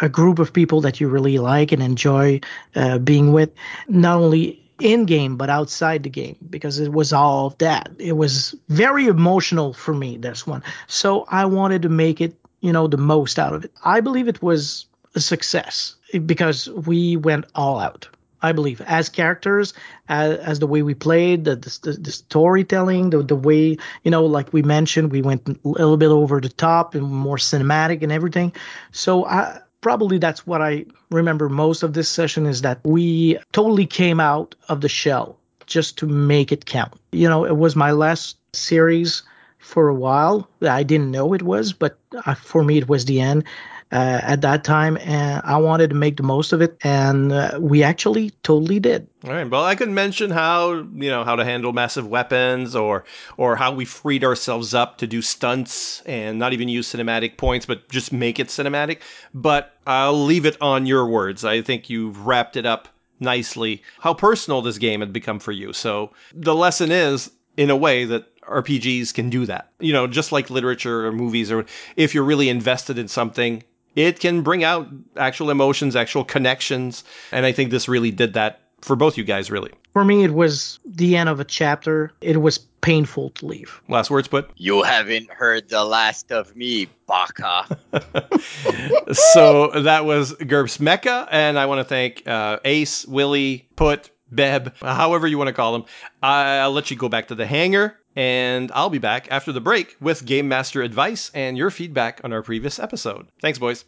a 0.00 0.08
group 0.08 0.38
of 0.38 0.52
people 0.52 0.80
that 0.82 1.00
you 1.00 1.08
really 1.08 1.38
like 1.38 1.72
and 1.72 1.82
enjoy 1.82 2.40
uh, 2.76 2.98
being 2.98 3.32
with. 3.32 3.50
Not 3.88 4.18
only 4.18 4.62
in 4.78 5.06
game 5.06 5.36
but 5.36 5.48
outside 5.50 6.02
the 6.02 6.10
game 6.10 6.36
because 6.48 6.78
it 6.78 6.92
was 6.92 7.12
all 7.12 7.48
of 7.48 7.58
that. 7.58 7.90
It 7.98 8.12
was 8.12 8.54
very 8.68 9.06
emotional 9.06 9.72
for 9.72 9.92
me 9.92 10.16
this 10.16 10.46
one. 10.46 10.62
So 10.86 11.26
I 11.28 11.46
wanted 11.46 11.82
to 11.82 11.88
make 11.88 12.20
it, 12.20 12.36
you 12.60 12.72
know, 12.72 12.86
the 12.86 12.96
most 12.96 13.38
out 13.38 13.54
of 13.54 13.64
it. 13.64 13.72
I 13.84 14.00
believe 14.00 14.28
it 14.28 14.40
was 14.40 14.86
a 15.16 15.20
success 15.20 15.96
because 16.26 16.68
we 16.68 17.16
went 17.16 17.46
all 17.54 17.80
out. 17.80 18.08
I 18.42 18.52
believe 18.52 18.80
as 18.82 19.08
characters, 19.08 19.74
as, 20.08 20.38
as 20.38 20.58
the 20.58 20.66
way 20.66 20.82
we 20.82 20.94
played, 20.94 21.44
the, 21.44 21.56
the, 21.56 21.92
the 21.92 22.12
storytelling, 22.12 23.10
the, 23.10 23.22
the 23.22 23.36
way 23.36 23.76
you 24.04 24.10
know, 24.10 24.26
like 24.26 24.52
we 24.52 24.62
mentioned, 24.62 25.12
we 25.12 25.22
went 25.22 25.48
a 25.48 25.56
little 25.68 25.96
bit 25.96 26.10
over 26.10 26.40
the 26.40 26.48
top 26.48 26.94
and 26.94 27.04
more 27.04 27.36
cinematic 27.36 28.02
and 28.02 28.12
everything. 28.12 28.52
So 28.92 29.24
I 29.24 29.60
probably 29.80 30.18
that's 30.18 30.46
what 30.46 30.60
I 30.62 30.86
remember 31.10 31.48
most 31.48 31.82
of 31.82 31.92
this 31.92 32.08
session 32.08 32.46
is 32.46 32.62
that 32.62 32.80
we 32.84 33.38
totally 33.52 33.86
came 33.86 34.20
out 34.20 34.54
of 34.68 34.80
the 34.80 34.88
shell 34.88 35.38
just 35.66 35.98
to 35.98 36.06
make 36.06 36.52
it 36.52 36.66
count. 36.66 36.94
You 37.12 37.28
know, 37.28 37.44
it 37.44 37.56
was 37.56 37.76
my 37.76 37.92
last 37.92 38.36
series 38.52 39.22
for 39.58 39.88
a 39.88 39.94
while. 39.94 40.48
I 40.62 40.82
didn't 40.82 41.10
know 41.10 41.34
it 41.34 41.42
was, 41.42 41.72
but 41.72 41.98
uh, 42.24 42.34
for 42.34 42.62
me, 42.62 42.78
it 42.78 42.88
was 42.88 43.04
the 43.04 43.20
end 43.20 43.44
uh, 43.92 44.20
at 44.22 44.40
that 44.40 44.64
time, 44.64 44.98
and 45.02 45.40
I 45.44 45.56
wanted 45.58 45.90
to 45.90 45.96
make 45.96 46.16
the 46.16 46.22
most 46.22 46.52
of 46.52 46.60
it, 46.60 46.76
and 46.82 47.32
uh, 47.32 47.58
we 47.60 47.82
actually 47.82 48.30
totally 48.42 48.80
did. 48.80 49.06
All 49.24 49.30
right. 49.30 49.48
Well, 49.48 49.64
I 49.64 49.76
could 49.76 49.90
mention 49.90 50.30
how 50.30 50.72
you 50.72 51.08
know 51.08 51.22
how 51.24 51.36
to 51.36 51.44
handle 51.44 51.72
massive 51.72 52.08
weapons, 52.08 52.74
or 52.74 53.04
or 53.36 53.54
how 53.54 53.72
we 53.72 53.84
freed 53.84 54.24
ourselves 54.24 54.74
up 54.74 54.98
to 54.98 55.06
do 55.06 55.22
stunts 55.22 56.02
and 56.02 56.38
not 56.38 56.52
even 56.52 56.68
use 56.68 56.92
cinematic 56.92 57.36
points, 57.36 57.64
but 57.64 57.88
just 57.88 58.12
make 58.12 58.40
it 58.40 58.48
cinematic. 58.48 59.00
But 59.32 59.72
I'll 59.86 60.24
leave 60.24 60.46
it 60.46 60.56
on 60.60 60.86
your 60.86 61.06
words. 61.06 61.44
I 61.44 61.62
think 61.62 61.88
you've 61.88 62.26
wrapped 62.26 62.56
it 62.56 62.66
up 62.66 62.88
nicely. 63.20 63.82
How 64.00 64.14
personal 64.14 64.62
this 64.62 64.78
game 64.78 65.00
had 65.00 65.12
become 65.12 65.38
for 65.38 65.52
you. 65.52 65.72
So 65.72 66.10
the 66.34 66.54
lesson 66.54 66.90
is, 66.90 67.30
in 67.56 67.70
a 67.70 67.76
way, 67.76 68.04
that 68.04 68.26
RPGs 68.46 69.14
can 69.14 69.30
do 69.30 69.46
that. 69.46 69.70
You 69.80 69.92
know, 69.92 70.06
just 70.06 70.32
like 70.32 70.50
literature 70.50 71.06
or 71.06 71.12
movies, 71.12 71.50
or 71.52 71.66
if 71.96 72.14
you're 72.14 72.24
really 72.24 72.48
invested 72.48 72.98
in 72.98 73.08
something, 73.08 73.62
it 73.96 74.20
can 74.20 74.42
bring 74.42 74.62
out 74.62 74.88
actual 75.16 75.50
emotions, 75.50 75.96
actual 75.96 76.22
connections. 76.22 77.02
And 77.32 77.44
I 77.44 77.52
think 77.52 77.70
this 77.70 77.88
really 77.88 78.10
did 78.10 78.34
that 78.34 78.60
for 78.82 78.94
both 78.94 79.16
you 79.16 79.24
guys, 79.24 79.50
really. 79.50 79.72
For 79.94 80.04
me, 80.04 80.22
it 80.22 80.34
was 80.34 80.78
the 80.84 81.16
end 81.16 81.30
of 81.30 81.40
a 81.40 81.44
chapter. 81.44 82.12
It 82.20 82.42
was 82.42 82.58
painful 82.58 83.30
to 83.30 83.46
leave. 83.46 83.80
Last 83.88 84.10
words, 84.10 84.28
put. 84.28 84.50
You 84.56 84.82
haven't 84.82 85.30
heard 85.30 85.70
the 85.70 85.82
last 85.84 86.30
of 86.30 86.54
me, 86.54 86.88
Baka. 87.06 87.66
so 89.12 89.68
that 89.80 90.04
was 90.04 90.34
GURPS 90.34 90.78
Mecha, 90.78 91.26
and 91.30 91.58
I 91.58 91.64
want 91.64 91.80
to 91.80 91.84
thank 91.84 92.28
uh, 92.28 92.60
Ace, 92.64 93.06
Willie, 93.06 93.66
Put, 93.74 94.10
Beb, 94.32 94.76
however 94.80 95.26
you 95.26 95.38
want 95.38 95.48
to 95.48 95.54
call 95.54 95.72
them. 95.72 95.84
I'll 96.22 96.72
let 96.72 96.90
you 96.90 96.96
go 96.96 97.08
back 97.08 97.28
to 97.28 97.34
the 97.34 97.46
hangar, 97.46 97.98
and 98.16 98.72
I'll 98.74 98.90
be 98.90 98.98
back 98.98 99.28
after 99.30 99.52
the 99.52 99.60
break 99.60 99.96
with 100.00 100.24
Game 100.24 100.48
Master 100.48 100.82
advice 100.82 101.30
and 101.34 101.56
your 101.56 101.70
feedback 101.70 102.22
on 102.24 102.32
our 102.32 102.42
previous 102.42 102.78
episode. 102.78 103.28
Thanks, 103.40 103.58
boys. 103.58 103.84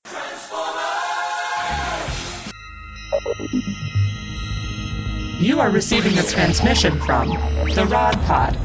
You 5.41 5.61
are 5.61 5.71
receiving 5.71 6.19
a 6.19 6.23
transmission 6.23 7.01
from 7.01 7.29
the 7.75 7.87
Rod 7.89 8.21
Pod. 8.23 8.57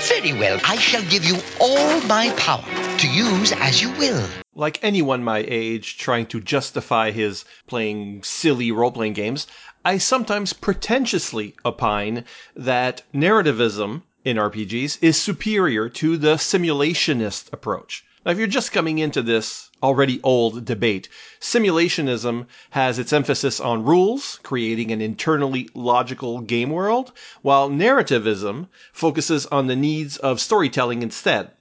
Very 0.07 0.33
well, 0.33 0.59
I 0.63 0.77
shall 0.77 1.03
give 1.03 1.25
you 1.25 1.37
all 1.59 2.01
my 2.01 2.31
power 2.37 2.63
to 2.97 3.07
use 3.07 3.51
as 3.51 3.81
you 3.81 3.91
will. 3.91 4.23
Like 4.55 4.83
anyone 4.83 5.23
my 5.23 5.45
age 5.47 5.97
trying 5.97 6.25
to 6.27 6.41
justify 6.41 7.11
his 7.11 7.45
playing 7.67 8.23
silly 8.23 8.71
role 8.71 8.91
playing 8.91 9.13
games, 9.13 9.47
I 9.85 9.97
sometimes 9.97 10.51
pretentiously 10.51 11.55
opine 11.63 12.25
that 12.53 13.03
narrativism 13.13 14.01
in 14.25 14.35
RPGs 14.35 15.01
is 15.01 15.15
superior 15.15 15.87
to 15.87 16.17
the 16.17 16.35
simulationist 16.35 17.53
approach. 17.53 18.03
Now, 18.25 18.33
if 18.33 18.37
you're 18.37 18.47
just 18.47 18.73
coming 18.73 18.99
into 18.99 19.21
this 19.21 19.69
already 19.81 20.19
old 20.21 20.65
debate, 20.65 21.07
simulationism 21.39 22.47
has 22.71 22.99
its 22.99 23.13
emphasis 23.13 23.61
on 23.61 23.85
rules, 23.85 24.41
creating 24.43 24.91
an 24.91 24.99
internally 24.99 25.69
logical 25.73 26.41
game 26.41 26.71
world, 26.71 27.13
while 27.41 27.69
narrativism 27.69 28.67
focuses 28.91 29.45
on 29.45 29.67
the 29.67 29.77
needs 29.77 30.17
of 30.17 30.41
storytelling 30.41 31.01
instead. 31.01 31.51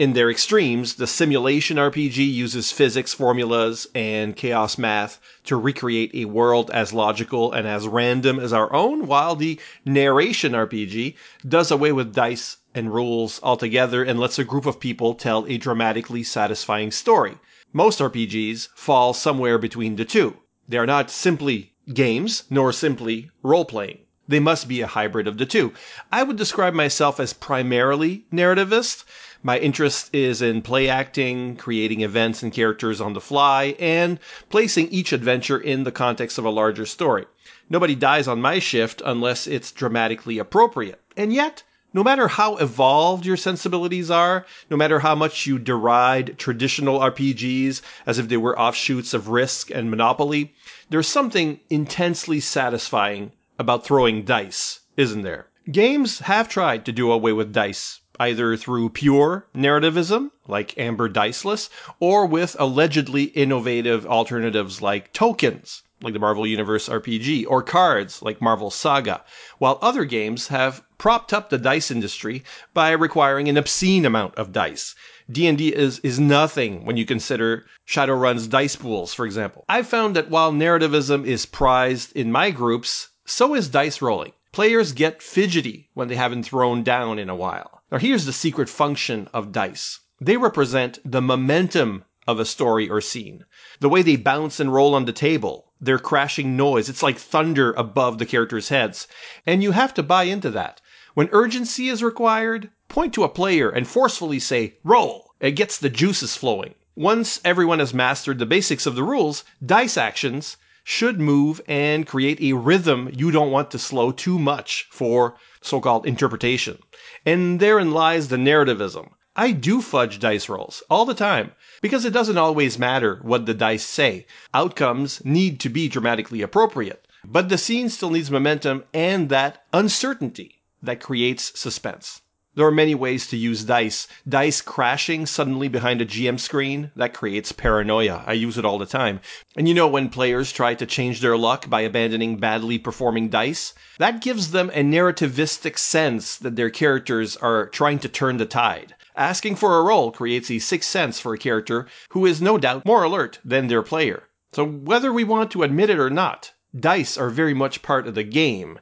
In 0.00 0.14
their 0.14 0.30
extremes, 0.30 0.94
the 0.94 1.06
simulation 1.06 1.76
RPG 1.76 2.26
uses 2.32 2.72
physics 2.72 3.12
formulas 3.12 3.86
and 3.94 4.34
chaos 4.34 4.78
math 4.78 5.20
to 5.44 5.56
recreate 5.56 6.10
a 6.14 6.24
world 6.24 6.70
as 6.70 6.94
logical 6.94 7.52
and 7.52 7.68
as 7.68 7.86
random 7.86 8.40
as 8.40 8.50
our 8.50 8.72
own, 8.72 9.06
while 9.06 9.36
the 9.36 9.60
narration 9.84 10.52
RPG 10.52 11.16
does 11.46 11.70
away 11.70 11.92
with 11.92 12.14
dice 12.14 12.56
and 12.74 12.94
rules 12.94 13.40
altogether 13.42 14.02
and 14.02 14.18
lets 14.18 14.38
a 14.38 14.44
group 14.44 14.64
of 14.64 14.80
people 14.80 15.12
tell 15.12 15.44
a 15.46 15.58
dramatically 15.58 16.22
satisfying 16.22 16.90
story. 16.90 17.36
Most 17.74 17.98
RPGs 17.98 18.68
fall 18.74 19.12
somewhere 19.12 19.58
between 19.58 19.96
the 19.96 20.06
two. 20.06 20.38
They 20.66 20.78
are 20.78 20.86
not 20.86 21.10
simply 21.10 21.74
games, 21.92 22.44
nor 22.48 22.72
simply 22.72 23.30
role 23.42 23.66
playing. 23.66 23.98
They 24.26 24.40
must 24.40 24.66
be 24.66 24.80
a 24.80 24.86
hybrid 24.86 25.26
of 25.26 25.38
the 25.38 25.44
two. 25.44 25.74
I 26.12 26.22
would 26.22 26.36
describe 26.36 26.72
myself 26.72 27.18
as 27.18 27.32
primarily 27.32 28.24
narrativist. 28.32 29.04
My 29.42 29.58
interest 29.58 30.14
is 30.14 30.42
in 30.42 30.60
play 30.60 30.88
acting, 30.88 31.56
creating 31.56 32.02
events 32.02 32.42
and 32.42 32.52
characters 32.52 33.00
on 33.00 33.14
the 33.14 33.22
fly, 33.22 33.74
and 33.78 34.18
placing 34.50 34.88
each 34.88 35.14
adventure 35.14 35.58
in 35.58 35.84
the 35.84 35.92
context 35.92 36.36
of 36.36 36.44
a 36.44 36.50
larger 36.50 36.84
story. 36.84 37.24
Nobody 37.70 37.94
dies 37.94 38.28
on 38.28 38.42
my 38.42 38.58
shift 38.58 39.00
unless 39.02 39.46
it's 39.46 39.72
dramatically 39.72 40.38
appropriate. 40.38 41.00
And 41.16 41.32
yet, 41.32 41.62
no 41.94 42.04
matter 42.04 42.28
how 42.28 42.56
evolved 42.56 43.24
your 43.24 43.38
sensibilities 43.38 44.10
are, 44.10 44.44
no 44.68 44.76
matter 44.76 45.00
how 45.00 45.14
much 45.14 45.46
you 45.46 45.58
deride 45.58 46.36
traditional 46.36 47.00
RPGs 47.00 47.80
as 48.04 48.18
if 48.18 48.28
they 48.28 48.36
were 48.36 48.58
offshoots 48.60 49.14
of 49.14 49.28
Risk 49.28 49.70
and 49.70 49.90
Monopoly, 49.90 50.54
there's 50.90 51.08
something 51.08 51.60
intensely 51.70 52.40
satisfying 52.40 53.32
about 53.58 53.86
throwing 53.86 54.22
dice, 54.22 54.80
isn't 54.98 55.22
there? 55.22 55.46
Games 55.72 56.18
have 56.18 56.48
tried 56.48 56.84
to 56.84 56.92
do 56.92 57.10
away 57.10 57.32
with 57.32 57.54
dice, 57.54 58.00
either 58.20 58.54
through 58.54 58.90
pure 58.90 59.46
narrativism, 59.54 60.30
like 60.46 60.76
Amber 60.76 61.08
Diceless, 61.08 61.70
or 61.98 62.26
with 62.26 62.54
allegedly 62.58 63.24
innovative 63.24 64.06
alternatives 64.06 64.82
like 64.82 65.10
tokens, 65.14 65.82
like 66.02 66.12
the 66.12 66.18
Marvel 66.18 66.46
Universe 66.46 66.90
RPG, 66.90 67.46
or 67.48 67.62
cards, 67.62 68.20
like 68.20 68.42
Marvel 68.42 68.70
Saga, 68.70 69.24
while 69.56 69.78
other 69.80 70.04
games 70.04 70.48
have 70.48 70.82
propped 70.98 71.32
up 71.32 71.48
the 71.48 71.56
dice 71.56 71.90
industry 71.90 72.44
by 72.74 72.90
requiring 72.90 73.48
an 73.48 73.56
obscene 73.56 74.04
amount 74.04 74.34
of 74.34 74.52
dice. 74.52 74.94
D&D 75.30 75.74
is 75.74 75.98
is 76.00 76.20
nothing 76.20 76.84
when 76.84 76.98
you 76.98 77.06
consider 77.06 77.64
Shadowrun's 77.86 78.48
dice 78.48 78.76
pools, 78.76 79.14
for 79.14 79.24
example. 79.24 79.64
I've 79.66 79.86
found 79.86 80.14
that 80.16 80.28
while 80.28 80.52
narrativism 80.52 81.24
is 81.24 81.46
prized 81.46 82.14
in 82.14 82.30
my 82.30 82.50
groups, 82.50 83.08
so 83.24 83.54
is 83.54 83.68
dice 83.68 84.02
rolling. 84.02 84.32
Players 84.52 84.90
get 84.90 85.22
fidgety 85.22 85.90
when 85.94 86.08
they 86.08 86.16
haven't 86.16 86.42
thrown 86.42 86.82
down 86.82 87.20
in 87.20 87.30
a 87.30 87.36
while. 87.36 87.82
Now 87.92 87.98
here's 87.98 88.24
the 88.26 88.32
secret 88.32 88.68
function 88.68 89.28
of 89.32 89.52
dice. 89.52 90.00
They 90.20 90.36
represent 90.36 90.98
the 91.04 91.22
momentum 91.22 92.04
of 92.26 92.40
a 92.40 92.44
story 92.44 92.90
or 92.90 93.00
scene. 93.00 93.44
The 93.78 93.88
way 93.88 94.02
they 94.02 94.16
bounce 94.16 94.58
and 94.58 94.74
roll 94.74 94.96
on 94.96 95.04
the 95.04 95.12
table, 95.12 95.72
their 95.80 96.00
crashing 96.00 96.56
noise, 96.56 96.88
it's 96.88 97.00
like 97.00 97.16
thunder 97.16 97.72
above 97.74 98.18
the 98.18 98.26
characters' 98.26 98.70
heads. 98.70 99.06
And 99.46 99.62
you 99.62 99.70
have 99.70 99.94
to 99.94 100.02
buy 100.02 100.24
into 100.24 100.50
that. 100.50 100.80
When 101.14 101.28
urgency 101.30 101.88
is 101.88 102.02
required, 102.02 102.70
point 102.88 103.14
to 103.14 103.22
a 103.22 103.28
player 103.28 103.70
and 103.70 103.86
forcefully 103.86 104.40
say, 104.40 104.78
roll. 104.82 105.32
It 105.38 105.52
gets 105.52 105.78
the 105.78 105.90
juices 105.90 106.34
flowing. 106.34 106.74
Once 106.96 107.40
everyone 107.44 107.78
has 107.78 107.94
mastered 107.94 108.40
the 108.40 108.46
basics 108.46 108.84
of 108.84 108.96
the 108.96 109.04
rules, 109.04 109.44
dice 109.64 109.96
actions 109.96 110.56
should 110.92 111.20
move 111.20 111.60
and 111.68 112.04
create 112.04 112.40
a 112.40 112.52
rhythm 112.52 113.08
you 113.16 113.30
don't 113.30 113.52
want 113.52 113.70
to 113.70 113.78
slow 113.78 114.10
too 114.10 114.36
much 114.36 114.88
for 114.90 115.36
so 115.62 115.80
called 115.80 116.04
interpretation. 116.04 116.76
And 117.24 117.60
therein 117.60 117.92
lies 117.92 118.26
the 118.26 118.36
narrativism. 118.36 119.10
I 119.36 119.52
do 119.52 119.82
fudge 119.82 120.18
dice 120.18 120.48
rolls 120.48 120.82
all 120.90 121.04
the 121.04 121.14
time 121.14 121.52
because 121.80 122.04
it 122.04 122.12
doesn't 122.12 122.38
always 122.38 122.76
matter 122.76 123.20
what 123.22 123.46
the 123.46 123.54
dice 123.54 123.84
say. 123.84 124.26
Outcomes 124.52 125.24
need 125.24 125.60
to 125.60 125.68
be 125.68 125.88
dramatically 125.88 126.42
appropriate, 126.42 127.06
but 127.24 127.50
the 127.50 127.56
scene 127.56 127.88
still 127.88 128.10
needs 128.10 128.28
momentum 128.28 128.82
and 128.92 129.28
that 129.28 129.62
uncertainty 129.72 130.60
that 130.82 131.00
creates 131.00 131.56
suspense. 131.56 132.20
There 132.60 132.66
are 132.66 132.70
many 132.70 132.94
ways 132.94 133.26
to 133.28 133.38
use 133.38 133.64
dice. 133.64 134.06
Dice 134.28 134.60
crashing 134.60 135.24
suddenly 135.24 135.66
behind 135.66 136.02
a 136.02 136.04
GM 136.04 136.38
screen, 136.38 136.90
that 136.94 137.14
creates 137.14 137.52
paranoia. 137.52 138.22
I 138.26 138.34
use 138.34 138.58
it 138.58 138.66
all 138.66 138.76
the 138.76 138.84
time. 138.84 139.20
And 139.56 139.66
you 139.66 139.72
know 139.72 139.88
when 139.88 140.10
players 140.10 140.52
try 140.52 140.74
to 140.74 140.84
change 140.84 141.20
their 141.22 141.38
luck 141.38 141.70
by 141.70 141.80
abandoning 141.80 142.36
badly 142.36 142.78
performing 142.78 143.30
dice? 143.30 143.72
That 143.96 144.20
gives 144.20 144.50
them 144.50 144.70
a 144.74 144.82
narrativistic 144.82 145.78
sense 145.78 146.36
that 146.36 146.56
their 146.56 146.68
characters 146.68 147.34
are 147.38 147.66
trying 147.68 147.98
to 148.00 148.10
turn 148.10 148.36
the 148.36 148.44
tide. 148.44 148.94
Asking 149.16 149.56
for 149.56 149.78
a 149.78 149.82
roll 149.82 150.12
creates 150.12 150.50
a 150.50 150.58
sixth 150.58 150.90
sense 150.90 151.18
for 151.18 151.32
a 151.32 151.38
character 151.38 151.86
who 152.10 152.26
is 152.26 152.42
no 152.42 152.58
doubt 152.58 152.84
more 152.84 153.04
alert 153.04 153.38
than 153.42 153.68
their 153.68 153.82
player. 153.82 154.24
So 154.52 154.66
whether 154.66 155.14
we 155.14 155.24
want 155.24 155.50
to 155.52 155.62
admit 155.62 155.88
it 155.88 155.98
or 155.98 156.10
not, 156.10 156.52
dice 156.78 157.16
are 157.16 157.30
very 157.30 157.54
much 157.54 157.80
part 157.80 158.06
of 158.06 158.14
the 158.14 158.22
game. 158.22 158.78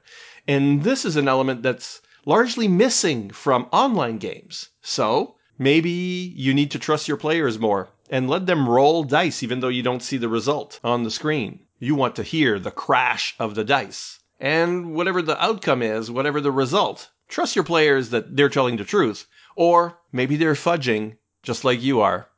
And 0.49 0.83
this 0.83 1.05
is 1.05 1.15
an 1.15 1.29
element 1.29 1.63
that's 1.63 2.01
largely 2.29 2.69
missing 2.69 3.31
from 3.31 3.67
online 3.73 4.19
games. 4.19 4.69
So 4.83 5.37
maybe 5.59 5.89
you 6.37 6.53
need 6.53 6.71
to 6.73 6.79
trust 6.79 7.09
your 7.09 7.17
players 7.17 7.59
more 7.59 7.89
and 8.11 8.29
let 8.29 8.45
them 8.45 8.69
roll 8.69 9.03
dice 9.03 9.43
even 9.43 9.61
though 9.61 9.69
you 9.69 9.83
don't 9.83 10.03
see 10.03 10.19
the 10.19 10.29
result 10.29 10.79
on 10.85 11.05
the 11.05 11.11
screen. 11.11 11.61
You 11.79 11.95
want 11.95 12.17
to 12.17 12.23
hear 12.23 12.59
the 12.59 12.71
crash 12.71 13.35
of 13.39 13.55
the 13.55 13.65
dice. 13.65 14.19
And 14.39 14.95
whatever 14.95 15.23
the 15.23 15.43
outcome 15.43 15.81
is, 15.81 16.11
whatever 16.11 16.43
the 16.43 16.53
result, 16.53 17.09
trust 17.29 17.57
your 17.57 17.65
players 17.65 18.11
that 18.11 18.37
they're 18.37 18.51
telling 18.51 18.77
the 18.77 18.85
truth. 18.85 19.27
Or 19.57 19.97
maybe 20.13 20.37
they're 20.37 20.53
fudging 20.53 21.17
just 21.43 21.65
like 21.65 21.81
you 21.81 22.03
are. 22.03 22.29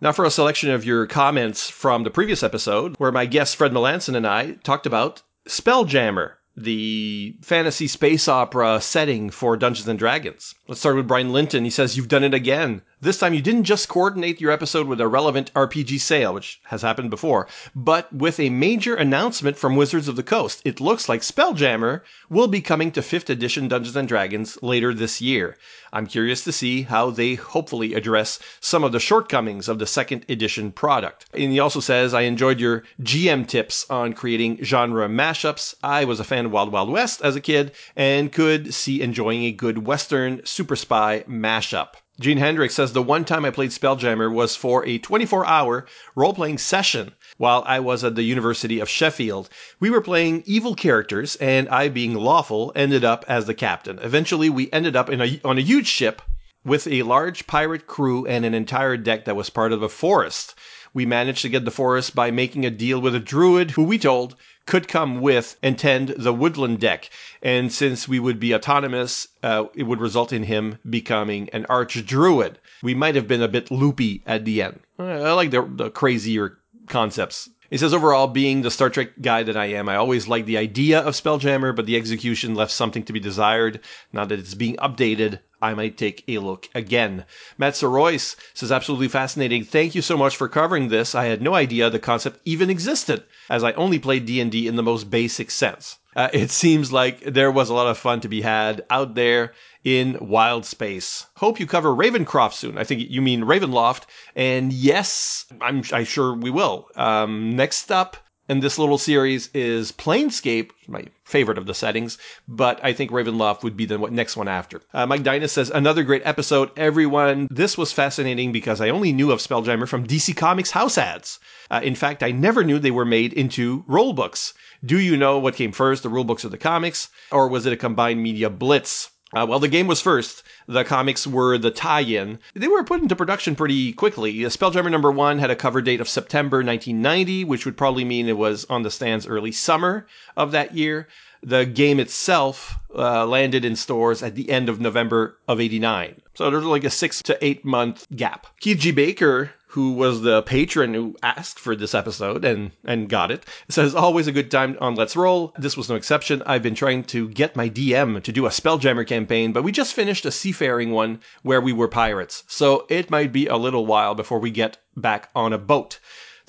Now, 0.00 0.10
for 0.10 0.24
a 0.24 0.30
selection 0.32 0.70
of 0.70 0.84
your 0.84 1.06
comments 1.06 1.70
from 1.70 2.02
the 2.02 2.10
previous 2.10 2.42
episode, 2.42 2.96
where 2.98 3.12
my 3.12 3.26
guest 3.26 3.54
Fred 3.54 3.70
Melanson 3.70 4.16
and 4.16 4.26
I 4.26 4.52
talked 4.64 4.86
about 4.86 5.22
Spelljammer, 5.48 6.32
the 6.56 7.36
fantasy 7.42 7.86
space 7.86 8.28
opera 8.28 8.80
setting 8.80 9.30
for 9.30 9.56
Dungeons 9.56 9.88
and 9.88 9.98
Dragons. 9.98 10.54
Let's 10.68 10.80
start 10.80 10.96
with 10.96 11.08
Brian 11.08 11.32
Linton. 11.32 11.64
He 11.64 11.70
says, 11.70 11.96
You've 11.96 12.08
done 12.08 12.24
it 12.24 12.34
again. 12.34 12.82
This 13.02 13.16
time 13.16 13.32
you 13.32 13.40
didn't 13.40 13.64
just 13.64 13.88
coordinate 13.88 14.42
your 14.42 14.50
episode 14.50 14.86
with 14.86 15.00
a 15.00 15.08
relevant 15.08 15.50
RPG 15.54 16.00
sale, 16.00 16.34
which 16.34 16.60
has 16.64 16.82
happened 16.82 17.08
before, 17.08 17.48
but 17.74 18.12
with 18.12 18.38
a 18.38 18.50
major 18.50 18.94
announcement 18.94 19.56
from 19.56 19.74
Wizards 19.74 20.06
of 20.06 20.16
the 20.16 20.22
Coast. 20.22 20.60
It 20.66 20.80
looks 20.80 21.08
like 21.08 21.22
Spelljammer 21.22 22.02
will 22.28 22.46
be 22.46 22.60
coming 22.60 22.92
to 22.92 23.00
5th 23.00 23.30
edition 23.30 23.68
Dungeons 23.68 23.96
and 23.96 24.06
Dragons 24.06 24.58
later 24.62 24.92
this 24.92 25.18
year. 25.18 25.56
I'm 25.94 26.06
curious 26.06 26.44
to 26.44 26.52
see 26.52 26.82
how 26.82 27.08
they 27.08 27.36
hopefully 27.36 27.94
address 27.94 28.38
some 28.60 28.84
of 28.84 28.92
the 28.92 29.00
shortcomings 29.00 29.66
of 29.66 29.78
the 29.78 29.86
second 29.86 30.26
edition 30.28 30.70
product. 30.70 31.24
And 31.32 31.52
he 31.52 31.58
also 31.58 31.80
says, 31.80 32.12
I 32.12 32.22
enjoyed 32.22 32.60
your 32.60 32.84
GM 33.00 33.48
tips 33.48 33.86
on 33.88 34.12
creating 34.12 34.62
genre 34.62 35.08
mashups. 35.08 35.74
I 35.82 36.04
was 36.04 36.20
a 36.20 36.24
fan 36.24 36.44
of 36.44 36.52
Wild 36.52 36.70
Wild 36.70 36.90
West 36.90 37.22
as 37.22 37.34
a 37.34 37.40
kid 37.40 37.72
and 37.96 38.30
could 38.30 38.74
see 38.74 39.00
enjoying 39.00 39.44
a 39.44 39.52
good 39.52 39.86
Western 39.86 40.44
super 40.44 40.76
spy 40.76 41.24
mashup. 41.26 41.94
Gene 42.20 42.36
Hendricks 42.36 42.74
says 42.74 42.92
the 42.92 43.02
one 43.02 43.24
time 43.24 43.46
I 43.46 43.50
played 43.50 43.70
Spelljammer 43.70 44.30
was 44.30 44.54
for 44.54 44.84
a 44.84 44.98
24 44.98 45.46
hour 45.46 45.86
role 46.14 46.34
playing 46.34 46.58
session 46.58 47.12
while 47.38 47.62
I 47.66 47.80
was 47.80 48.04
at 48.04 48.14
the 48.14 48.22
University 48.22 48.78
of 48.78 48.90
Sheffield. 48.90 49.48
We 49.80 49.88
were 49.88 50.02
playing 50.02 50.42
evil 50.44 50.74
characters, 50.74 51.36
and 51.36 51.66
I, 51.70 51.88
being 51.88 52.12
lawful, 52.12 52.72
ended 52.76 53.06
up 53.06 53.24
as 53.26 53.46
the 53.46 53.54
captain. 53.54 53.98
Eventually, 54.02 54.50
we 54.50 54.70
ended 54.70 54.96
up 54.96 55.08
a, 55.08 55.40
on 55.46 55.56
a 55.56 55.62
huge 55.62 55.86
ship 55.86 56.20
with 56.62 56.86
a 56.88 57.04
large 57.04 57.46
pirate 57.46 57.86
crew 57.86 58.26
and 58.26 58.44
an 58.44 58.52
entire 58.52 58.98
deck 58.98 59.24
that 59.24 59.34
was 59.34 59.48
part 59.48 59.72
of 59.72 59.82
a 59.82 59.88
forest. 59.88 60.54
We 60.92 61.06
managed 61.06 61.40
to 61.40 61.48
get 61.48 61.64
the 61.64 61.70
forest 61.70 62.14
by 62.14 62.30
making 62.30 62.66
a 62.66 62.70
deal 62.70 63.00
with 63.00 63.14
a 63.14 63.20
druid 63.20 63.70
who 63.70 63.84
we 63.84 63.98
told 63.98 64.36
could 64.70 64.86
come 64.86 65.20
with 65.20 65.56
and 65.62 65.76
tend 65.76 66.14
the 66.16 66.32
woodland 66.32 66.78
deck. 66.78 67.10
And 67.42 67.72
since 67.72 68.06
we 68.06 68.20
would 68.20 68.38
be 68.38 68.54
autonomous, 68.54 69.26
uh, 69.42 69.64
it 69.74 69.82
would 69.82 70.00
result 70.00 70.32
in 70.32 70.44
him 70.44 70.78
becoming 70.88 71.50
an 71.50 71.66
arch 71.68 72.06
druid. 72.06 72.58
We 72.80 72.94
might 72.94 73.16
have 73.16 73.26
been 73.26 73.42
a 73.42 73.48
bit 73.48 73.72
loopy 73.72 74.22
at 74.26 74.44
the 74.44 74.62
end. 74.62 74.80
I 74.98 75.32
like 75.32 75.50
the, 75.50 75.68
the 75.68 75.90
crazier 75.90 76.58
concepts. 76.86 77.50
He 77.68 77.78
says, 77.78 77.92
overall, 77.92 78.28
being 78.28 78.62
the 78.62 78.70
Star 78.70 78.90
Trek 78.90 79.10
guy 79.20 79.42
that 79.42 79.56
I 79.56 79.66
am, 79.66 79.88
I 79.88 79.96
always 79.96 80.28
liked 80.28 80.46
the 80.46 80.58
idea 80.58 81.00
of 81.00 81.14
Spelljammer, 81.14 81.74
but 81.74 81.86
the 81.86 81.96
execution 81.96 82.54
left 82.54 82.72
something 82.72 83.02
to 83.04 83.12
be 83.12 83.20
desired. 83.20 83.80
Now 84.12 84.24
that 84.24 84.38
it's 84.38 84.54
being 84.54 84.76
updated, 84.76 85.40
I 85.62 85.74
might 85.74 85.98
take 85.98 86.24
a 86.26 86.38
look 86.38 86.68
again. 86.74 87.24
Matt 87.58 87.74
Sorois 87.74 88.36
says, 88.54 88.72
absolutely 88.72 89.08
fascinating. 89.08 89.64
Thank 89.64 89.94
you 89.94 90.02
so 90.02 90.16
much 90.16 90.36
for 90.36 90.48
covering 90.48 90.88
this. 90.88 91.14
I 91.14 91.26
had 91.26 91.42
no 91.42 91.54
idea 91.54 91.90
the 91.90 91.98
concept 91.98 92.40
even 92.44 92.70
existed, 92.70 93.24
as 93.48 93.62
I 93.62 93.72
only 93.72 93.98
played 93.98 94.26
D&D 94.26 94.66
in 94.66 94.76
the 94.76 94.82
most 94.82 95.10
basic 95.10 95.50
sense. 95.50 95.98
Uh, 96.16 96.28
it 96.32 96.50
seems 96.50 96.92
like 96.92 97.20
there 97.20 97.50
was 97.50 97.68
a 97.68 97.74
lot 97.74 97.86
of 97.86 97.98
fun 97.98 98.20
to 98.20 98.28
be 98.28 98.40
had 98.40 98.84
out 98.90 99.14
there 99.14 99.52
in 99.84 100.18
wild 100.20 100.66
space. 100.66 101.26
Hope 101.36 101.60
you 101.60 101.66
cover 101.66 101.94
Ravencroft 101.94 102.54
soon. 102.54 102.76
I 102.76 102.84
think 102.84 103.08
you 103.08 103.22
mean 103.22 103.42
Ravenloft. 103.42 104.02
And 104.34 104.72
yes, 104.72 105.46
I'm, 105.60 105.82
I'm 105.92 106.04
sure 106.04 106.34
we 106.34 106.50
will. 106.50 106.88
Um, 106.96 107.54
next 107.54 107.92
up 107.92 108.16
in 108.50 108.58
this 108.58 108.80
little 108.80 108.98
series 108.98 109.48
is 109.54 109.92
Planescape, 109.92 110.72
my 110.88 111.04
favorite 111.22 111.56
of 111.56 111.66
the 111.66 111.72
settings, 111.72 112.18
but 112.48 112.84
I 112.84 112.92
think 112.92 113.12
Ravenloft 113.12 113.62
would 113.62 113.76
be 113.76 113.86
the 113.86 113.96
next 113.96 114.36
one 114.36 114.48
after. 114.48 114.82
Uh, 114.92 115.06
Mike 115.06 115.22
Dynas 115.22 115.50
says, 115.50 115.70
another 115.70 116.02
great 116.02 116.22
episode, 116.24 116.76
everyone. 116.76 117.46
This 117.48 117.78
was 117.78 117.92
fascinating 117.92 118.50
because 118.50 118.80
I 118.80 118.88
only 118.88 119.12
knew 119.12 119.30
of 119.30 119.38
Spelljammer 119.38 119.86
from 119.86 120.04
DC 120.04 120.36
Comics 120.36 120.72
house 120.72 120.98
ads. 120.98 121.38
Uh, 121.70 121.80
in 121.84 121.94
fact, 121.94 122.24
I 122.24 122.32
never 122.32 122.64
knew 122.64 122.80
they 122.80 122.90
were 122.90 123.04
made 123.04 123.32
into 123.34 123.84
rule 123.86 124.12
books. 124.12 124.52
Do 124.84 124.98
you 124.98 125.16
know 125.16 125.38
what 125.38 125.54
came 125.54 125.70
first, 125.70 126.02
the 126.02 126.08
rule 126.08 126.24
books 126.24 126.44
or 126.44 126.48
the 126.48 126.58
comics? 126.58 127.08
Or 127.30 127.46
was 127.46 127.66
it 127.66 127.72
a 127.72 127.76
combined 127.76 128.20
media 128.20 128.50
blitz? 128.50 129.10
Uh, 129.32 129.46
well, 129.48 129.60
the 129.60 129.68
game 129.68 129.86
was 129.86 130.00
first. 130.00 130.42
The 130.66 130.84
comics 130.84 131.26
were 131.26 131.56
the 131.56 131.70
tie-in. 131.70 132.38
They 132.54 132.66
were 132.66 132.82
put 132.82 133.00
into 133.00 133.14
production 133.14 133.54
pretty 133.54 133.92
quickly. 133.92 134.34
Spelljammer 134.34 134.90
number 134.90 135.12
one 135.12 135.38
had 135.38 135.50
a 135.50 135.56
cover 135.56 135.80
date 135.80 136.00
of 136.00 136.08
September 136.08 136.58
1990, 136.58 137.44
which 137.44 137.64
would 137.64 137.76
probably 137.76 138.04
mean 138.04 138.28
it 138.28 138.36
was 138.36 138.64
on 138.68 138.82
the 138.82 138.90
stands 138.90 139.26
early 139.26 139.52
summer 139.52 140.06
of 140.36 140.50
that 140.52 140.74
year. 140.74 141.06
The 141.42 141.64
game 141.64 142.00
itself 142.00 142.76
uh, 142.94 143.24
landed 143.24 143.64
in 143.64 143.76
stores 143.76 144.22
at 144.22 144.34
the 144.34 144.50
end 144.50 144.68
of 144.68 144.80
November 144.80 145.36
of 145.48 145.60
89. 145.60 146.20
So 146.34 146.50
there's 146.50 146.64
like 146.64 146.84
a 146.84 146.90
six 146.90 147.22
to 147.22 147.42
eight 147.44 147.64
month 147.64 148.06
gap. 148.14 148.46
Keith 148.60 148.78
G. 148.78 148.90
Baker 148.90 149.52
who 149.70 149.92
was 149.92 150.22
the 150.22 150.42
patron 150.42 150.92
who 150.94 151.16
asked 151.22 151.58
for 151.58 151.76
this 151.76 151.94
episode 151.94 152.44
and 152.44 152.72
and 152.84 153.08
got 153.08 153.30
it 153.30 153.46
says 153.68 153.94
always 153.94 154.26
a 154.26 154.32
good 154.32 154.50
time 154.50 154.76
on 154.80 154.96
let's 154.96 155.14
roll. 155.14 155.54
This 155.58 155.76
was 155.76 155.88
no 155.88 155.94
exception. 155.94 156.42
I've 156.44 156.62
been 156.62 156.74
trying 156.74 157.04
to 157.04 157.28
get 157.28 157.54
my 157.54 157.68
dm 157.68 158.20
to 158.22 158.32
do 158.32 158.46
a 158.46 158.50
spelljammer 158.50 159.06
campaign 159.06 159.52
but 159.52 159.62
we 159.62 159.70
just 159.70 159.94
finished 159.94 160.26
a 160.26 160.32
seafaring 160.32 160.90
one 160.90 161.20
where 161.42 161.60
we 161.60 161.72
were 161.72 161.88
pirates. 161.88 162.42
So 162.48 162.84
it 162.88 163.10
might 163.10 163.32
be 163.32 163.46
a 163.46 163.56
little 163.56 163.86
while 163.86 164.14
before 164.14 164.40
we 164.40 164.50
get 164.50 164.78
back 164.96 165.30
on 165.36 165.52
a 165.52 165.58
boat 165.58 166.00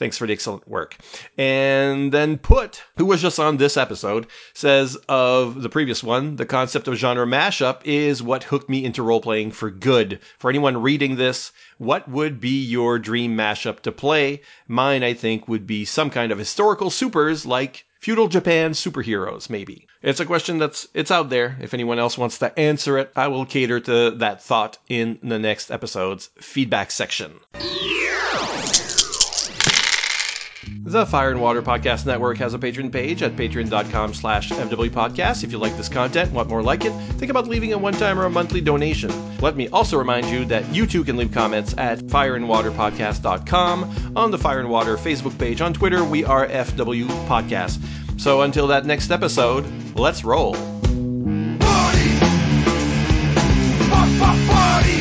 Thanks 0.01 0.17
for 0.17 0.25
the 0.25 0.33
excellent 0.33 0.67
work. 0.67 0.97
And 1.37 2.11
then 2.11 2.39
Put, 2.39 2.81
who 2.97 3.05
was 3.05 3.21
just 3.21 3.39
on 3.39 3.57
this 3.57 3.77
episode, 3.77 4.25
says 4.55 4.97
of 5.07 5.61
the 5.61 5.69
previous 5.69 6.03
one, 6.03 6.37
the 6.37 6.45
concept 6.47 6.87
of 6.87 6.95
genre 6.95 7.27
mashup 7.27 7.81
is 7.83 8.23
what 8.23 8.45
hooked 8.45 8.67
me 8.67 8.83
into 8.83 9.03
role 9.03 9.21
playing 9.21 9.51
for 9.51 9.69
good. 9.69 10.19
For 10.39 10.49
anyone 10.49 10.81
reading 10.81 11.17
this, 11.17 11.51
what 11.77 12.09
would 12.09 12.41
be 12.41 12.63
your 12.63 12.97
dream 12.97 13.37
mashup 13.37 13.81
to 13.81 13.91
play? 13.91 14.41
Mine, 14.67 15.03
I 15.03 15.13
think, 15.13 15.47
would 15.47 15.67
be 15.67 15.85
some 15.85 16.09
kind 16.09 16.31
of 16.31 16.39
historical 16.39 16.89
supers 16.89 17.45
like 17.45 17.85
feudal 17.99 18.27
Japan 18.27 18.71
superheroes, 18.71 19.51
maybe? 19.51 19.85
It's 20.01 20.19
a 20.19 20.25
question 20.25 20.57
that's 20.57 20.87
it's 20.95 21.11
out 21.11 21.29
there. 21.29 21.59
If 21.61 21.75
anyone 21.75 21.99
else 21.99 22.17
wants 22.17 22.39
to 22.39 22.57
answer 22.59 22.97
it, 22.97 23.11
I 23.15 23.27
will 23.27 23.45
cater 23.45 23.79
to 23.81 24.09
that 24.17 24.41
thought 24.41 24.79
in 24.89 25.19
the 25.21 25.37
next 25.37 25.69
episode's 25.69 26.31
feedback 26.39 26.89
section. 26.89 27.39
The 30.91 31.05
Fire 31.05 31.31
and 31.31 31.39
Water 31.39 31.61
Podcast 31.61 32.05
Network 32.05 32.37
has 32.39 32.53
a 32.53 32.59
patron 32.59 32.91
page 32.91 33.23
at 33.23 33.37
patreon.com 33.37 34.13
slash 34.13 34.49
fwpodcast. 34.49 35.41
If 35.41 35.53
you 35.53 35.57
like 35.57 35.77
this 35.77 35.87
content 35.87 36.33
want 36.33 36.49
more 36.49 36.61
like 36.61 36.83
it, 36.83 36.91
think 37.17 37.31
about 37.31 37.47
leaving 37.47 37.71
a 37.71 37.77
one-time 37.77 38.19
or 38.19 38.25
a 38.25 38.29
monthly 38.29 38.59
donation. 38.59 39.09
Let 39.37 39.55
me 39.55 39.69
also 39.69 39.97
remind 39.97 40.25
you 40.25 40.43
that 40.45 40.67
you 40.75 40.85
too 40.85 41.05
can 41.05 41.15
leave 41.15 41.31
comments 41.31 41.73
at 41.77 41.99
fireandwaterpodcast.com, 41.99 44.17
on 44.17 44.31
the 44.31 44.37
Fire 44.37 44.59
and 44.59 44.69
Water 44.69 44.97
Facebook 44.97 45.39
page, 45.39 45.61
on 45.61 45.73
Twitter, 45.73 46.03
we 46.03 46.25
are 46.25 46.45
FW 46.45 47.07
Podcast. 47.25 47.79
So 48.19 48.41
until 48.41 48.67
that 48.67 48.85
next 48.85 49.11
episode, 49.11 49.65
let's 49.95 50.25
roll. 50.25 50.55
Party! 50.55 52.19
Party! 54.19 55.00